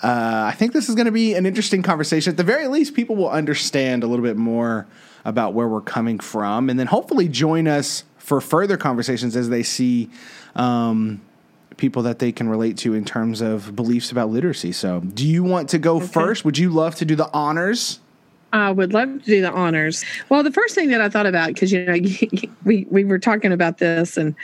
uh, 0.02 0.46
I 0.48 0.56
think 0.58 0.72
this 0.72 0.88
is 0.88 0.96
going 0.96 1.08
to 1.08 1.12
be 1.12 1.34
an 1.34 1.46
interesting 1.46 1.82
conversation. 1.82 2.32
At 2.32 2.38
the 2.38 2.44
very 2.44 2.68
least, 2.68 2.94
people 2.94 3.18
will 3.18 3.30
understand 3.30 4.04
a 4.04 4.08
little 4.08 4.24
bit 4.24 4.38
more 4.38 4.88
about 5.26 5.54
where 5.54 5.68
we're 5.68 5.82
coming 5.82 6.20
from, 6.20 6.70
and 6.70 6.78
then 6.78 6.88
hopefully 6.88 7.30
join 7.30 7.68
us 7.68 8.04
for 8.24 8.40
further 8.40 8.78
conversations 8.78 9.36
as 9.36 9.50
they 9.50 9.62
see 9.62 10.10
um, 10.56 11.22
people 11.76 12.02
that 12.04 12.20
they 12.20 12.32
can 12.32 12.48
relate 12.48 12.78
to 12.78 12.94
in 12.94 13.04
terms 13.04 13.42
of 13.42 13.76
beliefs 13.76 14.14
about 14.14 14.30
literacy. 14.30 14.72
So, 14.72 15.02
do 15.02 15.28
you 15.28 15.44
want 15.44 15.68
to 15.70 15.78
go 15.78 15.98
okay. 15.98 16.08
first? 16.08 16.46
Would 16.46 16.58
you 16.58 16.70
love 16.70 16.96
to 16.96 17.06
do 17.06 17.18
the 17.18 17.30
honors? 17.34 18.00
I 18.54 18.72
would 18.72 18.94
love 18.94 19.10
to 19.10 19.26
do 19.26 19.42
the 19.42 19.52
honors. 19.52 20.06
Well, 20.30 20.42
the 20.42 20.52
first 20.52 20.74
thing 20.74 20.90
that 20.92 21.02
I 21.02 21.10
thought 21.10 21.26
about 21.26 21.48
because 21.48 21.74
you 21.74 21.84
know 21.84 21.98
we 22.64 22.88
we 22.90 23.04
were 23.04 23.20
talking 23.20 23.52
about 23.52 23.80
this 23.80 24.16
and 24.16 24.36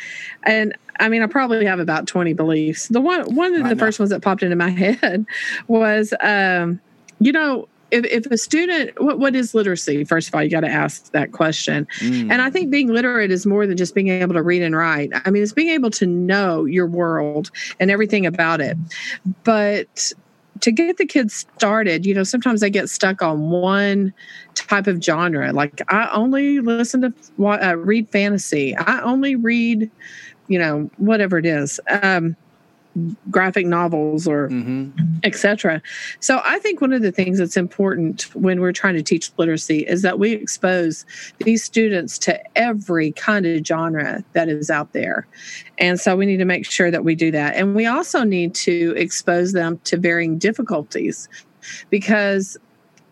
and 0.44 0.76
I 1.00 1.08
mean 1.08 1.22
I 1.22 1.28
probably 1.28 1.64
have 1.66 1.80
about 1.80 2.06
twenty 2.06 2.34
beliefs. 2.34 2.90
The 2.90 3.00
one 3.00 3.34
one 3.34 3.56
of 3.56 3.70
the 3.70 3.78
first 3.78 3.98
ones 3.98 4.10
that 4.10 4.22
popped 4.22 4.44
into 4.44 4.58
my 4.58 4.70
head 5.02 5.26
was 5.70 6.14
um, 6.20 6.82
you 7.20 7.32
know 7.32 7.70
if, 7.92 8.06
if 8.06 8.26
a 8.28 8.38
student 8.38 8.92
what, 9.02 9.20
what 9.20 9.36
is 9.36 9.54
literacy? 9.54 10.04
First 10.04 10.28
of 10.28 10.36
all 10.36 10.44
you 10.44 10.50
got 10.50 10.62
to 10.62 10.70
ask 10.70 11.12
that 11.12 11.32
question. 11.32 11.88
Mm. 12.00 12.32
and 12.32 12.42
i 12.42 12.50
think 12.50 12.70
being 12.70 12.88
literate 12.88 13.32
is 13.32 13.46
more 13.46 13.66
than 13.66 13.78
just 13.78 13.96
being 13.96 14.10
able 14.10 14.34
to 14.34 14.44
read 14.44 14.62
and 14.62 14.76
write. 14.76 15.12
I 15.26 15.30
mean 15.30 15.44
it's 15.44 15.54
being 15.54 15.70
able 15.70 15.92
to 15.92 16.06
know 16.06 16.66
your 16.66 16.88
world 16.88 17.52
and 17.80 17.92
everything 17.92 18.26
about 18.26 18.62
it. 18.62 18.78
But 19.44 20.12
to 20.62 20.72
get 20.72 20.98
the 20.98 21.06
kids 21.06 21.46
started 21.56 22.06
you 22.06 22.14
know 22.14 22.24
sometimes 22.24 22.60
they 22.60 22.70
get 22.70 22.90
stuck 22.90 23.22
on 23.22 23.50
one 23.50 24.14
type 24.56 24.88
of 24.88 25.02
genre. 25.02 25.52
Like 25.54 25.82
i 25.92 26.10
only 26.12 26.60
listen 26.60 27.02
to 27.02 27.14
uh, 27.46 27.76
read 27.76 28.10
fantasy. 28.10 28.76
I 28.76 29.02
only 29.02 29.36
read 29.36 29.90
you 30.48 30.60
know 30.60 30.90
whatever 30.98 31.38
it 31.38 31.46
is. 31.46 31.80
Um, 32.02 32.36
graphic 33.30 33.66
novels 33.66 34.28
or 34.28 34.50
mm-hmm. 34.50 34.90
etc. 35.24 35.82
So 36.20 36.42
I 36.44 36.60
think 36.60 36.82
one 36.82 36.94
of 36.94 37.02
the 37.02 37.12
things 37.12 37.40
that's 37.40 37.58
important 37.58 38.34
when 38.36 38.62
we're 38.62 38.72
trying 38.72 38.96
to 38.96 39.04
teach 39.04 39.32
literacy 39.38 39.80
is 39.80 40.02
that 40.02 40.20
we 40.20 40.34
expose 40.34 41.06
these 41.40 41.64
students 41.64 42.18
to 42.20 42.40
every 42.58 43.12
kind 43.12 43.46
of 43.46 43.66
genre 43.66 44.24
that 44.34 44.50
is 44.50 44.70
out 44.70 44.94
there. 44.94 45.28
And 45.78 46.00
so 46.00 46.16
we 46.16 46.26
need 46.26 46.38
to 46.38 46.46
make 46.46 46.66
sure 46.66 46.92
that 46.92 47.04
we 47.04 47.16
do 47.16 47.32
that. 47.32 47.56
And 47.56 47.76
we 47.76 47.86
also 47.86 48.24
need 48.24 48.54
to 48.56 48.94
expose 48.98 49.54
them 49.54 49.80
to 49.86 49.98
varying 49.98 50.38
difficulties 50.38 51.30
because 51.90 52.58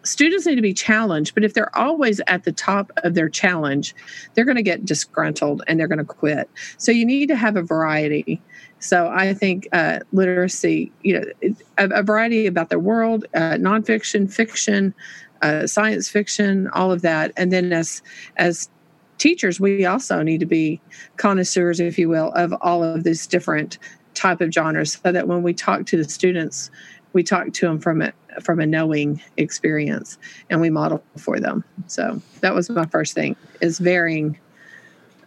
students 0.08 0.46
need 0.46 0.56
to 0.56 0.62
be 0.62 0.74
challenged, 0.74 1.34
but 1.34 1.44
if 1.44 1.54
they're 1.54 1.76
always 1.78 2.22
at 2.28 2.44
the 2.44 2.52
top 2.52 2.92
of 3.04 3.14
their 3.14 3.30
challenge, 3.30 3.94
they're 4.34 4.46
going 4.46 4.58
to 4.58 4.64
get 4.64 4.86
disgruntled 4.86 5.62
and 5.68 5.80
they're 5.80 5.88
going 5.88 5.98
to 5.98 6.06
quit. 6.06 6.50
So 6.78 6.92
you 6.92 7.06
need 7.06 7.28
to 7.28 7.36
have 7.36 7.56
a 7.56 7.62
variety. 7.62 8.42
So 8.80 9.10
I 9.10 9.34
think 9.34 9.68
uh, 9.74 10.00
literacy, 10.12 10.92
you 11.02 11.20
know, 11.20 11.56
a, 11.78 11.90
a, 12.00 12.04
variety 12.04 12.46
about 12.46 12.70
the 12.70 12.80
world, 12.80 13.26
uh, 13.34 13.58
nonfiction, 13.58 14.32
fiction, 14.32 14.94
uh, 15.42 15.66
science 15.68 16.10
fiction, 16.10 16.68
all 16.70 16.92
of 16.92 17.02
that, 17.02 17.32
and 17.38 17.52
then 17.52 17.74
as 17.74 18.02
as 18.38 18.70
teachers, 19.18 19.60
we 19.60 19.86
also 19.86 20.22
need 20.22 20.40
to 20.40 20.46
be 20.46 20.80
connoisseurs, 21.18 21.80
if 21.80 21.98
you 21.98 22.10
will, 22.10 22.32
of 22.34 22.54
all 22.62 22.84
of 22.84 23.04
these 23.04 23.26
different 23.28 23.80
type 24.14 24.42
of 24.42 24.54
genres, 24.54 25.00
so 25.04 25.12
that 25.12 25.28
when 25.28 25.44
we 25.44 25.54
talk 25.54 25.86
to 25.88 25.98
the 25.98 26.04
students, 26.04 26.70
we 27.14 27.24
talk 27.24 27.54
to 27.54 27.68
them 27.68 27.80
from 27.80 28.02
a 28.02 28.14
from 28.42 28.60
a 28.60 28.66
knowing 28.66 29.22
experience, 29.38 30.18
and 30.50 30.62
we 30.62 30.70
model 30.70 31.04
for 31.18 31.40
them. 31.40 31.64
So 31.88 32.22
that 32.42 32.54
was 32.54 32.70
my 32.70 32.86
first 32.86 33.14
thing: 33.14 33.36
is 33.62 33.80
varying 33.80 34.38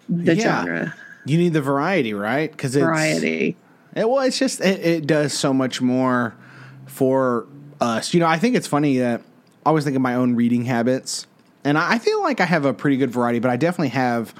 the 0.08 0.36
yeah. 0.36 0.42
genre. 0.42 0.94
You 1.24 1.38
need 1.38 1.52
the 1.52 1.60
variety, 1.60 2.14
right? 2.14 2.50
Because 2.50 2.74
variety. 2.74 3.56
It, 3.94 4.08
well, 4.08 4.20
it's 4.20 4.38
just 4.38 4.60
it, 4.60 4.80
it 4.84 5.06
does 5.06 5.32
so 5.32 5.52
much 5.52 5.80
more 5.80 6.34
for 6.86 7.46
us. 7.80 8.14
You 8.14 8.20
know, 8.20 8.26
I 8.26 8.38
think 8.38 8.56
it's 8.56 8.66
funny 8.66 8.98
that 8.98 9.20
I 9.64 9.68
always 9.68 9.84
think 9.84 9.96
of 9.96 10.02
my 10.02 10.14
own 10.14 10.34
reading 10.34 10.64
habits, 10.64 11.26
and 11.64 11.76
I, 11.76 11.92
I 11.92 11.98
feel 11.98 12.22
like 12.22 12.40
I 12.40 12.46
have 12.46 12.64
a 12.64 12.72
pretty 12.72 12.96
good 12.96 13.10
variety, 13.10 13.38
but 13.38 13.50
I 13.50 13.56
definitely 13.56 13.88
have 13.88 14.34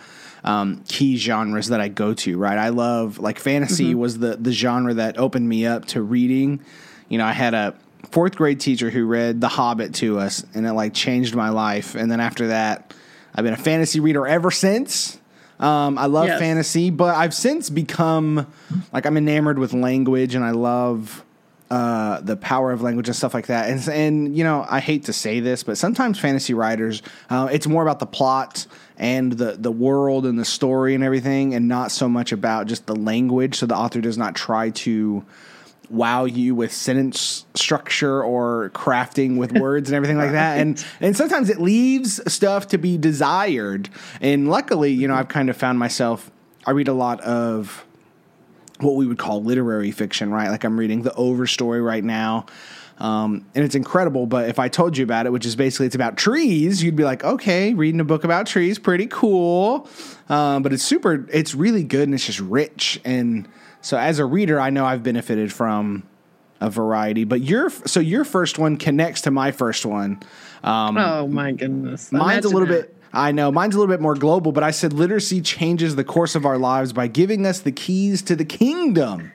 um, 0.45 0.83
key 0.89 1.17
genres 1.17 1.69
that 1.69 1.81
I 1.81 1.89
go 1.89 2.15
to. 2.15 2.39
Right, 2.39 2.59
I 2.59 2.71
love 2.71 3.19
like 3.19 3.39
fantasy 3.39 3.91
mm-hmm. 3.91 4.01
was 4.01 4.19
the 4.19 4.37
the 4.37 4.53
genre 4.53 4.95
that 4.95 5.19
opened 5.19 5.49
me 5.49 5.67
up 5.67 5.87
to 5.87 6.03
reading. 6.03 6.61
You 7.09 7.19
know, 7.19 7.25
I 7.25 7.33
had 7.33 7.55
a 7.55 7.75
fourth 8.11 8.37
grade 8.37 8.61
teacher 8.61 8.91
who 8.91 9.05
read 9.05 9.41
The 9.41 9.49
Hobbit 9.49 9.95
to 9.97 10.19
us, 10.19 10.45
and 10.55 10.67
it 10.67 10.73
like 10.73 10.95
changed 10.95 11.35
my 11.35 11.51
life. 11.51 11.95
And 11.95 12.11
then 12.11 12.21
after 12.21 12.49
that, 12.49 12.95
I've 13.35 13.45
been 13.45 13.55
a 13.55 13.59
fantasy 13.59 14.01
reader 14.01 14.27
ever 14.27 14.51
since. 14.51 15.19
Um, 15.61 15.99
I 15.99 16.07
love 16.07 16.27
yes. 16.27 16.39
fantasy, 16.39 16.89
but 16.91 17.15
I've 17.15 17.35
since 17.35 17.69
become 17.69 18.47
like 18.93 19.05
I'm 19.05 19.17
enamored 19.17 19.59
with 19.59 19.75
language, 19.75 20.35
and 20.35 20.43
I 20.43 20.53
love 20.53 21.23
uh, 21.71 22.21
the 22.23 22.37
power 22.37 22.73
of 22.73 22.83
language 22.83 23.09
and 23.09 23.15
stuff 23.15 23.35
like 23.35 23.47
that. 23.47 23.71
And, 23.71 23.89
and 23.89 24.37
you 24.37 24.43
know, 24.43 24.67
I 24.69 24.81
hate 24.81 25.05
to 25.05 25.13
say 25.13 25.39
this, 25.39 25.63
but 25.63 25.79
sometimes 25.79 26.19
fantasy 26.19 26.55
writers, 26.55 27.03
uh, 27.29 27.49
it's 27.53 27.67
more 27.67 27.83
about 27.83 28.01
the 28.01 28.07
plot 28.07 28.67
and 28.97 29.33
the 29.33 29.53
the 29.53 29.71
world 29.71 30.27
and 30.27 30.39
the 30.39 30.45
story 30.45 30.95
and 30.95 31.05
everything, 31.05 31.55
and 31.55 31.69
not 31.69 31.93
so 31.93 32.09
much 32.09 32.33
about 32.33 32.67
just 32.67 32.87
the 32.87 32.97
language. 32.97 33.57
So 33.57 33.67
the 33.67 33.77
author 33.77 34.01
does 34.01 34.19
not 34.19 34.35
try 34.35 34.71
to 34.71 35.25
wow 35.91 36.25
you 36.25 36.55
with 36.55 36.73
sentence 36.73 37.45
structure 37.55 38.23
or 38.23 38.71
crafting 38.75 39.37
with 39.37 39.53
words 39.59 39.91
and 39.91 39.97
everything 39.97 40.19
like 40.19 40.33
that. 40.33 40.59
And 40.59 40.85
and 41.01 41.17
sometimes 41.17 41.51
it 41.51 41.61
leaves 41.61 42.21
stuff 42.33 42.69
to 42.69 42.79
be 42.79 42.97
desired. 42.97 43.89
And 44.21 44.49
luckily, 44.49 44.93
you 44.93 45.09
know, 45.09 45.15
I've 45.15 45.29
kind 45.29 45.51
of 45.51 45.57
found 45.57 45.79
myself 45.79 46.31
I 46.67 46.73
read 46.73 46.89
a 46.89 46.93
lot 46.93 47.21
of 47.23 47.85
what 48.79 48.97
we 48.97 49.07
would 49.07 49.19
call 49.19 49.43
literary 49.43 49.91
fiction, 49.91 50.31
right? 50.31 50.49
Like 50.49 50.65
I'm 50.65 50.79
reading 50.79 51.03
the 51.03 51.11
Overstory 51.11 51.85
right 51.85 52.05
now. 52.05 52.47
Um, 52.99 53.47
and 53.55 53.65
it's 53.65 53.75
incredible. 53.75 54.27
But 54.27 54.49
if 54.51 54.59
I 54.59 54.69
told 54.69 54.97
you 54.97 55.05
about 55.05 55.27
it, 55.27 55.33
which 55.33 55.47
is 55.47 55.57
basically 55.57 55.87
it's 55.87 55.95
about 55.95 56.19
trees, 56.19 56.83
you'd 56.83 56.97
be 56.97 57.05
like, 57.05 57.25
okay, 57.25 57.73
reading 57.73 58.01
a 58.01 58.05
book 58.05 58.25
about 58.25 58.47
trees, 58.47 58.79
pretty 58.79 59.07
cool. 59.07 59.89
Um, 60.29 60.63
but 60.63 60.73
it's 60.73 60.83
super, 60.83 61.27
it's 61.33 61.55
really 61.55 61.83
good 61.83 62.03
and 62.03 62.15
it's 62.15 62.27
just 62.27 62.41
rich 62.41 63.01
and 63.05 63.49
so 63.81 63.97
as 63.97 64.19
a 64.19 64.25
reader, 64.25 64.61
I 64.61 64.71
know 64.71 64.85
I've 64.85 65.03
benefited 65.03 65.53
from 65.53 66.05
a 66.61 66.71
variety. 66.71 67.25
But 67.25 67.41
your 67.41 67.71
so 67.71 68.01
your 68.01 68.25
first 68.25 68.59
one 68.59 68.77
connects 68.77 69.23
to 69.23 69.31
my 69.31 69.51
first 69.51 69.87
one. 69.87 70.21
Um, 70.63 70.97
oh 70.99 71.27
my 71.27 71.53
goodness! 71.53 72.13
Mine's 72.13 72.45
Imagine 72.45 72.51
a 72.51 72.59
little 72.59 72.75
that. 72.75 72.89
bit. 72.89 72.97
I 73.13 73.33
know 73.33 73.51
mine's 73.51 73.75
a 73.75 73.79
little 73.79 73.93
bit 73.93 74.01
more 74.01 74.15
global, 74.15 74.53
but 74.53 74.63
I 74.63 74.71
said 74.71 74.93
literacy 74.93 75.41
changes 75.41 75.97
the 75.97 76.05
course 76.05 76.35
of 76.35 76.47
our 76.47 76.59
lives 76.59 76.93
by 76.93 77.09
giving 77.09 77.45
us 77.45 77.61
the 77.61 77.73
keys 77.73 78.23
to 78.23 78.37
the 78.37 78.45
kingdom. 78.45 79.33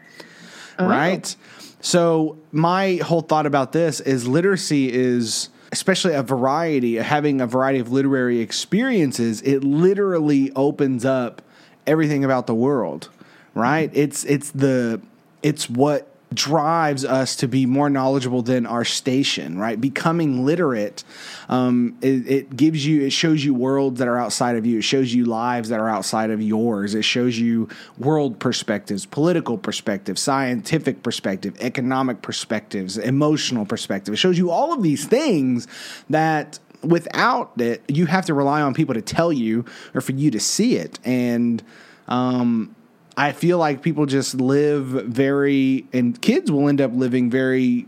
Oh. 0.79 0.87
Right. 0.87 1.35
So 1.81 2.37
my 2.51 2.95
whole 3.03 3.21
thought 3.21 3.45
about 3.45 3.71
this 3.71 3.99
is 3.99 4.27
literacy 4.27 4.91
is 4.91 5.49
especially 5.71 6.13
a 6.13 6.23
variety, 6.23 6.95
having 6.95 7.41
a 7.41 7.47
variety 7.47 7.79
of 7.79 7.91
literary 7.91 8.39
experiences. 8.39 9.41
It 9.41 9.63
literally 9.63 10.51
opens 10.55 11.03
up 11.03 11.41
everything 11.85 12.23
about 12.23 12.47
the 12.47 12.55
world 12.55 13.09
right? 13.55 13.89
It's 13.93 14.23
it's 14.25 14.51
the 14.51 15.01
it's 15.41 15.67
what 15.69 16.07
drives 16.33 17.05
us 17.05 17.37
to 17.37 17.47
be 17.47 17.65
more 17.65 17.89
knowledgeable 17.89 18.41
than 18.41 18.65
our 18.65 18.83
station, 18.83 19.57
right? 19.57 19.79
Becoming 19.79 20.43
literate, 20.45 21.03
um, 21.47 21.97
it, 22.01 22.27
it, 22.27 22.57
gives 22.57 22.85
you, 22.85 23.05
it 23.05 23.11
shows 23.11 23.45
you 23.45 23.53
worlds 23.53 23.99
that 23.99 24.07
are 24.07 24.17
outside 24.17 24.57
of 24.57 24.65
you. 24.65 24.79
It 24.79 24.81
shows 24.83 25.13
you 25.13 25.23
lives 25.23 25.69
that 25.69 25.79
are 25.79 25.87
outside 25.87 26.31
of 26.31 26.41
yours. 26.41 26.93
It 26.93 27.03
shows 27.03 27.39
you 27.39 27.69
world 27.97 28.37
perspectives, 28.39 29.05
political 29.05 29.57
perspective, 29.57 30.19
scientific 30.19 31.03
perspective, 31.03 31.55
economic 31.61 32.21
perspectives, 32.21 32.97
emotional 32.97 33.65
perspective. 33.65 34.13
It 34.13 34.17
shows 34.17 34.37
you 34.37 34.51
all 34.51 34.73
of 34.73 34.83
these 34.83 35.05
things 35.05 35.67
that 36.09 36.59
without 36.83 37.53
it, 37.61 37.81
you 37.87 38.07
have 38.07 38.25
to 38.25 38.33
rely 38.33 38.61
on 38.61 38.73
people 38.73 38.95
to 38.95 39.01
tell 39.01 39.31
you 39.31 39.63
or 39.93 40.01
for 40.01 40.11
you 40.11 40.31
to 40.31 40.39
see 40.39 40.75
it. 40.75 40.99
And 41.05 41.63
Um, 42.07 42.74
I 43.17 43.31
feel 43.31 43.57
like 43.57 43.81
people 43.81 44.05
just 44.05 44.35
live 44.35 44.85
very, 44.87 45.87
and 45.93 46.19
kids 46.21 46.51
will 46.51 46.67
end 46.67 46.81
up 46.81 46.91
living 46.93 47.29
very 47.29 47.87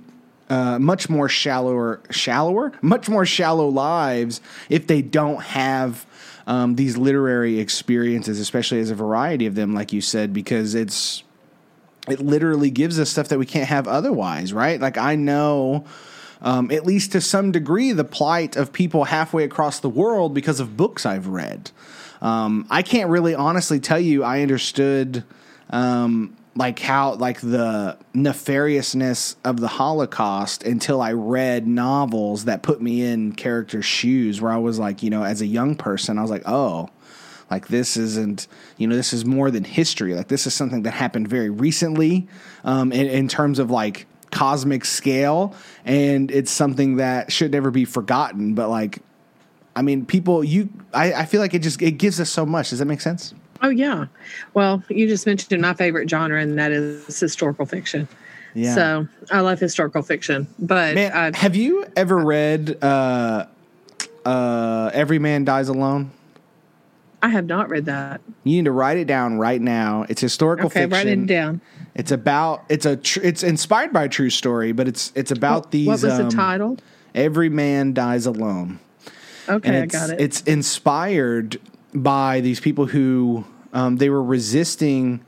uh, 0.50 0.80
much 0.80 1.10
more 1.10 1.28
shallower, 1.28 2.02
shallower, 2.10 2.72
much 2.82 3.10
more 3.10 3.26
shallow 3.26 3.68
lives 3.68 4.40
if 4.70 4.88
they 4.88 5.02
don't 5.02 5.42
have 5.42 6.06
um, 6.48 6.76
these 6.76 6.96
literary 6.96 7.60
experiences, 7.60 8.40
especially 8.40 8.80
as 8.80 8.90
a 8.90 8.96
variety 8.96 9.46
of 9.46 9.56
them, 9.56 9.74
like 9.74 9.92
you 9.92 10.00
said, 10.00 10.32
because 10.32 10.76
it's 10.76 11.24
it 12.08 12.22
literally 12.22 12.70
gives 12.70 12.98
us 13.00 13.10
stuff 13.10 13.28
that 13.28 13.38
we 13.38 13.46
can't 13.46 13.68
have 13.68 13.86
otherwise, 13.88 14.54
right? 14.54 14.80
Like 14.80 14.98
I 14.98 15.16
know. 15.16 15.86
Um, 16.40 16.70
at 16.70 16.86
least 16.86 17.14
to 17.14 17.22
some 17.22 17.52
degree, 17.52 17.94
the 17.94 18.04
plight 18.04 18.56
of 18.56 18.72
people 18.72 19.06
halfway 19.06 19.44
across 19.44 19.80
the 19.80 19.90
world 19.90 20.36
because 20.36 20.60
of 20.60 20.78
books 20.78 21.04
I've 21.04 21.26
read. 21.26 21.72
Um, 22.22 22.66
I 22.70 22.82
can't 22.82 23.10
really 23.10 23.36
honestly 23.36 23.80
tell 23.80 24.00
you 24.00 24.24
I 24.24 24.42
understood 24.42 25.24
um, 25.70 26.36
like 26.56 26.80
how 26.80 27.14
like 27.14 27.40
the 27.40 27.98
nefariousness 28.14 29.36
of 29.44 29.60
the 29.60 29.68
Holocaust 29.68 30.64
until 30.64 31.02
I 31.02 31.14
read 31.14 31.68
novels 31.68 32.46
that 32.46 32.64
put 32.64 32.82
me 32.82 33.04
in 33.04 33.34
characters' 33.34 33.86
shoes 33.86 34.42
where 34.42 34.52
I 34.52 34.58
was 34.58 34.80
like, 34.80 35.04
you 35.04 35.10
know, 35.10 35.24
as 35.24 35.42
a 35.42 35.46
young 35.46 35.76
person, 35.76 36.18
I 36.18 36.22
was 36.22 36.32
like, 36.32 36.48
oh, 36.48 36.90
like 37.52 37.68
this 37.68 37.96
isn't, 37.96 38.48
you 38.78 38.88
know, 38.88 38.96
this 38.96 39.14
is 39.14 39.24
more 39.24 39.52
than 39.52 39.64
history. 39.64 40.16
Like 40.16 40.28
this 40.28 40.48
is 40.48 40.54
something 40.54 40.84
that 40.84 40.92
happened 40.92 41.28
very 41.28 41.50
recently 41.50 42.28
um, 42.64 42.92
in, 42.92 43.08
in 43.08 43.28
terms 43.28 43.60
of 43.60 43.70
like 43.70 44.08
cosmic 44.32 44.84
scale, 44.84 45.56
and 45.86 46.30
it's 46.32 46.52
something 46.52 46.98
that 46.98 47.32
should 47.32 47.52
never 47.52 47.72
be 47.72 47.86
forgotten. 47.86 48.56
But 48.56 48.70
like, 48.70 49.00
I 49.78 49.84
mean, 49.84 50.08
people, 50.08 50.44
you, 50.44 50.70
I, 50.92 51.14
I 51.14 51.26
feel 51.26 51.40
like 51.40 51.54
it 51.54 51.60
just 51.62 51.80
it 51.84 51.92
gives 51.92 52.20
us 52.20 52.32
so 52.32 52.48
much. 52.48 52.72
Does 52.72 52.80
that 52.80 52.86
make 52.86 53.00
sense? 53.00 53.36
Oh 53.62 53.70
yeah. 53.70 54.08
Well, 54.56 54.82
you 54.90 55.08
just 55.08 55.28
mentioned 55.28 55.62
my 55.62 55.76
favorite 55.76 56.10
genre, 56.10 56.42
and 56.42 56.58
that 56.58 56.72
is 56.72 57.20
historical 57.20 57.68
fiction. 57.68 58.08
Yeah. 58.56 58.74
So 58.74 59.08
I 59.32 59.42
love 59.42 59.60
historical 59.60 60.02
fiction. 60.02 60.48
But 60.58 60.96
Man, 60.96 61.12
I, 61.12 61.38
have 61.38 61.56
you 61.56 61.86
ever 61.96 62.18
read 62.18 62.84
uh, 62.84 63.46
uh, 64.26 64.90
"Every 64.94 65.20
Man 65.20 65.46
Dies 65.46 65.68
Alone"? 65.70 66.10
I 67.22 67.30
have 67.30 67.46
not 67.46 67.70
read 67.70 67.86
that. 67.86 68.20
You 68.46 68.58
need 68.58 68.66
to 68.66 68.72
write 68.72 68.98
it 68.98 69.06
down 69.06 69.38
right 69.38 69.62
now. 69.62 70.08
It's 70.10 70.22
historical 70.22 70.68
okay, 70.68 70.88
fiction. 70.88 70.92
write 70.92 71.08
it 71.08 71.28
down. 71.28 71.62
It's 71.94 72.12
about 72.12 72.66
it's 72.68 72.88
a 72.88 72.96
tr- 72.96 73.22
it's 73.22 73.44
inspired 73.44 73.94
by 73.94 74.06
a 74.06 74.10
true 74.10 74.32
story, 74.32 74.72
but 74.72 74.88
it's 74.88 75.12
it's 75.14 75.30
about 75.30 75.66
what, 75.66 75.72
these. 75.72 75.88
What 75.88 76.02
was 76.02 76.20
um, 76.20 76.30
the 76.30 76.36
title? 76.36 76.78
Every 77.14 77.50
man 77.50 77.94
dies 77.94 78.26
alone. 78.26 78.80
Okay, 79.50 79.82
I 79.82 79.86
got 79.86 80.10
it. 80.12 80.22
It's 80.22 80.42
inspired 80.42 81.60
by 81.94 82.42
these 82.42 82.60
people 82.60 82.86
who 82.86 83.46
um, 83.74 83.98
they 83.98 84.10
were 84.10 84.24
resisting 84.24 85.22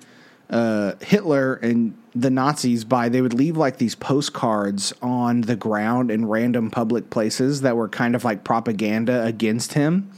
uh, 0.49 0.93
Hitler 1.01 1.55
and 1.55 1.95
the 2.15 2.29
Nazis 2.29 2.83
by 2.83 3.09
they 3.09 3.21
would 3.21 3.33
leave 3.33 3.55
like 3.55 3.77
these 3.77 3.95
postcards 3.95 4.93
on 5.01 5.41
the 5.41 5.55
ground 5.55 6.09
in 6.09 6.25
random 6.25 6.71
public 6.71 7.09
places 7.09 7.61
that 7.61 7.75
were 7.75 7.87
kind 7.87 8.15
of 8.15 8.23
like 8.23 8.43
propaganda 8.43 9.23
against 9.25 9.73
him. 9.73 10.11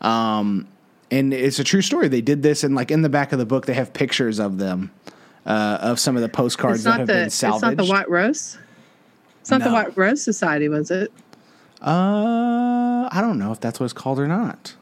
Um, 0.00 0.68
and 1.10 1.32
it's 1.32 1.58
a 1.58 1.64
true 1.64 1.82
story. 1.82 2.08
They 2.08 2.20
did 2.20 2.42
this, 2.42 2.64
and 2.64 2.74
like 2.74 2.90
in 2.90 3.02
the 3.02 3.08
back 3.08 3.32
of 3.32 3.38
the 3.38 3.46
book, 3.46 3.66
they 3.66 3.74
have 3.74 3.92
pictures 3.92 4.38
of 4.38 4.58
them 4.58 4.90
uh, 5.46 5.78
of 5.80 5.98
some 5.98 6.16
of 6.16 6.22
the 6.22 6.28
postcards 6.28 6.84
that 6.84 6.98
have 6.98 7.06
the, 7.06 7.12
been 7.14 7.30
salvaged. 7.30 7.72
It's 7.72 7.76
not 7.78 7.84
the 7.84 7.90
White 7.90 8.10
Rose. 8.10 8.58
It's 9.40 9.50
not 9.50 9.60
no. 9.60 9.68
the 9.68 9.72
White 9.72 9.96
Rose 9.96 10.22
Society, 10.22 10.68
was 10.68 10.90
it? 10.90 11.10
Uh, 11.80 12.87
I 13.10 13.20
don't 13.20 13.38
know 13.38 13.52
if 13.52 13.60
that's 13.60 13.80
what 13.80 13.84
it's 13.84 13.92
called 13.92 14.18
or 14.18 14.28
not. 14.28 14.74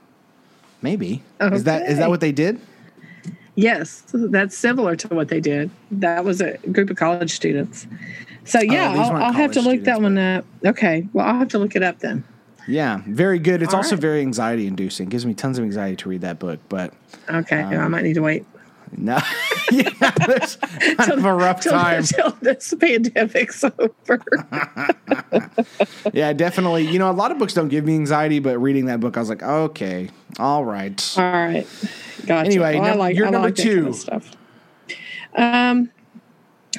Maybe 0.82 1.22
okay. 1.40 1.54
is 1.54 1.64
that 1.64 1.88
is 1.88 1.98
that 1.98 2.08
what 2.08 2.20
they 2.20 2.32
did? 2.32 2.60
Yes, 3.54 4.04
that's 4.12 4.56
similar 4.56 4.96
to 4.96 5.08
what 5.08 5.28
they 5.28 5.40
did. 5.40 5.70
That 5.90 6.24
was 6.24 6.40
a 6.42 6.58
group 6.72 6.90
of 6.90 6.96
college 6.96 7.32
students. 7.32 7.86
So 8.44 8.60
yeah, 8.60 8.92
oh, 8.94 9.00
I'll, 9.00 9.22
I'll 9.24 9.32
have 9.32 9.52
to 9.52 9.62
look 9.62 9.84
that 9.84 10.00
one 10.02 10.18
up. 10.18 10.44
Okay, 10.64 11.08
well 11.12 11.26
I'll 11.26 11.38
have 11.38 11.48
to 11.48 11.58
look 11.58 11.74
it 11.74 11.82
up 11.82 12.00
then. 12.00 12.24
Yeah, 12.68 13.00
very 13.06 13.38
good. 13.38 13.62
It's 13.62 13.72
All 13.72 13.78
also 13.78 13.94
right. 13.94 14.02
very 14.02 14.20
anxiety 14.20 14.66
inducing. 14.66 15.08
Gives 15.08 15.24
me 15.24 15.34
tons 15.34 15.56
of 15.56 15.64
anxiety 15.64 15.96
to 15.96 16.08
read 16.08 16.20
that 16.22 16.38
book, 16.38 16.60
but 16.68 16.92
okay, 17.28 17.62
um, 17.62 17.74
I 17.74 17.88
might 17.88 18.02
need 18.02 18.14
to 18.14 18.22
wait. 18.22 18.44
No, 18.96 19.18
yeah, 19.72 19.90
that's 20.00 20.56
kind 20.96 21.12
of 21.12 21.24
a 21.24 21.34
rough 21.34 21.60
till, 21.60 21.72
time. 21.72 22.02
Till 22.02 22.30
this 22.40 22.74
pandemic's 22.78 23.64
over. 23.64 24.22
yeah, 26.12 26.32
definitely. 26.32 26.86
You 26.86 26.98
know, 26.98 27.10
a 27.10 27.12
lot 27.12 27.30
of 27.30 27.38
books 27.38 27.54
don't 27.54 27.68
give 27.68 27.84
me 27.84 27.94
anxiety, 27.94 28.38
but 28.38 28.58
reading 28.58 28.86
that 28.86 29.00
book, 29.00 29.16
I 29.16 29.20
was 29.20 29.28
like, 29.28 29.42
okay, 29.42 30.10
all 30.38 30.64
right, 30.64 31.14
all 31.16 31.24
right, 31.24 31.66
gotcha. 32.26 32.46
Anyway, 32.46 32.78
well, 32.78 32.96
like, 32.96 33.16
you're 33.16 33.30
number 33.30 33.48
like 33.48 33.56
two. 33.56 33.76
Kind 33.76 33.88
of 33.88 33.96
stuff. 33.96 34.32
Um, 35.34 35.90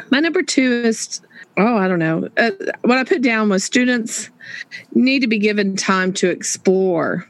my 0.10 0.20
number 0.20 0.42
two 0.42 0.82
is 0.86 1.22
oh, 1.58 1.78
I 1.78 1.88
don't 1.88 2.00
know. 2.00 2.30
Uh, 2.38 2.52
what 2.84 2.98
I 2.98 3.04
put 3.04 3.22
down 3.22 3.50
was 3.50 3.64
students 3.64 4.30
need 4.94 5.20
to 5.22 5.28
be 5.28 5.40
given 5.40 5.76
time 5.76 6.14
to 6.14 6.30
explore 6.30 7.28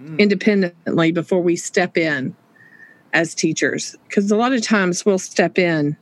mm. 0.00 0.18
independently 0.18 1.12
before 1.12 1.40
we 1.40 1.56
step 1.56 1.96
in 1.96 2.36
as 3.12 3.34
teachers 3.34 3.96
because 4.08 4.30
a 4.30 4.36
lot 4.36 4.52
of 4.52 4.62
times 4.62 5.04
we'll 5.04 5.18
step 5.18 5.58
in 5.58 5.96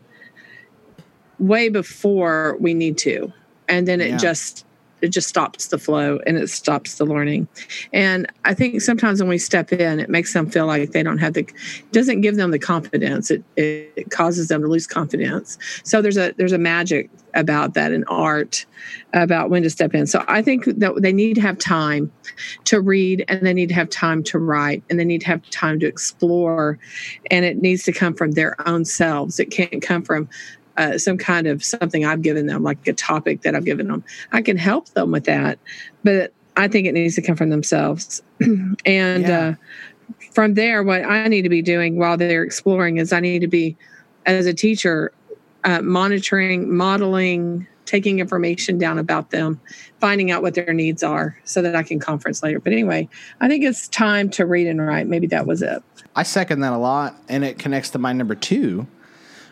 way 1.39 1.69
before 1.69 2.57
we 2.61 2.75
need 2.75 2.99
to 2.99 3.33
and 3.69 3.87
then 3.87 4.01
it 4.01 4.11
yeah. 4.11 4.17
just 4.17 4.65
it 5.01 5.09
just 5.09 5.29
stops 5.29 5.69
the 5.69 5.79
flow 5.79 6.19
and 6.27 6.37
it 6.37 6.49
stops 6.49 6.97
the 6.97 7.05
learning. 7.05 7.49
And 7.93 8.27
i 8.45 8.55
think 8.55 8.81
sometimes 8.81 9.21
when 9.21 9.29
we 9.29 9.39
step 9.39 9.73
in 9.73 10.01
it 10.01 10.09
makes 10.09 10.33
them 10.33 10.51
feel 10.51 10.67
like 10.67 10.93
they 10.93 11.03
don't 11.03 11.19
have 11.19 11.35
the 11.35 11.47
doesn't 11.93 12.21
give 12.21 12.37
them 12.37 12.51
the 12.51 12.59
confidence. 12.59 13.31
It, 13.31 13.43
it 13.57 14.11
causes 14.11 14.49
them 14.49 14.63
to 14.63 14.69
lose 14.69 14.87
confidence. 14.87 15.59
So 15.85 16.03
there's 16.03 16.17
a 16.17 16.33
there's 16.37 16.53
a 16.53 16.59
magic 16.59 17.11
about 17.35 17.75
that 17.75 17.93
in 17.93 18.05
art 18.05 18.65
about 19.13 19.51
when 19.51 19.63
to 19.63 19.71
step 19.71 19.95
in. 19.95 20.07
So 20.07 20.25
i 20.29 20.43
think 20.43 20.65
that 20.65 20.95
they 21.01 21.13
need 21.13 21.35
to 21.35 21.41
have 21.41 21.59
time 21.59 22.11
to 22.65 22.81
read 22.81 23.25
and 23.29 23.45
they 23.47 23.55
need 23.55 23.69
to 23.69 23.75
have 23.75 23.91
time 23.91 24.23
to 24.25 24.39
write 24.39 24.83
and 24.89 24.99
they 24.99 25.05
need 25.05 25.21
to 25.23 25.27
have 25.27 25.49
time 25.51 25.79
to 25.81 25.87
explore. 25.87 26.79
And 27.31 27.45
it 27.45 27.59
needs 27.59 27.85
to 27.85 27.93
come 27.93 28.15
from 28.15 28.33
their 28.33 28.57
own 28.69 28.85
selves. 28.85 29.39
It 29.39 29.47
can't 29.47 29.83
come 29.83 30.03
from 30.03 30.29
uh, 30.79 30.97
some 30.97 31.19
kind 31.19 31.47
of 31.47 31.63
something 31.63 32.05
I've 32.05 32.23
given 32.23 32.47
them, 32.47 32.63
like 32.63 32.87
a 32.87 32.93
topic 32.93 33.43
that 33.43 33.55
I've 33.55 33.65
given 33.65 33.89
them. 33.89 34.05
I 34.33 34.41
can 34.41 34.57
help 34.57 34.89
them 34.91 35.11
with 35.11 35.25
that, 35.25 35.59
but 36.05 36.33
I 36.57 36.69
think 36.69 36.87
it 36.87 36.93
needs 36.93 37.17
to 37.17 37.23
come 37.23 37.37
from 37.37 37.51
themselves. 37.51 38.23
and 38.41 39.23
yeah. 39.23 39.39
uh, 39.39 39.55
from 40.33 40.55
there, 40.55 40.83
what 40.83 41.05
I 41.05 41.27
need 41.29 41.43
to 41.43 41.49
be 41.49 41.63
doing 41.63 41.99
while 41.99 42.17
they're 42.17 42.45
exploring 42.45 42.97
is 42.97 43.13
I 43.13 43.21
need 43.21 43.41
to 43.41 43.49
be, 43.49 43.77
as 44.25 44.47
a 44.47 44.55
teacher, 44.55 45.13
uh, 45.65 45.83
monitoring, 45.83 46.75
modeling, 46.75 47.67
taking 47.85 48.21
information 48.21 48.79
down 48.79 48.99
about 48.99 49.31
them, 49.31 49.61
finding 49.99 50.31
out 50.31 50.43
what 50.43 50.55
their 50.55 50.73
needs 50.73 51.03
are 51.03 51.37
so 51.45 51.61
that 51.63 51.75
I 51.75 51.83
can 51.83 51.99
conference 51.99 52.43
later. 52.43 52.61
But 52.61 52.73
anyway, 52.73 53.09
I 53.41 53.49
think 53.49 53.65
it's 53.65 53.89
time 53.89 54.31
to 54.31 54.47
read 54.47 54.69
and 54.69 54.81
write. 54.85 55.09
Maybe 55.09 55.27
that 55.29 55.47
was 55.47 55.63
it. 55.63 55.83
I 56.15 56.23
second 56.23 56.61
that 56.61 56.73
a 56.73 56.79
lot, 56.79 57.17
and 57.29 57.45
it 57.45 57.59
connects 57.59 57.91
to 57.91 57.99
my 57.99 58.13
number 58.13 58.35
two, 58.35 58.87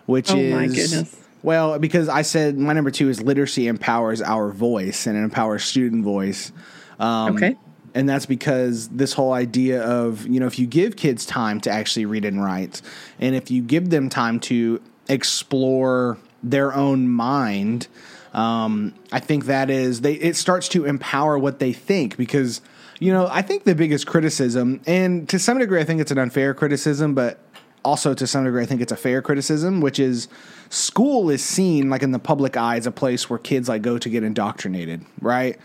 which 0.06 0.30
oh 0.30 0.36
is. 0.36 1.16
Well, 1.42 1.78
because 1.78 2.08
I 2.08 2.22
said 2.22 2.58
my 2.58 2.72
number 2.72 2.90
two 2.90 3.08
is 3.08 3.22
literacy 3.22 3.68
empowers 3.68 4.20
our 4.20 4.50
voice 4.50 5.06
and 5.06 5.16
it 5.16 5.20
empowers 5.20 5.64
student 5.64 6.02
voice. 6.02 6.50
Um, 6.98 7.36
okay. 7.36 7.56
And 7.94 8.08
that's 8.08 8.26
because 8.26 8.88
this 8.88 9.12
whole 9.12 9.32
idea 9.32 9.82
of, 9.82 10.26
you 10.26 10.40
know, 10.40 10.46
if 10.46 10.58
you 10.58 10.66
give 10.66 10.96
kids 10.96 11.24
time 11.24 11.60
to 11.62 11.70
actually 11.70 12.04
read 12.04 12.24
and 12.24 12.42
write, 12.42 12.82
and 13.20 13.34
if 13.34 13.50
you 13.50 13.62
give 13.62 13.90
them 13.90 14.08
time 14.08 14.40
to 14.40 14.82
explore 15.08 16.18
their 16.42 16.74
own 16.74 17.08
mind, 17.08 17.88
um, 18.34 18.92
I 19.12 19.20
think 19.20 19.46
that 19.46 19.70
is 19.70 20.02
they 20.02 20.14
it 20.14 20.36
starts 20.36 20.68
to 20.70 20.84
empower 20.84 21.38
what 21.38 21.58
they 21.58 21.72
think 21.72 22.18
because 22.18 22.60
you 23.00 23.12
know 23.12 23.28
I 23.30 23.40
think 23.40 23.64
the 23.64 23.74
biggest 23.74 24.06
criticism, 24.06 24.80
and 24.86 25.26
to 25.30 25.38
some 25.38 25.58
degree 25.58 25.80
I 25.80 25.84
think 25.84 26.00
it's 26.02 26.10
an 26.10 26.18
unfair 26.18 26.52
criticism, 26.52 27.14
but 27.14 27.38
also 27.86 28.12
to 28.12 28.26
some 28.26 28.44
degree 28.44 28.62
I 28.62 28.66
think 28.66 28.80
it's 28.80 28.92
a 28.92 28.96
fair 28.96 29.22
criticism, 29.22 29.80
which 29.80 29.98
is 29.98 30.28
school 30.68 31.30
is 31.30 31.42
seen 31.42 31.88
like 31.88 32.02
in 32.02 32.10
the 32.10 32.18
public 32.18 32.56
eye 32.56 32.76
as 32.76 32.86
a 32.86 32.90
place 32.90 33.30
where 33.30 33.38
kids 33.38 33.68
like 33.68 33.82
go 33.82 33.96
to 33.96 34.08
get 34.08 34.24
indoctrinated, 34.24 35.04
right? 35.20 35.58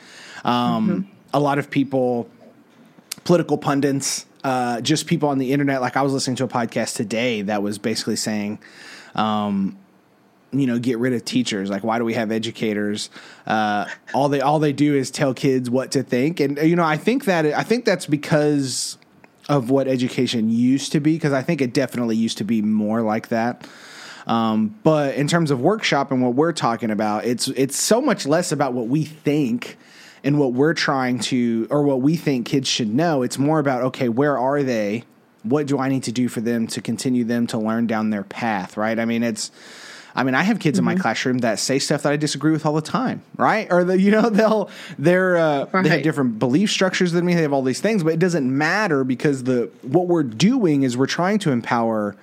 Um, 0.45 0.89
mm-hmm. 0.89 1.09
A 1.33 1.39
lot 1.39 1.59
of 1.59 1.69
people, 1.69 2.29
political 3.23 3.57
pundits, 3.57 4.25
uh, 4.43 4.81
just 4.81 5.07
people 5.07 5.29
on 5.29 5.37
the 5.37 5.51
internet. 5.51 5.81
Like 5.81 5.97
I 5.97 6.01
was 6.01 6.13
listening 6.13 6.35
to 6.37 6.43
a 6.43 6.47
podcast 6.47 6.95
today 6.95 7.41
that 7.43 7.63
was 7.63 7.77
basically 7.77 8.15
saying, 8.15 8.59
um, 9.15 9.77
you 10.51 10.67
know, 10.67 10.79
get 10.79 10.99
rid 10.99 11.13
of 11.13 11.23
teachers. 11.23 11.69
Like, 11.69 11.83
why 11.83 11.97
do 11.97 12.05
we 12.05 12.13
have 12.13 12.31
educators? 12.31 13.09
Uh, 13.47 13.85
all 14.13 14.29
they 14.29 14.41
all 14.41 14.59
they 14.59 14.73
do 14.73 14.95
is 14.95 15.09
tell 15.09 15.33
kids 15.33 15.69
what 15.69 15.91
to 15.91 16.03
think, 16.03 16.39
and 16.39 16.57
you 16.57 16.75
know, 16.75 16.83
I 16.83 16.97
think 16.97 17.25
that 17.25 17.45
I 17.45 17.63
think 17.63 17.85
that's 17.85 18.05
because 18.05 18.97
of 19.51 19.69
what 19.69 19.87
education 19.87 20.49
used 20.49 20.93
to 20.93 20.99
be. 20.99 21.13
Because 21.13 21.33
I 21.33 21.43
think 21.43 21.61
it 21.61 21.73
definitely 21.73 22.15
used 22.15 22.39
to 22.39 22.43
be 22.43 22.61
more 22.61 23.01
like 23.01 23.27
that. 23.27 23.67
Um, 24.25 24.75
but 24.83 25.15
in 25.15 25.27
terms 25.27 25.51
of 25.51 25.59
workshop 25.59 26.11
and 26.11 26.23
what 26.23 26.35
we're 26.35 26.53
talking 26.53 26.89
about, 26.89 27.25
it's 27.25 27.47
it's 27.49 27.75
so 27.75 28.01
much 28.01 28.25
less 28.25 28.51
about 28.51 28.73
what 28.73 28.87
we 28.87 29.03
think 29.03 29.77
and 30.23 30.39
what 30.39 30.53
we're 30.53 30.73
trying 30.73 31.19
to 31.19 31.67
or 31.69 31.83
what 31.83 32.01
we 32.01 32.15
think 32.15 32.47
kids 32.47 32.67
should 32.67 32.93
know. 32.93 33.23
It's 33.23 33.37
more 33.37 33.59
about 33.59 33.83
okay, 33.83 34.09
where 34.09 34.37
are 34.37 34.63
they 34.63 35.03
what 35.43 35.65
do 35.65 35.79
I 35.79 35.89
need 35.89 36.03
to 36.03 36.11
do 36.11 36.27
for 36.27 36.39
them 36.39 36.67
to 36.67 36.81
continue 36.81 37.23
them 37.23 37.47
to 37.47 37.57
learn 37.57 37.87
down 37.87 38.11
their 38.11 38.23
path, 38.23 38.77
right? 38.77 38.97
I 38.99 39.05
mean, 39.05 39.23
it's 39.23 39.51
I 40.15 40.23
mean, 40.23 40.35
I 40.35 40.43
have 40.43 40.59
kids 40.59 40.77
mm-hmm. 40.77 40.81
in 40.81 40.85
my 40.85 40.93
mm-hmm. 40.93 41.01
classroom 41.01 41.37
that 41.39 41.59
say 41.59 41.79
stuff 41.79 42.03
that 42.03 42.11
I 42.11 42.17
disagree 42.17 42.51
with 42.51 42.65
all 42.65 42.73
the 42.73 42.81
time, 42.81 43.21
right? 43.37 43.67
Or 43.71 43.83
the, 43.83 43.99
you 43.99 44.11
know, 44.11 44.29
they'll 44.29 44.69
they're 44.97 45.37
uh, 45.37 45.65
right. 45.71 45.83
they 45.83 45.89
have 45.89 46.03
different 46.03 46.39
belief 46.39 46.69
structures 46.69 47.11
than 47.11 47.25
me. 47.25 47.33
They 47.33 47.41
have 47.41 47.53
all 47.53 47.61
these 47.61 47.81
things, 47.81 48.03
but 48.03 48.13
it 48.13 48.19
doesn't 48.19 48.55
matter 48.55 49.03
because 49.03 49.43
the 49.43 49.69
what 49.81 50.07
we're 50.07 50.23
doing 50.23 50.83
is 50.83 50.97
we're 50.97 51.07
trying 51.07 51.39
to 51.39 51.51
empower 51.51 52.15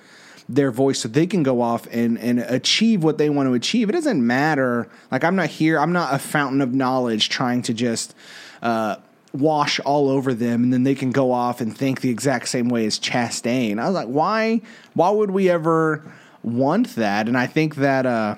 their 0.47 0.71
voice 0.71 0.99
so 0.99 1.07
they 1.07 1.27
can 1.27 1.43
go 1.43 1.61
off 1.61 1.87
and 1.91 2.17
and 2.19 2.39
achieve 2.39 3.03
what 3.03 3.17
they 3.17 3.29
want 3.29 3.47
to 3.47 3.53
achieve. 3.53 3.89
It 3.89 3.93
doesn't 3.93 4.25
matter. 4.25 4.87
Like 5.11 5.23
I'm 5.23 5.35
not 5.35 5.49
here. 5.49 5.79
I'm 5.79 5.91
not 5.91 6.13
a 6.13 6.19
fountain 6.19 6.61
of 6.61 6.73
knowledge 6.73 7.29
trying 7.29 7.61
to 7.63 7.73
just. 7.73 8.15
Uh, 8.61 8.97
wash 9.31 9.79
all 9.81 10.09
over 10.09 10.33
them 10.33 10.63
and 10.63 10.73
then 10.73 10.81
they 10.81 10.95
can 10.95 11.11
go 11.11 11.31
off 11.31 11.61
and 11.61 11.77
think 11.77 12.01
the 12.01 12.09
exact 12.09 12.47
same 12.47 12.67
way 12.67 12.83
as 12.87 12.99
Chastain. 12.99 13.79
I 13.79 13.85
was 13.85 13.93
like, 13.93 14.07
why 14.07 14.61
why 14.95 15.11
would 15.11 15.29
we 15.29 15.51
ever 15.51 16.03
want 16.43 16.95
that. 16.95 17.27
And 17.27 17.37
I 17.37 17.47
think 17.47 17.75
that 17.75 18.05
uh, 18.05 18.35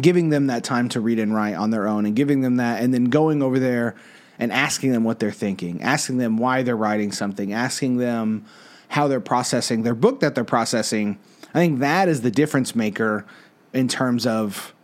giving 0.00 0.30
them 0.30 0.48
that 0.48 0.64
time 0.64 0.88
to 0.90 1.00
read 1.00 1.18
and 1.18 1.34
write 1.34 1.54
on 1.54 1.70
their 1.70 1.86
own 1.86 2.06
and 2.06 2.14
giving 2.14 2.40
them 2.40 2.56
that 2.56 2.82
and 2.82 2.92
then 2.92 3.06
going 3.06 3.42
over 3.42 3.58
there 3.58 3.94
and 4.38 4.52
asking 4.52 4.92
them 4.92 5.04
what 5.04 5.18
they're 5.18 5.32
thinking, 5.32 5.82
asking 5.82 6.18
them 6.18 6.36
why 6.36 6.62
they're 6.62 6.76
writing 6.76 7.12
something, 7.12 7.52
asking 7.52 7.96
them 7.96 8.44
how 8.88 9.08
they're 9.08 9.20
processing 9.20 9.82
their 9.82 9.94
book 9.94 10.20
that 10.20 10.34
they're 10.34 10.44
processing. 10.44 11.18
I 11.54 11.58
think 11.58 11.80
that 11.80 12.08
is 12.08 12.22
the 12.22 12.30
difference 12.30 12.74
maker 12.74 13.26
in 13.72 13.88
terms 13.88 14.26
of 14.26 14.74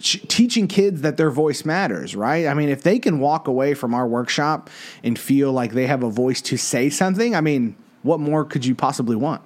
teaching 0.00 0.66
kids 0.66 1.02
that 1.02 1.16
their 1.16 1.30
voice 1.30 1.64
matters, 1.64 2.16
right? 2.16 2.46
I 2.46 2.54
mean, 2.54 2.68
if 2.68 2.82
they 2.82 2.98
can 2.98 3.20
walk 3.20 3.48
away 3.48 3.74
from 3.74 3.94
our 3.94 4.06
workshop 4.06 4.70
and 5.04 5.18
feel 5.18 5.52
like 5.52 5.72
they 5.72 5.86
have 5.86 6.02
a 6.02 6.10
voice 6.10 6.40
to 6.42 6.56
say 6.56 6.88
something, 6.88 7.34
I 7.34 7.40
mean, 7.40 7.76
what 8.02 8.18
more 8.18 8.44
could 8.44 8.64
you 8.64 8.74
possibly 8.74 9.16
want? 9.16 9.42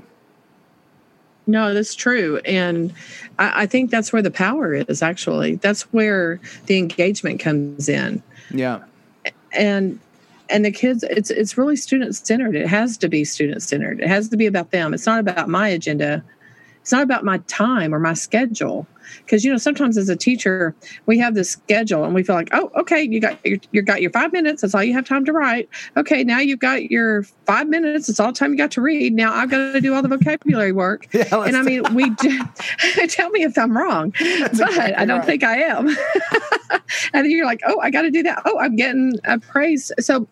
No, 1.47 1.75
that's 1.75 1.95
true. 1.95 2.39
And 2.39 2.93
I, 3.39 3.63
I, 3.63 3.67
think 3.67 3.91
that's 3.91 4.13
where 4.13 4.23
the 4.23 4.31
power 4.31 4.75
is 4.75 5.03
actually. 5.03 5.57
That's 5.57 5.83
where 5.93 6.41
the 6.67 6.79
engagement 6.79 7.41
comes 7.41 7.89
in. 7.89 8.23
Yeah. 8.51 8.83
And 9.53 10.01
and 10.51 10.65
the 10.65 10.71
kids 10.71 11.03
it's 11.05 11.31
it's 11.31 11.57
really 11.57 11.77
student 11.77 12.15
centered. 12.17 12.57
It 12.57 12.67
has 12.67 12.97
to 12.99 13.09
be 13.09 13.25
student 13.25 13.63
centered. 13.63 14.01
It 14.01 14.09
has 14.09 14.29
to 14.31 14.37
be 14.37 14.47
about 14.47 14.71
them. 14.71 14.95
It's 14.95 15.07
not 15.07 15.21
about 15.21 15.49
my 15.49 15.69
agenda. 15.69 16.25
It's 16.81 16.93
not 16.93 17.03
about 17.03 17.25
my 17.25 17.39
time 17.47 17.95
or 17.95 17.99
my 17.99 18.15
schedule 18.15 18.87
because 19.19 19.45
you 19.45 19.51
know 19.51 19.59
sometimes 19.59 19.97
as 19.97 20.09
a 20.09 20.17
teacher 20.17 20.75
we 21.07 21.19
have 21.19 21.35
this 21.35 21.51
schedule 21.51 22.05
and 22.05 22.15
we 22.15 22.23
feel 22.23 22.35
like 22.35 22.49
oh 22.53 22.71
okay 22.77 23.03
you 23.03 23.21
got 23.21 23.39
your, 23.45 23.59
you 23.73 23.83
got 23.83 24.03
your 24.03 24.11
five 24.11 24.33
minutes 24.33 24.63
that's 24.63 24.75
all 24.75 24.83
you 24.83 24.93
have 24.93 25.07
time 25.07 25.25
to 25.25 25.33
write. 25.33 25.69
Okay 25.97 26.25
now 26.25 26.39
you've 26.39 26.59
got 26.59 26.91
your 26.91 27.23
five 27.47 27.69
minutes 27.69 28.09
it's 28.09 28.21
all 28.21 28.33
time 28.33 28.53
you 28.53 28.59
got 28.59 28.71
to 28.73 28.81
read. 28.81 29.15
Now 29.15 29.35
i've 29.35 29.51
got 29.51 29.73
to 29.73 29.81
do 29.81 29.95
all 29.95 30.03
the 30.03 30.09
vocabulary 30.09 30.73
work. 30.73 31.07
Yeah, 31.15 31.45
and 31.45 31.57
i 31.57 31.63
mean 31.63 31.83
we 31.95 32.11
do, 32.11 32.41
tell 33.09 33.31
me 33.31 33.45
if 33.45 33.57
i'm 33.57 33.77
wrong 33.77 34.13
that's 34.21 34.59
but 34.59 34.71
exactly 34.71 34.95
i 34.95 35.05
don't 35.05 35.19
right. 35.19 35.27
think 35.27 35.45
i 35.45 35.59
am. 35.59 35.97
And 37.13 37.31
you're 37.31 37.47
like 37.47 37.61
oh 37.67 37.79
i 37.81 37.91
got 37.91 38.03
to 38.03 38.11
do 38.11 38.23
that. 38.25 38.43
Oh 38.45 38.59
i'm 38.59 38.75
getting 38.75 39.13
a 39.25 39.39
praise 39.39 39.93
so 40.01 40.27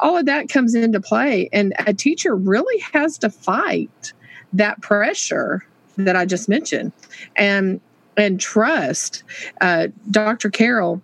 all 0.00 0.16
of 0.16 0.26
that 0.26 0.48
comes 0.48 0.74
into 0.74 1.00
play 1.00 1.48
and 1.52 1.74
a 1.86 1.92
teacher 1.92 2.36
really 2.36 2.78
has 2.92 3.18
to 3.18 3.30
fight 3.30 4.12
that 4.52 4.80
pressure 4.80 5.64
that 5.96 6.16
I 6.16 6.24
just 6.24 6.48
mentioned. 6.48 6.92
And 7.36 7.80
and 8.18 8.40
trust. 8.40 9.22
Uh, 9.60 9.88
Dr. 10.10 10.50
Carroll, 10.50 11.00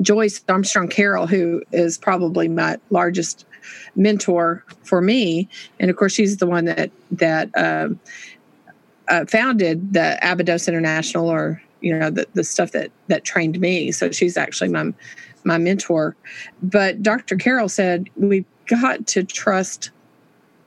Joyce 0.00 0.42
Armstrong 0.48 0.88
Carroll, 0.88 1.26
who 1.26 1.62
is 1.72 1.98
probably 1.98 2.48
my 2.48 2.78
largest 2.90 3.44
mentor 3.96 4.64
for 4.84 5.00
me, 5.00 5.48
and 5.78 5.90
of 5.90 5.96
course 5.96 6.12
she's 6.12 6.38
the 6.38 6.46
one 6.46 6.64
that 6.64 6.90
that 7.10 7.50
uh, 7.56 7.88
uh, 9.08 9.26
founded 9.26 9.92
the 9.92 10.18
Abydos 10.22 10.68
International, 10.68 11.28
or 11.28 11.60
you 11.80 11.98
know 11.98 12.08
the 12.10 12.26
the 12.34 12.44
stuff 12.44 12.72
that 12.72 12.90
that 13.08 13.24
trained 13.24 13.58
me. 13.60 13.90
So 13.90 14.10
she's 14.12 14.36
actually 14.36 14.70
my 14.70 14.92
my 15.44 15.58
mentor. 15.58 16.14
But 16.62 17.02
Dr. 17.02 17.36
Carroll 17.36 17.68
said 17.68 18.08
we've 18.16 18.46
got 18.66 19.06
to 19.08 19.24
trust 19.24 19.90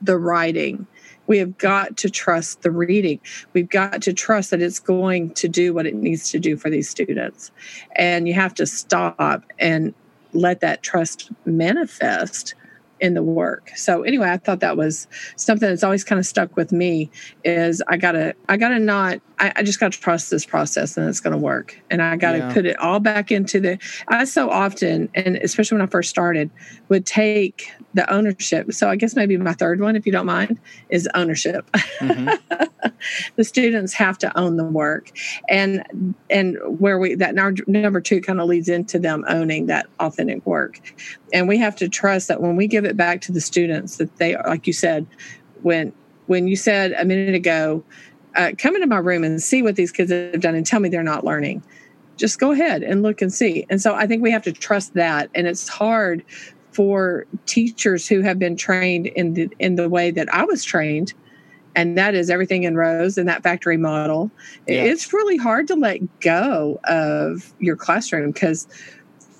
the 0.02 0.18
writing 0.18 0.86
we 1.26 1.38
have 1.38 1.56
got 1.58 1.96
to 1.98 2.10
trust 2.10 2.62
the 2.62 2.70
reading. 2.70 3.20
We've 3.52 3.68
got 3.68 4.02
to 4.02 4.12
trust 4.12 4.50
that 4.50 4.60
it's 4.60 4.78
going 4.78 5.32
to 5.34 5.48
do 5.48 5.72
what 5.72 5.86
it 5.86 5.94
needs 5.94 6.30
to 6.30 6.38
do 6.38 6.56
for 6.56 6.70
these 6.70 6.88
students. 6.88 7.50
And 7.96 8.28
you 8.28 8.34
have 8.34 8.54
to 8.54 8.66
stop 8.66 9.44
and 9.58 9.94
let 10.32 10.60
that 10.60 10.82
trust 10.82 11.30
manifest 11.44 12.54
in 13.00 13.14
the 13.14 13.22
work. 13.22 13.70
So 13.76 14.02
anyway, 14.02 14.30
I 14.30 14.36
thought 14.38 14.60
that 14.60 14.76
was 14.76 15.08
something 15.36 15.68
that's 15.68 15.84
always 15.84 16.04
kind 16.04 16.18
of 16.18 16.26
stuck 16.26 16.56
with 16.56 16.72
me 16.72 17.10
is 17.44 17.82
I 17.88 17.96
gotta 17.96 18.34
I 18.48 18.56
gotta 18.56 18.78
not 18.78 19.20
I, 19.44 19.52
I 19.56 19.62
just 19.62 19.78
gotta 19.78 19.98
trust 19.98 20.30
this 20.30 20.46
process 20.46 20.96
and 20.96 21.06
it's 21.06 21.20
gonna 21.20 21.36
work. 21.36 21.78
And 21.90 22.00
I 22.00 22.16
gotta 22.16 22.38
yeah. 22.38 22.52
put 22.52 22.64
it 22.64 22.78
all 22.78 22.98
back 22.98 23.30
into 23.30 23.60
the 23.60 23.78
I 24.08 24.24
so 24.24 24.48
often 24.48 25.10
and 25.14 25.36
especially 25.36 25.76
when 25.76 25.86
I 25.86 25.90
first 25.90 26.08
started 26.08 26.50
would 26.88 27.04
take 27.04 27.70
the 27.92 28.10
ownership. 28.10 28.72
So 28.72 28.88
I 28.88 28.96
guess 28.96 29.14
maybe 29.14 29.36
my 29.36 29.52
third 29.52 29.80
one, 29.80 29.96
if 29.96 30.06
you 30.06 30.12
don't 30.12 30.24
mind, 30.24 30.58
is 30.88 31.06
ownership. 31.14 31.70
Mm-hmm. 32.00 32.64
the 33.36 33.44
students 33.44 33.92
have 33.92 34.16
to 34.18 34.38
own 34.38 34.56
the 34.56 34.64
work. 34.64 35.10
And 35.50 36.14
and 36.30 36.56
where 36.78 36.98
we 36.98 37.14
that 37.16 37.34
number 37.34 38.00
two 38.00 38.22
kind 38.22 38.40
of 38.40 38.48
leads 38.48 38.70
into 38.70 38.98
them 38.98 39.26
owning 39.28 39.66
that 39.66 39.88
authentic 40.00 40.44
work. 40.46 40.80
And 41.34 41.48
we 41.48 41.58
have 41.58 41.76
to 41.76 41.88
trust 41.88 42.28
that 42.28 42.40
when 42.40 42.56
we 42.56 42.66
give 42.66 42.86
it 42.86 42.96
back 42.96 43.20
to 43.22 43.32
the 43.32 43.42
students 43.42 43.98
that 43.98 44.16
they 44.16 44.36
like 44.36 44.66
you 44.66 44.72
said, 44.72 45.06
when 45.60 45.92
when 46.28 46.48
you 46.48 46.56
said 46.56 46.92
a 46.92 47.04
minute 47.04 47.34
ago, 47.34 47.84
uh, 48.36 48.52
come 48.58 48.74
into 48.74 48.86
my 48.86 48.98
room 48.98 49.24
and 49.24 49.42
see 49.42 49.62
what 49.62 49.76
these 49.76 49.92
kids 49.92 50.10
have 50.10 50.40
done 50.40 50.54
and 50.54 50.66
tell 50.66 50.80
me 50.80 50.88
they're 50.88 51.02
not 51.02 51.24
learning 51.24 51.62
just 52.16 52.38
go 52.38 52.52
ahead 52.52 52.82
and 52.82 53.02
look 53.02 53.20
and 53.22 53.32
see. 53.32 53.66
And 53.70 53.80
so 53.80 53.94
I 53.94 54.06
think 54.06 54.22
we 54.22 54.30
have 54.30 54.42
to 54.42 54.52
trust 54.52 54.94
that. 54.94 55.30
And 55.34 55.46
it's 55.46 55.68
hard 55.68 56.24
for 56.72 57.26
teachers 57.46 58.08
who 58.08 58.20
have 58.20 58.38
been 58.38 58.56
trained 58.56 59.06
in 59.06 59.34
the 59.34 59.48
in 59.58 59.76
the 59.76 59.88
way 59.88 60.10
that 60.10 60.32
I 60.34 60.44
was 60.44 60.64
trained 60.64 61.14
and 61.76 61.98
that 61.98 62.14
is 62.14 62.30
everything 62.30 62.64
in 62.64 62.76
rows 62.76 63.18
in 63.18 63.26
that 63.26 63.42
factory 63.42 63.76
model. 63.76 64.30
Yeah. 64.66 64.82
It's 64.84 65.12
really 65.12 65.36
hard 65.36 65.66
to 65.68 65.74
let 65.74 65.98
go 66.20 66.80
of 66.84 67.52
your 67.58 67.76
classroom 67.76 68.32
because 68.32 68.66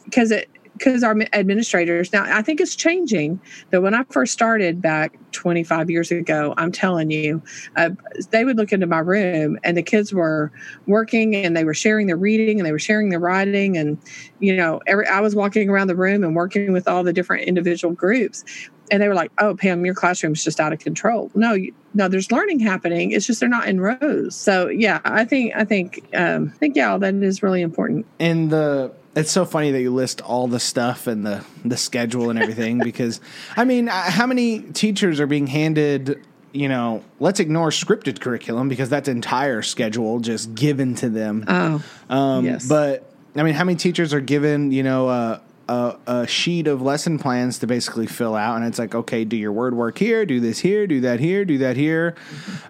because 0.04 0.30
it 0.30 0.48
because 0.76 1.02
our 1.02 1.16
administrators 1.32 2.12
now 2.12 2.24
I 2.26 2.42
think 2.42 2.60
it's 2.60 2.76
changing. 2.76 3.40
But 3.70 3.82
when 3.82 3.94
I 3.94 4.04
first 4.10 4.32
started 4.32 4.82
back 4.82 5.16
25 5.32 5.90
years 5.90 6.10
ago, 6.10 6.54
I'm 6.56 6.72
telling 6.72 7.10
you, 7.10 7.42
uh, 7.76 7.90
they 8.30 8.44
would 8.44 8.56
look 8.56 8.72
into 8.72 8.86
my 8.86 8.98
room 8.98 9.58
and 9.64 9.76
the 9.76 9.82
kids 9.82 10.12
were 10.12 10.52
working 10.86 11.34
and 11.36 11.56
they 11.56 11.64
were 11.64 11.74
sharing 11.74 12.06
their 12.06 12.16
reading 12.16 12.58
and 12.58 12.66
they 12.66 12.72
were 12.72 12.78
sharing 12.78 13.08
their 13.08 13.20
writing 13.20 13.76
and 13.76 13.98
you 14.40 14.56
know 14.56 14.80
every 14.86 15.06
I 15.06 15.20
was 15.20 15.34
walking 15.34 15.68
around 15.68 15.86
the 15.86 15.96
room 15.96 16.24
and 16.24 16.34
working 16.34 16.72
with 16.72 16.88
all 16.88 17.02
the 17.02 17.12
different 17.12 17.44
individual 17.44 17.94
groups 17.94 18.44
and 18.90 19.02
they 19.02 19.08
were 19.08 19.14
like, 19.14 19.32
"Oh, 19.38 19.54
Pam, 19.54 19.84
your 19.84 19.94
classroom's 19.94 20.44
just 20.44 20.60
out 20.60 20.72
of 20.72 20.78
control." 20.78 21.30
No, 21.34 21.54
you, 21.54 21.74
no, 21.94 22.08
there's 22.08 22.30
learning 22.30 22.60
happening. 22.60 23.12
It's 23.12 23.26
just 23.26 23.40
they're 23.40 23.48
not 23.48 23.66
in 23.66 23.80
rows. 23.80 24.36
So 24.36 24.68
yeah, 24.68 25.00
I 25.04 25.24
think 25.24 25.54
I 25.56 25.64
think 25.64 26.06
um, 26.14 26.50
I 26.54 26.58
think 26.58 26.76
yeah, 26.76 26.96
that 26.98 27.14
is 27.14 27.42
really 27.42 27.62
important. 27.62 28.06
And 28.20 28.50
the 28.50 28.92
it's 29.16 29.30
so 29.30 29.44
funny 29.44 29.70
that 29.70 29.80
you 29.80 29.92
list 29.92 30.20
all 30.20 30.48
the 30.48 30.60
stuff 30.60 31.06
and 31.06 31.24
the 31.24 31.44
the 31.64 31.76
schedule 31.76 32.30
and 32.30 32.38
everything 32.38 32.78
because 32.84 33.20
I 33.56 33.64
mean, 33.64 33.88
uh, 33.88 34.10
how 34.10 34.26
many 34.26 34.60
teachers 34.60 35.20
are 35.20 35.26
being 35.26 35.46
handed 35.46 36.22
you 36.54 36.68
know, 36.68 37.02
let's 37.18 37.40
ignore 37.40 37.70
scripted 37.70 38.20
curriculum 38.20 38.68
because 38.68 38.88
that's 38.88 39.08
entire 39.08 39.60
schedule 39.60 40.20
just 40.20 40.54
given 40.54 40.94
to 40.94 41.08
them. 41.08 41.44
Oh, 41.48 41.84
um, 42.08 42.44
yes. 42.44 42.68
But 42.68 43.10
I 43.34 43.42
mean, 43.42 43.54
how 43.54 43.64
many 43.64 43.76
teachers 43.76 44.14
are 44.14 44.20
given, 44.20 44.70
you 44.70 44.84
know, 44.84 45.08
uh, 45.08 45.40
a, 45.68 45.96
a, 46.06 46.26
sheet 46.28 46.68
of 46.68 46.80
lesson 46.80 47.18
plans 47.18 47.58
to 47.58 47.66
basically 47.66 48.06
fill 48.06 48.36
out, 48.36 48.56
and 48.56 48.66
it's 48.66 48.78
like, 48.78 48.94
okay, 48.94 49.24
do 49.24 49.36
your 49.36 49.50
word 49.50 49.74
work 49.74 49.98
here, 49.98 50.24
do 50.24 50.38
this 50.38 50.60
here, 50.60 50.86
do 50.86 51.00
that 51.00 51.18
here, 51.20 51.44
do 51.44 51.58
that 51.58 51.76
here, 51.76 52.14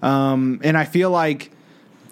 um, 0.00 0.60
and 0.64 0.78
I 0.78 0.84
feel 0.84 1.10
like 1.10 1.50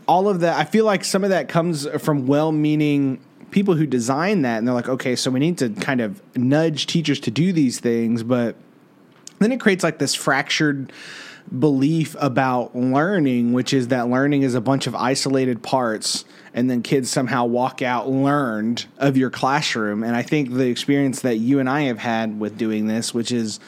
all 0.07 0.28
of 0.28 0.41
that. 0.41 0.59
I 0.59 0.64
feel 0.64 0.85
like 0.85 1.05
some 1.05 1.24
of 1.24 1.30
that 1.30 1.49
comes 1.49 1.87
from 2.01 2.26
well-meaning 2.26 3.20
people 3.53 3.74
who 3.74 3.86
design 3.86 4.42
that, 4.42 4.59
and 4.59 4.66
they're 4.66 4.74
like, 4.74 4.88
okay, 4.88 5.14
so 5.14 5.30
we 5.30 5.38
need 5.38 5.59
to 5.59 5.68
kind 5.70 6.00
of 6.00 6.20
nudge 6.36 6.86
teachers 6.86 7.20
to 7.20 7.30
do 7.30 7.53
these 7.53 7.78
things, 7.78 8.24
but 8.24 8.57
then 9.38 9.53
it 9.53 9.61
creates 9.61 9.84
like 9.84 9.98
this 9.98 10.14
fractured 10.14 10.92
belief 11.59 12.16
about 12.18 12.74
learning, 12.74 13.53
which 13.53 13.72
is 13.72 13.88
that 13.88 14.09
learning 14.09 14.42
is 14.42 14.55
a 14.55 14.61
bunch 14.61 14.86
of 14.86 14.94
isolated 14.94 15.62
parts 15.62 16.24
and 16.55 16.70
then 16.70 16.82
kids 16.82 17.11
somehow 17.11 17.44
walk 17.44 17.82
out 17.82 18.09
learned 18.09 18.86
of 18.98 19.16
your 19.16 19.30
classroom. 19.30 20.05
And 20.05 20.14
I 20.14 20.22
think 20.22 20.53
the 20.53 20.68
experience 20.68 21.20
that 21.22 21.36
you 21.36 21.59
and 21.59 21.68
I 21.68 21.82
have 21.82 21.98
had 21.98 22.38
with 22.38 22.57
doing 22.57 22.86
this, 22.86 23.12
which 23.12 23.32
is, 23.32 23.59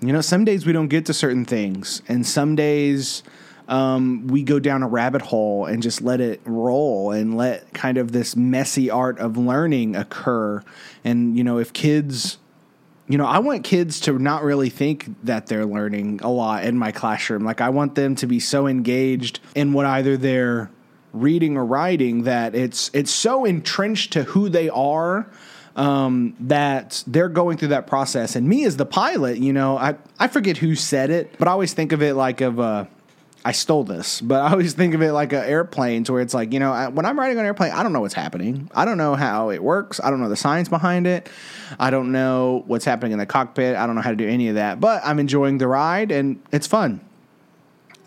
you 0.00 0.12
know, 0.12 0.20
some 0.20 0.44
days 0.44 0.66
we 0.66 0.72
don't 0.72 0.88
get 0.88 1.06
to 1.06 1.14
certain 1.14 1.44
things, 1.44 2.02
and 2.08 2.26
some 2.26 2.54
days 2.54 3.22
um, 3.68 4.26
we 4.28 4.42
go 4.42 4.58
down 4.58 4.82
a 4.82 4.88
rabbit 4.88 5.22
hole 5.22 5.66
and 5.66 5.82
just 5.82 6.00
let 6.02 6.20
it 6.20 6.40
roll 6.44 7.10
and 7.10 7.36
let 7.36 7.72
kind 7.74 7.98
of 7.98 8.12
this 8.12 8.36
messy 8.36 8.90
art 8.90 9.18
of 9.18 9.36
learning 9.36 9.96
occur. 9.96 10.62
And, 11.04 11.36
you 11.36 11.44
know, 11.44 11.58
if 11.58 11.72
kids 11.72 12.38
you 13.08 13.18
know, 13.18 13.24
I 13.24 13.38
want 13.38 13.62
kids 13.62 14.00
to 14.00 14.18
not 14.18 14.42
really 14.42 14.68
think 14.68 15.06
that 15.22 15.46
they're 15.46 15.64
learning 15.64 16.20
a 16.22 16.30
lot 16.30 16.64
in 16.64 16.76
my 16.76 16.90
classroom. 16.90 17.44
Like, 17.44 17.60
I 17.60 17.68
want 17.68 17.94
them 17.94 18.16
to 18.16 18.26
be 18.26 18.40
so 18.40 18.66
engaged 18.66 19.38
in 19.54 19.72
what 19.72 19.86
either 19.86 20.16
they're 20.16 20.70
reading 21.12 21.56
or 21.56 21.64
writing 21.64 22.24
that 22.24 22.54
it's 22.54 22.90
it's 22.92 23.10
so 23.10 23.44
entrenched 23.44 24.12
to 24.14 24.24
who 24.24 24.48
they 24.48 24.68
are 24.68 25.30
um, 25.76 26.34
that 26.40 27.04
they're 27.06 27.28
going 27.28 27.56
through 27.56 27.68
that 27.68 27.86
process. 27.86 28.36
And 28.36 28.48
me 28.48 28.64
as 28.64 28.76
the 28.76 28.86
pilot, 28.86 29.38
you 29.38 29.52
know, 29.52 29.78
I 29.78 29.94
I 30.18 30.28
forget 30.28 30.56
who 30.58 30.74
said 30.74 31.10
it, 31.10 31.38
but 31.38 31.48
I 31.48 31.52
always 31.52 31.72
think 31.74 31.92
of 31.92 32.02
it 32.02 32.14
like 32.14 32.40
of 32.40 32.58
a 32.58 32.88
I 33.46 33.52
stole 33.52 33.84
this, 33.84 34.20
but 34.20 34.42
I 34.42 34.50
always 34.50 34.74
think 34.74 34.92
of 34.94 35.02
it 35.02 35.12
like 35.12 35.32
an 35.32 35.44
airplane, 35.44 36.02
to 36.02 36.14
where 36.14 36.20
it's 36.20 36.34
like, 36.34 36.52
you 36.52 36.58
know, 36.58 36.90
when 36.90 37.06
I'm 37.06 37.16
riding 37.16 37.38
on 37.38 37.44
an 37.44 37.46
airplane, 37.46 37.70
I 37.70 37.84
don't 37.84 37.92
know 37.92 38.00
what's 38.00 38.12
happening. 38.12 38.68
I 38.74 38.84
don't 38.84 38.98
know 38.98 39.14
how 39.14 39.50
it 39.50 39.62
works. 39.62 40.00
I 40.02 40.10
don't 40.10 40.20
know 40.20 40.28
the 40.28 40.34
science 40.34 40.68
behind 40.68 41.06
it. 41.06 41.30
I 41.78 41.90
don't 41.90 42.10
know 42.10 42.64
what's 42.66 42.84
happening 42.84 43.12
in 43.12 43.18
the 43.18 43.26
cockpit. 43.26 43.76
I 43.76 43.86
don't 43.86 43.94
know 43.94 44.00
how 44.00 44.10
to 44.10 44.16
do 44.16 44.28
any 44.28 44.48
of 44.48 44.56
that, 44.56 44.80
but 44.80 45.00
I'm 45.04 45.20
enjoying 45.20 45.58
the 45.58 45.68
ride 45.68 46.10
and 46.10 46.42
it's 46.50 46.66
fun. 46.66 47.00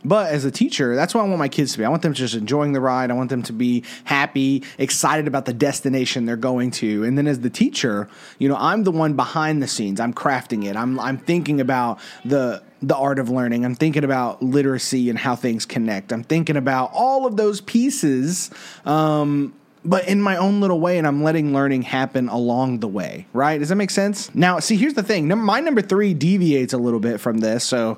But 0.04 0.32
as 0.32 0.46
a 0.46 0.52
teacher, 0.52 0.96
that's 0.96 1.14
what 1.14 1.22
I 1.22 1.28
want 1.28 1.40
my 1.40 1.50
kids 1.50 1.74
to 1.74 1.80
be. 1.80 1.86
I 1.86 1.90
want 1.90 2.02
them 2.02 2.14
to 2.14 2.20
just 2.20 2.36
enjoying 2.36 2.74
the 2.74 2.80
ride. 2.80 3.12
I 3.12 3.14
want 3.14 3.30
them 3.30 3.44
to 3.44 3.54
be 3.54 3.84
happy, 4.06 4.64
excited 4.78 5.28
about 5.28 5.46
the 5.46 5.54
destination 5.54 6.26
they're 6.26 6.38
going 6.38 6.72
to. 6.72 7.04
And 7.04 7.18
then 7.18 7.28
as 7.28 7.42
the 7.42 7.50
teacher, 7.50 8.10
you 8.38 8.48
know, 8.48 8.56
I'm 8.58 8.84
the 8.84 8.92
one 8.92 9.14
behind 9.14 9.62
the 9.62 9.68
scenes. 9.68 10.00
I'm 10.00 10.14
crafting 10.14 10.66
it. 10.66 10.76
I'm 10.76 11.00
I'm 11.00 11.18
thinking 11.18 11.60
about 11.60 12.00
the 12.24 12.64
the 12.82 12.96
art 12.96 13.20
of 13.20 13.30
learning. 13.30 13.66
I'm 13.66 13.76
thinking 13.76 14.04
about 14.04 14.42
literacy 14.42 15.10
and 15.10 15.20
how 15.20 15.36
things 15.36 15.66
connect. 15.66 16.14
I'm 16.14 16.24
thinking 16.24 16.56
about 16.56 16.92
all 16.94 17.26
of 17.26 17.36
those 17.36 17.60
pieces. 17.60 18.52
Um, 18.86 19.54
but 19.86 20.08
in 20.08 20.22
my 20.22 20.36
own 20.36 20.60
little 20.60 20.80
way, 20.80 20.98
and 20.98 21.08
I'm 21.08 21.24
letting 21.24 21.54
learning 21.54 21.84
happen 21.84 22.28
along 22.28 22.80
the 22.80 22.88
way, 22.88 23.28
right? 23.32 23.58
Does 23.58 23.70
that 23.70 23.76
make 23.76 23.92
sense? 23.92 24.34
Now, 24.36 24.60
see, 24.60 24.76
here's 24.76 24.94
the 24.94 25.04
thing. 25.04 25.28
My 25.38 25.62
number 25.62 25.82
three 25.82 26.14
deviates 26.14 26.74
a 26.74 26.78
little 26.78 27.00
bit 27.00 27.20
from 27.20 27.38
this. 27.38 27.64
So, 27.64 27.98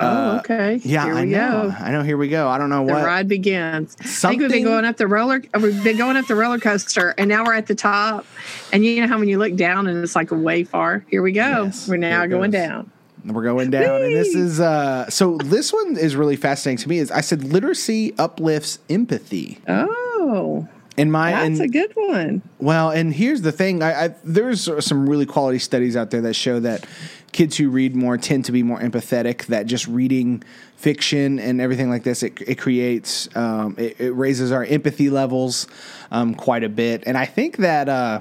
Oh, 0.00 0.06
uh, 0.06 0.38
okay. 0.40 0.80
yeah, 0.84 1.04
I 1.04 1.24
know. 1.24 1.70
Go. 1.70 1.84
I 1.84 1.90
know. 1.90 2.02
Here 2.02 2.16
we 2.16 2.28
go. 2.28 2.48
I 2.48 2.58
don't 2.58 2.70
know 2.70 2.86
the 2.86 2.92
what 2.92 3.00
the 3.00 3.06
ride 3.06 3.28
begins. 3.28 3.96
Something... 4.04 4.08
I 4.08 4.30
think 4.30 4.40
we've 4.42 4.50
been 4.50 4.64
going 4.64 4.84
up 4.84 4.96
the 4.96 5.06
roller. 5.06 5.42
We've 5.60 5.82
been 5.84 5.96
going 5.96 6.16
up 6.16 6.26
the 6.26 6.34
roller 6.34 6.58
coaster, 6.58 7.14
and 7.18 7.28
now 7.28 7.44
we're 7.44 7.54
at 7.54 7.66
the 7.66 7.74
top. 7.74 8.26
And 8.72 8.84
you 8.84 9.00
know 9.00 9.08
how 9.08 9.18
when 9.18 9.28
you 9.28 9.38
look 9.38 9.56
down 9.56 9.86
and 9.86 10.02
it's 10.02 10.16
like 10.16 10.30
way 10.30 10.64
far. 10.64 11.04
Here 11.08 11.22
we 11.22 11.32
go. 11.32 11.64
Yes, 11.64 11.88
we're 11.88 11.96
now 11.96 12.26
going 12.26 12.50
goes. 12.50 12.60
down. 12.60 12.90
We're 13.24 13.42
going 13.42 13.70
down, 13.70 14.00
Whee! 14.00 14.06
and 14.06 14.16
this 14.16 14.34
is 14.34 14.60
uh. 14.60 15.10
So 15.10 15.36
this 15.38 15.72
one 15.72 15.96
is 15.96 16.16
really 16.16 16.36
fascinating 16.36 16.82
to 16.82 16.88
me. 16.88 16.98
Is 16.98 17.10
I 17.10 17.20
said 17.20 17.44
literacy 17.44 18.14
uplifts 18.18 18.78
empathy. 18.88 19.58
Oh. 19.66 20.68
In 20.96 21.12
my, 21.12 21.30
that's 21.30 21.60
and, 21.60 21.60
a 21.60 21.68
good 21.68 21.92
one. 21.94 22.42
Well, 22.58 22.90
and 22.90 23.14
here's 23.14 23.42
the 23.42 23.52
thing: 23.52 23.84
I, 23.84 24.06
I, 24.06 24.14
there's 24.24 24.68
some 24.84 25.08
really 25.08 25.26
quality 25.26 25.60
studies 25.60 25.96
out 25.96 26.10
there 26.10 26.20
that 26.22 26.34
show 26.34 26.58
that 26.58 26.86
kids 27.32 27.56
who 27.56 27.70
read 27.70 27.94
more 27.94 28.16
tend 28.16 28.44
to 28.46 28.52
be 28.52 28.62
more 28.62 28.80
empathetic. 28.80 29.46
That 29.46 29.66
just 29.66 29.86
reading 29.86 30.42
fiction 30.76 31.38
and 31.38 31.60
everything 31.60 31.90
like 31.90 32.04
this, 32.04 32.22
it, 32.22 32.40
it 32.42 32.56
creates, 32.56 33.28
um, 33.36 33.74
it, 33.78 34.00
it, 34.00 34.10
raises 34.10 34.52
our 34.52 34.64
empathy 34.64 35.10
levels 35.10 35.66
um, 36.10 36.34
quite 36.34 36.64
a 36.64 36.68
bit. 36.68 37.04
And 37.06 37.16
I 37.16 37.26
think 37.26 37.58
that. 37.58 37.88
Uh, 37.88 38.20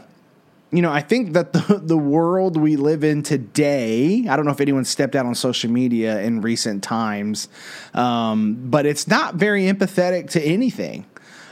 you 0.70 0.82
know, 0.82 0.92
I 0.92 1.00
think 1.00 1.32
that 1.32 1.54
the 1.54 1.82
the 1.84 1.98
world 1.98 2.58
we 2.58 2.76
live 2.76 3.06
in 3.06 3.24
today. 3.24 4.28
I 4.28 4.36
don't 4.36 4.46
know 4.46 4.52
if 4.52 4.60
anyone 4.60 4.84
stepped 4.84 5.16
out 5.16 5.26
on 5.26 5.34
social 5.34 5.72
media 5.72 6.20
in 6.22 6.42
recent 6.42 6.84
times, 6.84 7.48
um, 7.94 8.70
but 8.70 8.86
it's 8.86 9.08
not 9.08 9.36
very 9.36 9.64
empathetic 9.64 10.30
to 10.32 10.42
anything. 10.42 11.06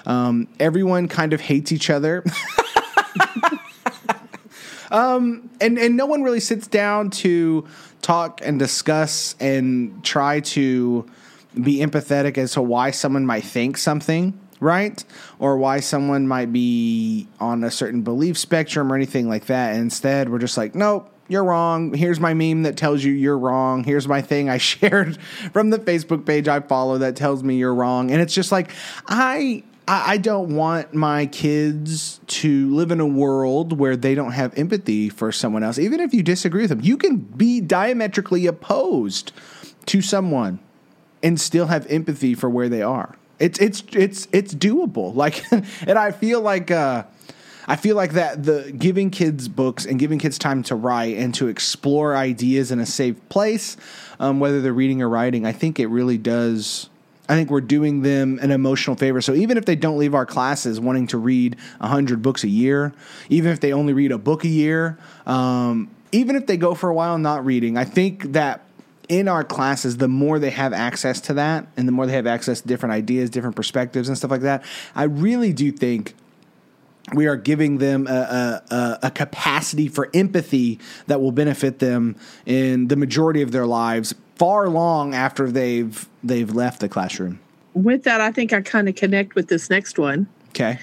Um, 0.06 0.50
everyone 0.60 1.08
kind 1.08 1.32
of 1.32 1.40
hates 1.40 1.72
each 1.72 1.90
other. 1.90 2.26
um, 4.92 5.50
and 5.62 5.78
and 5.78 5.98
no 5.98 6.06
one 6.06 6.24
really 6.24 6.40
sits 6.40 6.68
down 6.68 7.10
to 7.10 7.68
talk 8.02 8.42
and 8.44 8.60
discuss 8.60 9.36
and 9.40 10.04
try 10.04 10.40
to 10.40 11.10
be 11.62 11.78
empathetic 11.78 12.38
as 12.38 12.54
to 12.54 12.62
why 12.62 12.92
someone 12.92 13.26
might 13.26 13.44
think 13.44 13.78
something 13.78 14.40
right 14.60 15.04
or 15.40 15.58
why 15.58 15.80
someone 15.80 16.28
might 16.28 16.52
be 16.52 17.28
on 17.40 17.64
a 17.64 17.72
certain 17.72 18.02
belief 18.02 18.38
spectrum 18.38 18.92
or 18.92 18.96
anything 18.96 19.28
like 19.28 19.46
that 19.46 19.72
and 19.72 19.82
instead 19.82 20.30
we're 20.30 20.40
just 20.40 20.58
like 20.58 20.76
nope 20.76 21.12
you're 21.28 21.44
wrong. 21.44 21.94
Here's 21.94 22.20
my 22.20 22.34
meme 22.34 22.64
that 22.64 22.78
tells 22.78 23.04
you 23.04 23.12
you're 23.12 23.38
wrong. 23.38 23.84
Here's 23.84 24.08
my 24.08 24.22
thing 24.22 24.50
I 24.50 24.58
shared 24.60 25.18
from 25.54 25.70
the 25.70 25.80
Facebook 25.80 26.26
page 26.26 26.48
I 26.48 26.60
follow 26.60 27.00
that 27.00 27.16
tells 27.16 27.44
me 27.44 27.56
you're 27.56 27.74
wrong. 27.74 28.12
And 28.12 28.22
it's 28.22 28.34
just 28.34 28.52
like 28.52 28.72
I 29.08 29.64
I, 29.88 30.18
don't 30.18 30.56
want 30.56 30.94
my 30.94 31.28
kids 31.28 32.20
to 32.28 32.74
live 32.74 32.92
in 32.92 33.00
a 33.00 33.06
world 33.06 33.78
where 33.78 33.96
they 33.96 34.16
don't 34.16 34.32
have 34.32 34.58
empathy 34.58 35.10
for 35.10 35.32
someone 35.32 35.64
else, 35.64 35.78
even 35.78 36.00
if 36.00 36.14
you 36.14 36.24
disagree 36.24 36.62
with 36.62 36.70
them. 36.70 36.82
You 36.82 36.98
can 36.98 37.18
be 37.18 37.62
diametrically 37.62 38.48
opposed 38.48 39.32
to 39.88 40.02
someone 40.02 40.60
and 41.22 41.40
still 41.40 41.68
have 41.68 41.86
empathy 41.88 42.34
for 42.34 42.50
where 42.50 42.70
they 42.70 42.82
are. 42.82 43.16
It's 43.38 43.60
it's 43.60 43.84
it's 43.92 44.28
it's 44.32 44.54
doable. 44.56 45.14
Like, 45.16 45.44
and 45.52 46.00
I 46.00 46.12
feel 46.12 46.42
like 46.42 46.72
uh, 46.72 47.04
I 47.68 47.76
feel 47.76 47.96
like 47.96 48.14
that 48.14 48.44
the 48.44 48.74
giving 48.78 49.10
kids 49.10 49.48
books 49.48 49.86
and 49.86 50.00
giving 50.00 50.20
kids 50.20 50.38
time 50.38 50.64
to 50.64 50.76
write 50.76 51.18
and 51.18 51.34
to 51.36 51.48
explore 51.48 52.16
ideas 52.16 52.72
in 52.72 52.80
a 52.80 52.86
safe 52.86 53.18
place, 53.30 53.76
um, 54.20 54.40
whether 54.40 54.62
they're 54.62 54.74
reading 54.74 55.02
or 55.02 55.10
writing, 55.10 55.46
I 55.46 55.52
think 55.52 55.80
it 55.80 55.88
really 55.88 56.18
does 56.18 56.90
I 57.28 57.36
think 57.36 57.50
we're 57.50 57.62
doing 57.62 58.02
them 58.02 58.40
an 58.42 58.52
emotional 58.52 58.96
favor. 58.96 59.20
So 59.22 59.34
even 59.34 59.58
if 59.58 59.66
they 59.66 59.76
don't 59.76 59.98
leave 59.98 60.14
our 60.14 60.26
classes 60.26 60.80
wanting 60.80 61.08
to 61.08 61.18
read 61.18 61.56
100 61.80 62.22
books 62.22 62.44
a 62.44 62.48
year, 62.48 62.94
even 63.30 63.52
if 63.52 63.60
they 63.60 63.74
only 63.74 63.94
read 63.94 64.12
a 64.12 64.18
book 64.18 64.44
a 64.44 64.48
year, 64.48 64.98
um, 65.26 65.90
even 66.12 66.36
if 66.36 66.46
they 66.46 66.58
go 66.58 66.76
for 66.76 66.90
a 66.90 66.94
while 66.94 67.18
not 67.18 67.44
reading, 67.44 67.78
I 67.78 67.84
think 67.84 68.34
that 68.34 68.62
in 69.10 69.28
our 69.28 69.44
classes, 69.44 69.98
the 69.98 70.08
more 70.08 70.40
they 70.40 70.50
have 70.52 70.74
access 70.74 71.22
to 71.22 71.34
that 71.36 71.68
and 71.78 71.88
the 71.88 71.92
more 71.92 72.06
they 72.06 72.14
have 72.14 72.28
access 72.28 72.62
to 72.62 72.68
different 72.68 72.94
ideas, 72.94 73.30
different 73.30 73.56
perspectives, 73.56 74.08
and 74.08 74.18
stuff 74.18 74.32
like 74.32 74.42
that, 74.42 74.64
I 74.96 75.04
really 75.04 75.54
do 75.54 75.72
think 75.72 76.16
we 77.14 77.28
are 77.28 77.36
giving 77.36 77.78
them 77.78 78.08
a, 78.08 78.62
a, 78.72 79.00
a, 79.04 79.12
capacity 79.12 79.88
for 79.88 80.10
empathy 80.16 80.80
that 81.06 81.22
will 81.22 81.32
benefit 81.32 81.78
them 81.78 82.16
in 82.48 82.88
the 82.88 82.96
majority 82.96 83.44
of 83.44 83.52
their 83.52 83.68
lives 83.68 84.16
far 84.36 84.70
long 84.70 85.14
after 85.14 85.52
they've 85.52 86.08
they've 86.24 86.54
left 86.54 86.80
the 86.80 86.90
classroom. 86.90 87.40
With 87.74 88.04
that, 88.04 88.22
I 88.22 88.32
think 88.32 88.54
I 88.54 88.62
kind 88.62 88.88
of 88.88 88.96
connect 88.96 89.36
with 89.36 89.48
this 89.48 89.70
next 89.70 89.98
one. 89.98 90.28
Okay. 90.50 90.80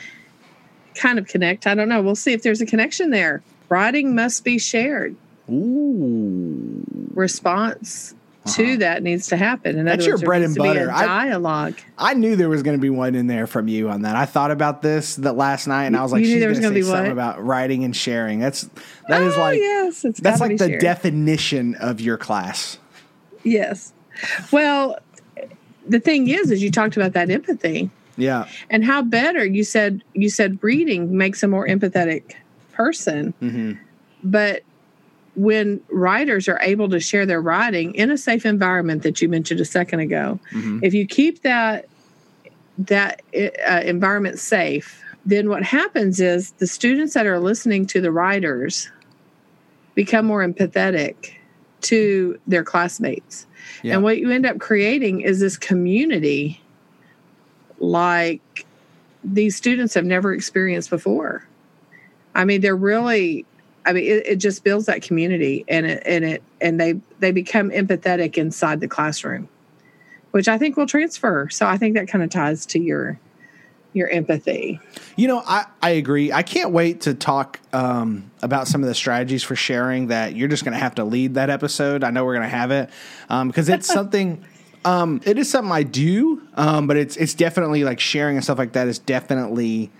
Kind 0.94 1.18
of 1.18 1.26
connect. 1.26 1.66
I 1.66 1.74
don't 1.74 1.88
know. 1.88 2.02
We'll 2.02 2.14
see 2.14 2.32
if 2.32 2.42
there's 2.42 2.60
a 2.60 2.66
connection 2.66 3.10
there. 3.10 3.42
Writing 3.68 4.14
must 4.14 4.44
be 4.44 4.58
shared. 4.58 5.16
Ooh. 5.50 6.84
Response 7.14 8.14
uh-huh. 8.44 8.56
to 8.56 8.76
that 8.78 9.02
needs 9.02 9.28
to 9.28 9.36
happen. 9.36 9.78
In 9.78 9.86
That's 9.86 10.04
your 10.04 10.16
words, 10.16 10.24
bread 10.24 10.42
and 10.42 10.54
butter. 10.54 10.86
dialogue. 10.86 11.74
I, 11.96 12.10
I, 12.10 12.14
knew 12.14 12.36
there 12.36 12.48
was 12.48 12.62
going 12.62 12.76
to 12.76 12.80
be 12.80 12.90
one 12.90 13.14
in 13.14 13.26
there 13.26 13.46
from 13.46 13.68
you 13.68 13.88
on 13.88 14.02
that. 14.02 14.16
I 14.16 14.26
thought 14.26 14.50
about 14.50 14.82
this 14.82 15.16
that 15.16 15.34
last 15.36 15.66
night, 15.66 15.84
and 15.84 15.96
I 15.96 16.02
was 16.02 16.12
like, 16.12 16.24
"She's 16.24 16.42
going 16.42 16.54
to 16.54 16.60
say 16.60 16.82
something 16.82 17.04
what? 17.04 17.12
about 17.12 17.42
writing 17.44 17.84
and 17.84 17.96
sharing." 17.96 18.40
That's 18.40 18.62
that 19.08 19.22
oh, 19.22 19.28
is 19.28 19.36
like 19.36 19.58
yes, 19.58 20.04
that's 20.18 20.40
like 20.40 20.58
the 20.58 20.68
shared. 20.68 20.80
definition 20.80 21.74
of 21.76 22.00
your 22.00 22.16
class. 22.16 22.78
Yes. 23.44 23.92
Well, 24.50 24.98
the 25.88 26.00
thing 26.00 26.28
is, 26.28 26.50
is 26.50 26.62
you 26.62 26.70
talked 26.70 26.96
about 26.96 27.12
that 27.12 27.30
empathy. 27.30 27.90
Yeah. 28.16 28.46
And 28.70 28.84
how 28.84 29.02
better 29.02 29.44
you 29.44 29.64
said 29.64 30.02
you 30.14 30.28
said 30.28 30.58
reading 30.62 31.16
makes 31.16 31.42
a 31.42 31.48
more 31.48 31.66
empathetic 31.66 32.34
person. 32.72 33.34
Mm-hmm. 33.42 33.72
But 34.22 34.62
when 35.34 35.80
writers 35.90 36.46
are 36.48 36.60
able 36.60 36.88
to 36.90 37.00
share 37.00 37.24
their 37.24 37.40
writing 37.40 37.94
in 37.94 38.10
a 38.10 38.18
safe 38.18 38.44
environment 38.44 39.02
that 39.02 39.22
you 39.22 39.28
mentioned 39.28 39.60
a 39.60 39.64
second 39.64 40.00
ago, 40.00 40.38
mm-hmm. 40.52 40.80
if 40.82 40.92
you 40.94 41.06
keep 41.06 41.42
that 41.42 41.86
that 42.78 43.22
uh, 43.34 43.82
environment 43.84 44.38
safe, 44.38 45.02
then 45.24 45.48
what 45.48 45.62
happens 45.62 46.20
is 46.20 46.52
the 46.52 46.66
students 46.66 47.14
that 47.14 47.26
are 47.26 47.38
listening 47.38 47.86
to 47.86 48.00
the 48.00 48.10
writers 48.10 48.90
become 49.94 50.26
more 50.26 50.46
empathetic 50.46 51.34
to 51.82 52.38
their 52.46 52.64
classmates. 52.64 53.46
Yeah. 53.82 53.94
And 53.94 54.02
what 54.02 54.18
you 54.18 54.30
end 54.30 54.46
up 54.46 54.58
creating 54.58 55.20
is 55.20 55.40
this 55.40 55.56
community 55.56 56.60
like 57.78 58.66
these 59.24 59.56
students 59.56 59.94
have 59.94 60.04
never 60.04 60.32
experienced 60.32 60.90
before. 60.90 61.46
I 62.34 62.44
mean, 62.44 62.60
they're 62.60 62.76
really 62.76 63.44
I 63.84 63.92
mean, 63.92 64.04
it, 64.04 64.26
it, 64.26 64.36
just 64.36 64.62
builds 64.62 64.86
that 64.86 65.02
community 65.02 65.64
and 65.66 65.86
it 65.86 66.02
and 66.06 66.24
it 66.24 66.42
and 66.60 66.80
they 66.80 66.94
they 67.18 67.32
become 67.32 67.70
empathetic 67.70 68.38
inside 68.38 68.80
the 68.80 68.88
classroom, 68.88 69.48
which 70.30 70.48
I 70.48 70.56
think 70.56 70.76
will 70.76 70.86
transfer. 70.86 71.48
So 71.50 71.66
I 71.66 71.76
think 71.78 71.94
that 71.94 72.06
kind 72.08 72.22
of 72.22 72.30
ties 72.30 72.64
to 72.66 72.78
your 72.78 73.18
your 73.92 74.08
empathy. 74.08 74.80
You 75.16 75.28
know, 75.28 75.42
I, 75.46 75.66
I 75.82 75.90
agree. 75.90 76.32
I 76.32 76.42
can't 76.42 76.70
wait 76.70 77.02
to 77.02 77.14
talk 77.14 77.60
um, 77.72 78.30
about 78.42 78.68
some 78.68 78.82
of 78.82 78.88
the 78.88 78.94
strategies 78.94 79.42
for 79.42 79.56
sharing 79.56 80.08
that 80.08 80.34
you're 80.34 80.48
just 80.48 80.64
going 80.64 80.72
to 80.72 80.78
have 80.78 80.94
to 80.96 81.04
lead 81.04 81.34
that 81.34 81.50
episode. 81.50 82.04
I 82.04 82.10
know 82.10 82.24
we're 82.24 82.34
going 82.34 82.48
to 82.48 82.56
have 82.56 82.70
it 82.70 82.90
because 83.46 83.68
um, 83.68 83.74
it's 83.74 83.86
something. 83.92 84.44
Um, 84.84 85.20
it 85.24 85.38
is 85.38 85.48
something 85.48 85.70
I 85.70 85.84
do, 85.84 86.42
um, 86.54 86.88
but 86.88 86.96
it's 86.96 87.16
it's 87.16 87.34
definitely 87.34 87.84
like 87.84 88.00
sharing 88.00 88.36
and 88.36 88.42
stuff 88.42 88.58
like 88.58 88.72
that 88.72 88.88
is 88.88 88.98
definitely 88.98 89.92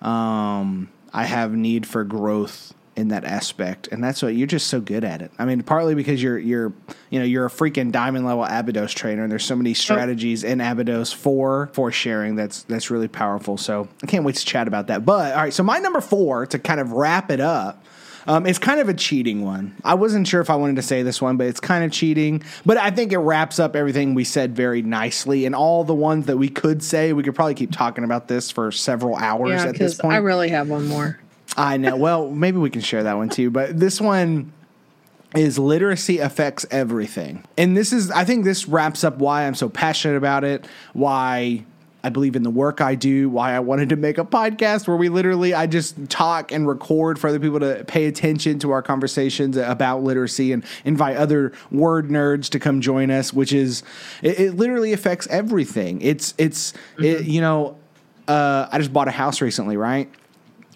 um, 0.00 0.88
I 1.12 1.24
have 1.24 1.52
need 1.52 1.86
for 1.86 2.04
growth 2.04 2.72
in 3.00 3.08
that 3.08 3.24
aspect, 3.24 3.88
and 3.88 4.02
that's 4.02 4.22
what 4.22 4.34
you're 4.34 4.46
just 4.46 4.68
so 4.68 4.80
good 4.80 5.04
at 5.04 5.22
it. 5.22 5.32
I 5.38 5.44
mean, 5.44 5.62
partly 5.62 5.94
because 5.94 6.22
you're 6.22 6.38
you're 6.38 6.72
you 7.10 7.18
know 7.18 7.24
you're 7.24 7.46
a 7.46 7.50
freaking 7.50 7.90
diamond 7.90 8.26
level 8.26 8.44
Abydos 8.44 8.92
trainer, 8.92 9.22
and 9.22 9.32
there's 9.32 9.44
so 9.44 9.56
many 9.56 9.74
strategies 9.74 10.44
in 10.44 10.60
Abydos 10.60 11.12
for 11.12 11.70
for 11.72 11.90
sharing 11.90 12.36
that's 12.36 12.62
that's 12.64 12.90
really 12.90 13.08
powerful. 13.08 13.56
So 13.56 13.88
I 14.02 14.06
can't 14.06 14.24
wait 14.24 14.36
to 14.36 14.44
chat 14.44 14.68
about 14.68 14.86
that. 14.86 15.04
But 15.04 15.34
all 15.34 15.42
right, 15.42 15.52
so 15.52 15.62
my 15.62 15.78
number 15.78 16.00
four 16.00 16.46
to 16.46 16.58
kind 16.58 16.78
of 16.78 16.92
wrap 16.92 17.30
it 17.30 17.40
up 17.40 17.84
um, 18.26 18.46
it's 18.46 18.58
kind 18.58 18.80
of 18.80 18.88
a 18.88 18.94
cheating 18.94 19.44
one. 19.44 19.74
I 19.84 19.94
wasn't 19.94 20.26
sure 20.26 20.40
if 20.40 20.50
I 20.50 20.56
wanted 20.56 20.76
to 20.76 20.82
say 20.82 21.02
this 21.02 21.22
one, 21.22 21.36
but 21.36 21.46
it's 21.46 21.60
kind 21.60 21.84
of 21.84 21.92
cheating. 21.92 22.42
But 22.66 22.76
I 22.76 22.90
think 22.90 23.12
it 23.12 23.18
wraps 23.18 23.58
up 23.58 23.74
everything 23.74 24.14
we 24.14 24.24
said 24.24 24.54
very 24.54 24.82
nicely. 24.82 25.46
And 25.46 25.54
all 25.54 25.84
the 25.84 25.94
ones 25.94 26.26
that 26.26 26.36
we 26.36 26.48
could 26.48 26.82
say, 26.82 27.12
we 27.12 27.22
could 27.22 27.34
probably 27.34 27.54
keep 27.54 27.72
talking 27.72 28.04
about 28.04 28.28
this 28.28 28.50
for 28.50 28.70
several 28.72 29.16
hours 29.16 29.62
yeah, 29.62 29.70
at 29.70 29.78
this 29.78 29.96
point. 29.96 30.14
I 30.14 30.18
really 30.18 30.50
have 30.50 30.68
one 30.68 30.86
more. 30.86 31.18
I 31.56 31.76
know. 31.76 31.96
Well, 31.96 32.30
maybe 32.30 32.58
we 32.58 32.70
can 32.70 32.80
share 32.80 33.02
that 33.02 33.16
one 33.16 33.28
too. 33.28 33.50
But 33.50 33.78
this 33.78 34.00
one 34.00 34.52
is 35.34 35.58
literacy 35.58 36.18
affects 36.18 36.66
everything. 36.70 37.44
And 37.56 37.76
this 37.76 37.92
is, 37.92 38.10
I 38.10 38.24
think 38.24 38.44
this 38.44 38.66
wraps 38.66 39.04
up 39.04 39.18
why 39.18 39.46
I'm 39.46 39.54
so 39.54 39.68
passionate 39.68 40.16
about 40.16 40.44
it, 40.44 40.66
why 40.92 41.64
I 42.02 42.08
believe 42.08 42.34
in 42.34 42.42
the 42.42 42.50
work 42.50 42.80
I 42.80 42.94
do, 42.94 43.28
why 43.28 43.54
I 43.54 43.60
wanted 43.60 43.90
to 43.90 43.96
make 43.96 44.18
a 44.18 44.24
podcast 44.24 44.88
where 44.88 44.96
we 44.96 45.08
literally 45.08 45.54
I 45.54 45.66
just 45.66 46.08
talk 46.08 46.50
and 46.50 46.66
record 46.66 47.18
for 47.18 47.28
other 47.28 47.38
people 47.38 47.60
to 47.60 47.84
pay 47.84 48.06
attention 48.06 48.58
to 48.60 48.70
our 48.70 48.82
conversations 48.82 49.56
about 49.56 50.02
literacy 50.02 50.52
and 50.52 50.64
invite 50.84 51.16
other 51.16 51.52
word 51.70 52.08
nerds 52.08 52.48
to 52.50 52.58
come 52.58 52.80
join 52.80 53.10
us, 53.10 53.32
which 53.32 53.52
is 53.52 53.82
it, 54.22 54.40
it 54.40 54.56
literally 54.56 54.92
affects 54.92 55.26
everything. 55.28 56.00
It's 56.00 56.34
it's 56.38 56.72
mm-hmm. 56.72 57.04
it, 57.04 57.24
you 57.26 57.40
know 57.40 57.76
uh, 58.28 58.68
I 58.70 58.78
just 58.78 58.92
bought 58.92 59.08
a 59.08 59.12
house 59.12 59.40
recently, 59.40 59.76
right? 59.76 60.10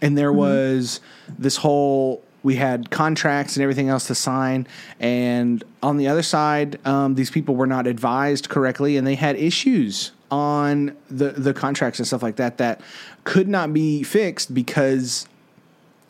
And 0.04 0.16
there 0.16 0.30
mm-hmm. 0.30 0.38
was 0.38 1.00
this 1.38 1.56
whole 1.56 2.22
we 2.44 2.56
had 2.56 2.90
contracts 2.90 3.56
and 3.56 3.62
everything 3.62 3.88
else 3.88 4.06
to 4.06 4.14
sign. 4.14 4.68
And 5.00 5.64
on 5.82 5.96
the 5.96 6.06
other 6.08 6.22
side, 6.22 6.78
um, 6.86 7.14
these 7.14 7.30
people 7.30 7.56
were 7.56 7.66
not 7.66 7.86
advised 7.86 8.50
correctly 8.50 8.96
and 8.98 9.06
they 9.06 9.14
had 9.14 9.36
issues 9.36 10.12
on 10.30 10.96
the 11.08 11.30
the 11.30 11.54
contracts 11.54 11.98
and 11.98 12.06
stuff 12.06 12.22
like 12.22 12.36
that 12.36 12.58
that 12.58 12.80
could 13.24 13.48
not 13.48 13.72
be 13.72 14.02
fixed 14.02 14.52
because 14.52 15.26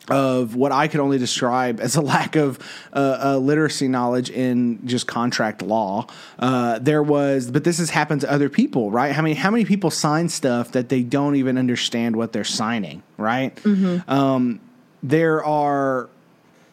of 0.09 0.55
what 0.55 0.71
I 0.71 0.87
could 0.87 0.99
only 0.99 1.17
describe 1.17 1.79
as 1.79 1.95
a 1.95 2.01
lack 2.01 2.35
of 2.35 2.59
uh, 2.93 3.19
uh, 3.23 3.37
literacy 3.37 3.87
knowledge 3.87 4.29
in 4.29 4.85
just 4.85 5.07
contract 5.07 5.61
law. 5.61 6.07
Uh, 6.37 6.79
there 6.79 7.01
was, 7.01 7.49
but 7.49 7.63
this 7.63 7.79
has 7.79 7.89
happened 7.89 8.21
to 8.21 8.31
other 8.31 8.49
people, 8.49 8.91
right? 8.91 9.11
How 9.11 9.21
many 9.21 9.33
how 9.33 9.49
many 9.51 9.65
people 9.65 9.89
sign 9.89 10.29
stuff 10.29 10.71
that 10.73 10.89
they 10.89 11.01
don't 11.01 11.35
even 11.35 11.57
understand 11.57 12.15
what 12.15 12.33
they're 12.33 12.43
signing, 12.43 13.01
right? 13.17 13.55
Mm-hmm. 13.57 14.09
Um, 14.09 14.59
there 15.01 15.43
are 15.43 16.09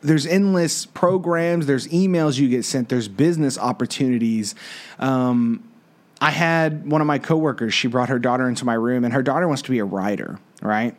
there's 0.03 0.27
endless 0.27 0.85
programs, 0.85 1.67
there's 1.67 1.87
emails 1.89 2.39
you 2.39 2.49
get 2.49 2.65
sent, 2.65 2.89
there's 2.89 3.09
business 3.09 3.57
opportunities. 3.57 4.55
Um, 4.99 5.69
I 6.21 6.31
had 6.31 6.89
one 6.89 7.01
of 7.01 7.07
my 7.07 7.19
coworkers. 7.19 7.75
She 7.75 7.89
brought 7.89 8.09
her 8.09 8.19
daughter 8.19 8.49
into 8.49 8.65
my 8.65 8.75
room, 8.75 9.05
and 9.05 9.13
her 9.15 9.23
daughter 9.23 9.49
wants 9.49 9.63
to 9.63 9.71
be 9.71 9.79
a 9.79 9.85
writer. 9.85 10.39
Right? 10.61 10.95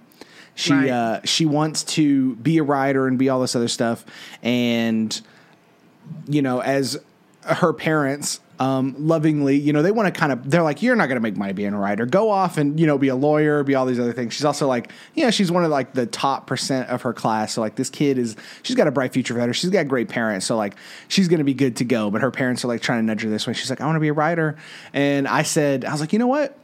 She 0.55 0.73
right. 0.73 0.89
Uh, 0.89 1.21
she 1.23 1.45
wants 1.45 1.83
to 1.83 2.35
be 2.35 2.57
a 2.57 2.63
writer 2.63 3.07
and 3.07 3.17
be 3.17 3.29
all 3.29 3.41
this 3.41 3.55
other 3.55 3.67
stuff. 3.67 4.05
And 4.41 5.19
you 6.27 6.41
know, 6.41 6.61
as 6.61 6.99
her 7.43 7.73
parents, 7.73 8.39
um, 8.59 8.95
lovingly, 8.97 9.57
you 9.57 9.73
know, 9.73 9.81
they 9.81 9.91
want 9.91 10.13
to 10.13 10.17
kind 10.17 10.31
of, 10.31 10.49
they're 10.49 10.63
like, 10.63 10.81
you're 10.81 10.95
not 10.95 11.07
going 11.07 11.17
to 11.17 11.21
make 11.21 11.35
money 11.35 11.53
being 11.53 11.73
a 11.73 11.79
writer. 11.79 12.05
Go 12.05 12.29
off 12.29 12.57
and, 12.57 12.79
you 12.79 12.87
know, 12.87 12.97
be 12.97 13.07
a 13.07 13.15
lawyer, 13.15 13.63
be 13.63 13.75
all 13.75 13.85
these 13.85 13.99
other 13.99 14.13
things. 14.13 14.33
She's 14.33 14.45
also 14.45 14.67
like, 14.67 14.91
yeah, 15.15 15.29
she's 15.29 15.51
one 15.51 15.65
of 15.65 15.71
like 15.71 15.93
the 15.93 16.05
top 16.05 16.47
percent 16.47 16.89
of 16.89 17.01
her 17.01 17.13
class. 17.13 17.53
So 17.53 17.61
like 17.61 17.75
this 17.75 17.89
kid 17.89 18.17
is, 18.17 18.35
she's 18.61 18.75
got 18.75 18.87
a 18.87 18.91
bright 18.91 19.11
future 19.11 19.33
for 19.33 19.41
her. 19.41 19.53
She's 19.53 19.71
got 19.71 19.87
great 19.87 20.07
parents. 20.07 20.45
So 20.45 20.55
like 20.55 20.75
she's 21.07 21.27
going 21.27 21.39
to 21.39 21.43
be 21.43 21.53
good 21.53 21.77
to 21.77 21.85
go. 21.85 22.11
But 22.11 22.21
her 22.21 22.31
parents 22.31 22.63
are 22.63 22.67
like 22.67 22.81
trying 22.81 22.99
to 22.99 23.05
nudge 23.05 23.23
her 23.23 23.29
this 23.29 23.47
way. 23.47 23.53
She's 23.53 23.69
like, 23.69 23.81
I 23.81 23.85
want 23.85 23.97
to 23.97 24.01
be 24.01 24.09
a 24.09 24.13
writer. 24.13 24.55
And 24.93 25.27
I 25.27 25.43
said, 25.43 25.83
I 25.83 25.91
was 25.91 25.99
like, 25.99 26.13
you 26.13 26.19
know 26.19 26.27
what? 26.27 26.57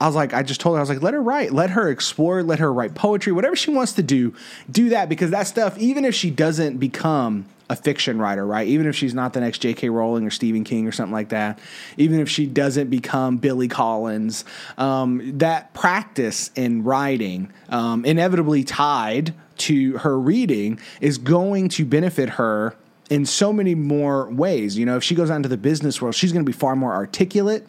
I 0.00 0.06
was 0.06 0.14
like, 0.16 0.32
I 0.32 0.42
just 0.42 0.60
told 0.60 0.76
her, 0.76 0.78
I 0.78 0.82
was 0.82 0.88
like, 0.88 1.02
let 1.02 1.12
her 1.12 1.22
write, 1.22 1.52
let 1.52 1.70
her 1.70 1.90
explore, 1.90 2.42
let 2.42 2.58
her 2.58 2.72
write 2.72 2.94
poetry, 2.94 3.32
whatever 3.32 3.54
she 3.54 3.70
wants 3.70 3.92
to 3.94 4.02
do, 4.02 4.34
do 4.70 4.88
that 4.90 5.08
because 5.08 5.30
that 5.30 5.46
stuff, 5.46 5.76
even 5.78 6.06
if 6.06 6.14
she 6.14 6.30
doesn't 6.30 6.78
become 6.78 7.46
a 7.68 7.76
fiction 7.76 8.18
writer, 8.18 8.44
right? 8.44 8.66
Even 8.66 8.86
if 8.86 8.96
she's 8.96 9.14
not 9.14 9.32
the 9.32 9.40
next 9.40 9.58
J.K. 9.58 9.90
Rowling 9.90 10.26
or 10.26 10.30
Stephen 10.30 10.64
King 10.64 10.88
or 10.88 10.92
something 10.92 11.12
like 11.12 11.28
that, 11.28 11.58
even 11.96 12.18
if 12.18 12.28
she 12.28 12.46
doesn't 12.46 12.88
become 12.88 13.36
Billy 13.36 13.68
Collins, 13.68 14.44
um, 14.76 15.38
that 15.38 15.72
practice 15.72 16.50
in 16.56 16.82
writing, 16.82 17.52
um, 17.68 18.04
inevitably 18.04 18.64
tied 18.64 19.34
to 19.58 19.98
her 19.98 20.18
reading, 20.18 20.80
is 21.00 21.18
going 21.18 21.68
to 21.68 21.84
benefit 21.84 22.30
her 22.30 22.74
in 23.10 23.26
so 23.26 23.52
many 23.52 23.74
more 23.74 24.30
ways. 24.30 24.78
You 24.78 24.86
know, 24.86 24.96
if 24.96 25.04
she 25.04 25.14
goes 25.14 25.30
out 25.30 25.36
into 25.36 25.48
the 25.48 25.58
business 25.58 26.00
world, 26.00 26.14
she's 26.14 26.32
going 26.32 26.44
to 26.44 26.50
be 26.50 26.56
far 26.56 26.76
more 26.76 26.94
articulate. 26.94 27.66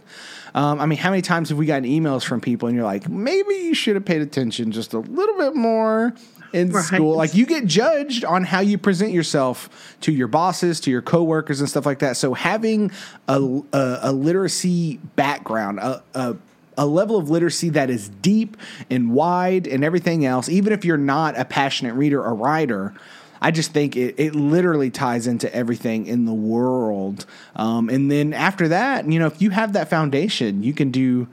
Um, 0.54 0.80
I 0.80 0.86
mean, 0.86 1.00
how 1.00 1.10
many 1.10 1.22
times 1.22 1.50
have 1.50 1.58
we 1.58 1.66
gotten 1.66 1.86
emails 1.86 2.24
from 2.24 2.42
people 2.42 2.68
and 2.68 2.76
you're 2.76 2.86
like, 2.86 3.10
maybe 3.10 3.56
you 3.56 3.74
should 3.74 3.96
have 3.96 4.06
paid 4.06 4.22
attention 4.22 4.72
just 4.72 4.94
a 4.94 5.00
little 5.00 5.38
bit 5.38 5.56
more 5.56 6.14
in 6.54 6.72
right. 6.72 6.84
school. 6.84 7.16
Like 7.16 7.34
you 7.34 7.46
get 7.46 7.66
judged 7.66 8.26
on 8.26 8.44
how 8.44 8.60
you 8.60 8.78
present 8.78 9.12
yourself 9.12 9.96
to 10.02 10.12
your 10.12 10.28
bosses, 10.28 10.80
to 10.82 10.92
your 10.92 11.02
coworkers, 11.02 11.62
and 11.62 11.70
stuff 11.70 11.86
like 11.86 12.00
that. 12.00 12.18
So 12.18 12.34
having 12.34 12.92
a, 13.28 13.42
a, 13.74 14.00
a 14.02 14.12
literacy 14.12 14.98
background, 15.16 15.80
a, 15.80 16.04
a 16.14 16.36
a 16.78 16.86
level 16.86 17.18
of 17.18 17.30
literacy 17.30 17.70
that 17.70 17.90
is 17.90 18.08
deep 18.08 18.56
and 18.90 19.12
wide 19.12 19.68
and 19.68 19.84
everything 19.84 20.26
else, 20.26 20.48
even 20.48 20.72
if 20.72 20.86
you're 20.86 20.98
not 20.98 21.38
a 21.38 21.44
passionate 21.44 21.94
reader 21.96 22.24
or 22.24 22.34
writer, 22.34 22.94
I 23.42 23.52
just 23.52 23.72
think 23.72 23.96
it, 23.96 24.16
it 24.18 24.36
literally 24.36 24.92
ties 24.92 25.28
into 25.28 25.54
everything 25.54 26.06
in 26.06 26.26
the 26.26 26.34
world. 26.34 27.26
Um, 27.56 27.90
and 27.90 28.12
then 28.12 28.34
after 28.34 28.68
that, 28.68 29.10
you 29.10 29.20
know, 29.20 29.28
if 29.28 29.42
you 29.42 29.50
have 29.50 29.74
that 29.74 29.90
foundation, 29.90 30.64
you 30.64 30.74
can 30.74 30.92
do 30.92 31.28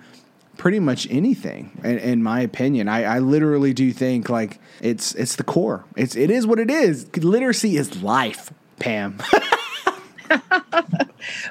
pretty 0.56 0.80
much 0.80 1.06
anything 1.10 1.78
in, 1.84 1.98
in 1.98 2.22
my 2.22 2.40
opinion. 2.40 2.88
I, 2.88 3.04
I, 3.04 3.18
literally 3.20 3.72
do 3.72 3.92
think 3.92 4.28
like 4.28 4.58
it's 4.80 5.14
it's 5.14 5.36
the 5.36 5.44
core. 5.44 5.84
It's 5.96 6.16
it 6.16 6.30
is 6.30 6.46
what 6.46 6.58
it 6.58 6.70
is. 6.70 7.06
Literacy 7.16 7.76
is 7.76 8.02
life 8.02 8.52
pam. 8.78 9.22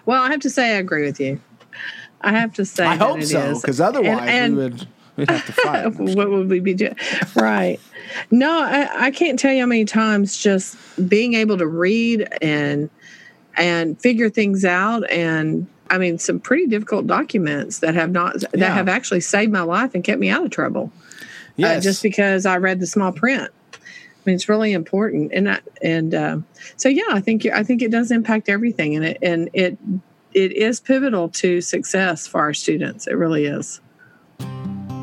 Well 0.05 0.21
i 0.21 0.31
have 0.31 0.41
to 0.41 0.49
say 0.49 0.75
i 0.75 0.77
agree 0.77 1.03
with 1.03 1.19
you. 1.19 1.39
I 2.21 2.31
have 2.31 2.53
to 2.55 2.65
say 2.65 2.85
i 2.85 2.95
hope 2.95 3.21
so 3.23 3.55
because 3.55 3.79
otherwise 3.79 4.21
and, 4.21 4.29
and 4.29 4.55
we 4.55 4.63
would 4.63 4.87
we'd 5.17 5.29
have 5.29 5.45
to 5.45 5.51
fight 5.53 5.95
what 6.15 6.29
would 6.29 6.49
we 6.49 6.59
be 6.59 6.73
doing 6.73 6.95
right 7.35 7.79
no 8.31 8.61
I, 8.61 9.07
I 9.07 9.11
can't 9.11 9.37
tell 9.37 9.53
you 9.53 9.61
how 9.61 9.67
many 9.67 9.85
times 9.85 10.37
just 10.37 10.77
being 11.09 11.33
able 11.33 11.57
to 11.57 11.67
read 11.67 12.27
and 12.41 12.89
and 13.57 13.99
figure 13.99 14.29
things 14.29 14.63
out 14.63 15.09
and 15.09 15.67
I 15.89 15.97
mean, 15.97 16.19
some 16.19 16.39
pretty 16.39 16.67
difficult 16.67 17.07
documents 17.07 17.79
that 17.79 17.95
have 17.95 18.11
not 18.11 18.39
that 18.39 18.57
yeah. 18.57 18.73
have 18.73 18.87
actually 18.87 19.21
saved 19.21 19.51
my 19.51 19.61
life 19.61 19.95
and 19.95 20.03
kept 20.03 20.19
me 20.19 20.29
out 20.29 20.43
of 20.43 20.51
trouble. 20.51 20.91
Uh, 20.95 21.11
yes. 21.57 21.77
Uh, 21.77 21.81
just 21.81 22.03
because 22.03 22.45
I 22.45 22.57
read 22.57 22.79
the 22.79 22.87
small 22.87 23.11
print. 23.11 23.51
I 23.73 23.77
mean, 24.25 24.35
it's 24.35 24.49
really 24.49 24.73
important, 24.73 25.31
and 25.33 25.49
I, 25.49 25.59
and 25.81 26.13
uh, 26.13 26.37
so 26.75 26.89
yeah, 26.89 27.03
I 27.09 27.21
think 27.21 27.45
I 27.45 27.63
think 27.63 27.81
it 27.81 27.91
does 27.91 28.11
impact 28.11 28.49
everything, 28.49 28.95
and 28.95 29.05
it 29.05 29.17
and 29.21 29.49
it 29.53 29.77
it 30.33 30.51
is 30.51 30.79
pivotal 30.79 31.29
to 31.29 31.61
success 31.61 32.27
for 32.27 32.41
our 32.41 32.53
students. 32.53 33.07
It 33.07 33.13
really 33.13 33.45
is. 33.45 33.79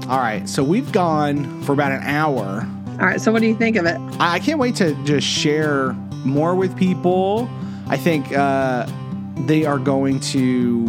All 0.08 0.18
right, 0.18 0.48
so 0.48 0.62
we've 0.62 0.92
gone 0.92 1.62
for 1.62 1.72
about 1.72 1.92
an 1.92 2.02
hour. 2.02 2.66
All 3.00 3.06
right, 3.06 3.20
so 3.20 3.32
what 3.32 3.40
do 3.40 3.48
you 3.48 3.56
think 3.56 3.76
of 3.76 3.86
it? 3.86 3.98
I 4.20 4.38
can't 4.38 4.58
wait 4.58 4.76
to 4.76 4.94
just 5.04 5.26
share 5.26 5.92
more 6.24 6.54
with 6.54 6.76
people. 6.76 7.48
I 7.86 7.96
think. 7.96 8.32
Uh, 8.32 8.86
they 9.36 9.64
are 9.64 9.78
going 9.78 10.20
to 10.20 10.86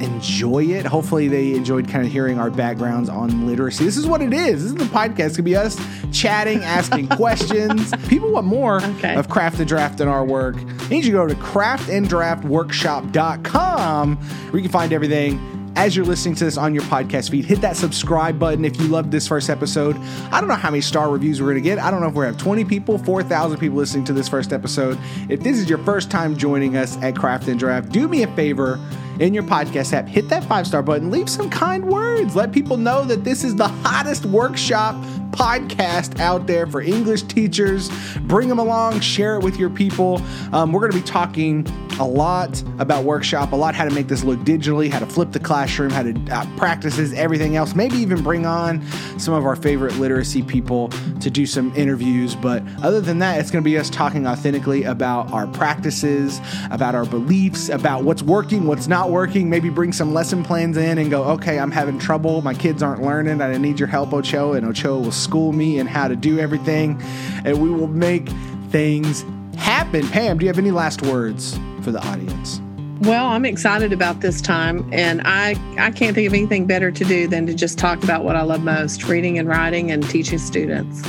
enjoy 0.00 0.64
it. 0.64 0.86
Hopefully, 0.86 1.28
they 1.28 1.54
enjoyed 1.54 1.88
kind 1.88 2.04
of 2.04 2.12
hearing 2.12 2.38
our 2.38 2.50
backgrounds 2.50 3.08
on 3.08 3.46
literacy. 3.46 3.82
This 3.84 3.96
is 3.96 4.06
what 4.06 4.20
it 4.22 4.32
is. 4.32 4.62
This 4.62 4.72
is 4.72 4.76
the 4.76 4.84
podcast. 4.84 5.32
It 5.32 5.36
could 5.36 5.44
be 5.44 5.56
us 5.56 5.76
chatting, 6.12 6.62
asking 6.62 7.08
questions. 7.16 7.92
People 8.08 8.30
want 8.32 8.46
more 8.46 8.82
okay. 8.82 9.16
of 9.16 9.28
Craft 9.28 9.58
and 9.58 9.68
Draft 9.68 10.00
in 10.00 10.08
our 10.08 10.24
work. 10.24 10.56
You 10.56 10.88
need 10.88 11.04
to 11.04 11.10
go 11.10 11.26
to 11.26 11.34
craftanddraftworkshop.com 11.34 14.16
where 14.16 14.56
you 14.56 14.62
can 14.62 14.72
find 14.72 14.92
everything 14.92 15.55
as 15.76 15.94
you're 15.94 16.06
listening 16.06 16.34
to 16.34 16.44
this 16.44 16.56
on 16.56 16.74
your 16.74 16.82
podcast 16.84 17.30
feed, 17.30 17.44
hit 17.44 17.60
that 17.60 17.76
subscribe 17.76 18.38
button 18.38 18.64
if 18.64 18.80
you 18.80 18.88
loved 18.88 19.12
this 19.12 19.28
first 19.28 19.50
episode. 19.50 19.96
I 20.32 20.40
don't 20.40 20.48
know 20.48 20.54
how 20.54 20.70
many 20.70 20.80
star 20.80 21.10
reviews 21.10 21.40
we're 21.40 21.52
going 21.52 21.62
to 21.62 21.68
get. 21.68 21.78
I 21.78 21.90
don't 21.90 22.00
know 22.00 22.08
if 22.08 22.14
we're 22.14 22.26
have 22.26 22.38
20 22.38 22.64
people, 22.64 22.98
4,000 22.98 23.58
people 23.58 23.76
listening 23.76 24.04
to 24.06 24.12
this 24.14 24.28
first 24.28 24.52
episode. 24.52 24.98
If 25.28 25.40
this 25.40 25.58
is 25.58 25.68
your 25.68 25.78
first 25.78 26.10
time 26.10 26.36
joining 26.36 26.76
us 26.76 26.96
at 27.02 27.14
Craft 27.14 27.48
and 27.48 27.58
Draft, 27.58 27.90
do 27.90 28.08
me 28.08 28.22
a 28.22 28.34
favor 28.34 28.80
in 29.20 29.32
your 29.32 29.42
podcast 29.42 29.92
app, 29.92 30.06
hit 30.06 30.28
that 30.28 30.44
five 30.44 30.66
star 30.66 30.82
button, 30.82 31.10
leave 31.10 31.28
some 31.28 31.48
kind 31.48 31.86
words. 31.86 32.34
Let 32.34 32.52
people 32.52 32.76
know 32.76 33.04
that 33.04 33.24
this 33.24 33.44
is 33.44 33.54
the 33.56 33.68
hottest 33.68 34.26
workshop 34.26 34.94
podcast 35.36 36.18
out 36.18 36.46
there 36.46 36.66
for 36.66 36.80
English 36.80 37.22
teachers. 37.24 37.90
Bring 38.22 38.48
them 38.48 38.58
along, 38.58 39.00
share 39.00 39.36
it 39.36 39.44
with 39.44 39.58
your 39.58 39.70
people. 39.70 40.20
Um, 40.52 40.72
we're 40.72 40.80
going 40.80 40.92
to 40.92 40.98
be 40.98 41.04
talking 41.04 41.66
a 41.98 42.06
lot 42.06 42.62
about 42.78 43.04
workshop, 43.04 43.52
a 43.52 43.56
lot 43.56 43.74
how 43.74 43.84
to 43.84 43.94
make 43.94 44.06
this 44.06 44.24
look 44.24 44.38
digitally, 44.40 44.90
how 44.90 44.98
to 44.98 45.06
flip 45.06 45.32
the 45.32 45.40
classroom, 45.40 45.90
how 45.90 46.02
to 46.02 46.14
uh, 46.30 46.46
practices, 46.56 47.12
everything 47.12 47.56
else. 47.56 47.74
Maybe 47.74 47.96
even 47.96 48.22
bring 48.22 48.46
on 48.46 48.86
some 49.18 49.34
of 49.34 49.46
our 49.46 49.56
favorite 49.56 49.96
literacy 49.96 50.42
people 50.42 50.88
to 51.20 51.30
do 51.30 51.46
some 51.46 51.74
interviews. 51.74 52.34
But 52.34 52.62
other 52.82 53.00
than 53.00 53.18
that, 53.20 53.40
it's 53.40 53.50
going 53.50 53.62
to 53.62 53.68
be 53.68 53.78
us 53.78 53.90
talking 53.90 54.26
authentically 54.26 54.84
about 54.84 55.32
our 55.32 55.46
practices, 55.46 56.40
about 56.70 56.94
our 56.94 57.06
beliefs, 57.06 57.68
about 57.68 58.04
what's 58.04 58.22
working, 58.22 58.66
what's 58.66 58.88
not 58.88 59.10
working. 59.10 59.48
Maybe 59.48 59.70
bring 59.70 59.92
some 59.92 60.12
lesson 60.12 60.44
plans 60.44 60.76
in 60.76 60.98
and 60.98 61.10
go, 61.10 61.24
okay, 61.24 61.58
I'm 61.58 61.70
having 61.70 61.98
trouble. 61.98 62.42
My 62.42 62.54
kids 62.54 62.82
aren't 62.82 63.02
learning. 63.02 63.40
I 63.40 63.56
need 63.56 63.78
your 63.78 63.88
help, 63.88 64.12
Ocho. 64.12 64.52
And 64.52 64.66
Ocho 64.66 64.98
will 64.98 65.12
school 65.26 65.52
me 65.52 65.78
in 65.78 65.86
how 65.86 66.08
to 66.08 66.16
do 66.16 66.38
everything. 66.38 67.00
And 67.44 67.60
we 67.60 67.68
will 67.70 67.88
make 67.88 68.28
things 68.70 69.24
happen. 69.56 70.06
Pam, 70.08 70.38
do 70.38 70.44
you 70.44 70.48
have 70.48 70.58
any 70.58 70.70
last 70.70 71.02
words 71.02 71.58
for 71.82 71.90
the 71.90 72.00
audience? 72.06 72.60
Well, 73.00 73.26
I'm 73.26 73.44
excited 73.44 73.92
about 73.92 74.20
this 74.20 74.40
time, 74.40 74.88
and 74.90 75.20
I, 75.24 75.54
I 75.78 75.90
can't 75.90 76.14
think 76.14 76.28
of 76.28 76.32
anything 76.32 76.66
better 76.66 76.90
to 76.90 77.04
do 77.04 77.28
than 77.28 77.44
to 77.46 77.52
just 77.52 77.78
talk 77.78 78.02
about 78.02 78.24
what 78.24 78.36
I 78.36 78.42
love 78.42 78.62
most 78.62 79.04
reading 79.04 79.38
and 79.38 79.46
writing 79.46 79.90
and 79.90 80.08
teaching 80.08 80.38
students. 80.38 81.02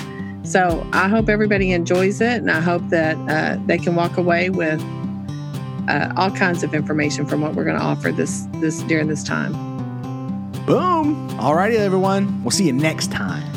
So 0.44 0.86
I 0.92 1.08
hope 1.08 1.30
everybody 1.30 1.72
enjoys 1.72 2.20
it, 2.20 2.42
and 2.42 2.52
I 2.52 2.60
hope 2.60 2.82
that 2.90 3.16
uh, 3.30 3.62
they 3.68 3.78
can 3.78 3.96
walk 3.96 4.18
away 4.18 4.50
with 4.50 4.82
uh, 5.88 6.12
all 6.18 6.32
kinds 6.32 6.62
of 6.64 6.74
information 6.74 7.26
from 7.26 7.40
what 7.40 7.56
we're 7.56 7.64
going 7.64 7.78
to 7.78 7.84
offer 7.84 8.12
this 8.12 8.48
this 8.56 8.82
during 8.84 9.08
this 9.08 9.24
time. 9.24 9.54
Boom! 10.66 11.30
Alrighty, 11.38 11.76
everyone. 11.76 12.44
We'll 12.44 12.52
see 12.52 12.66
you 12.66 12.74
next 12.74 13.12
time. 13.12 13.57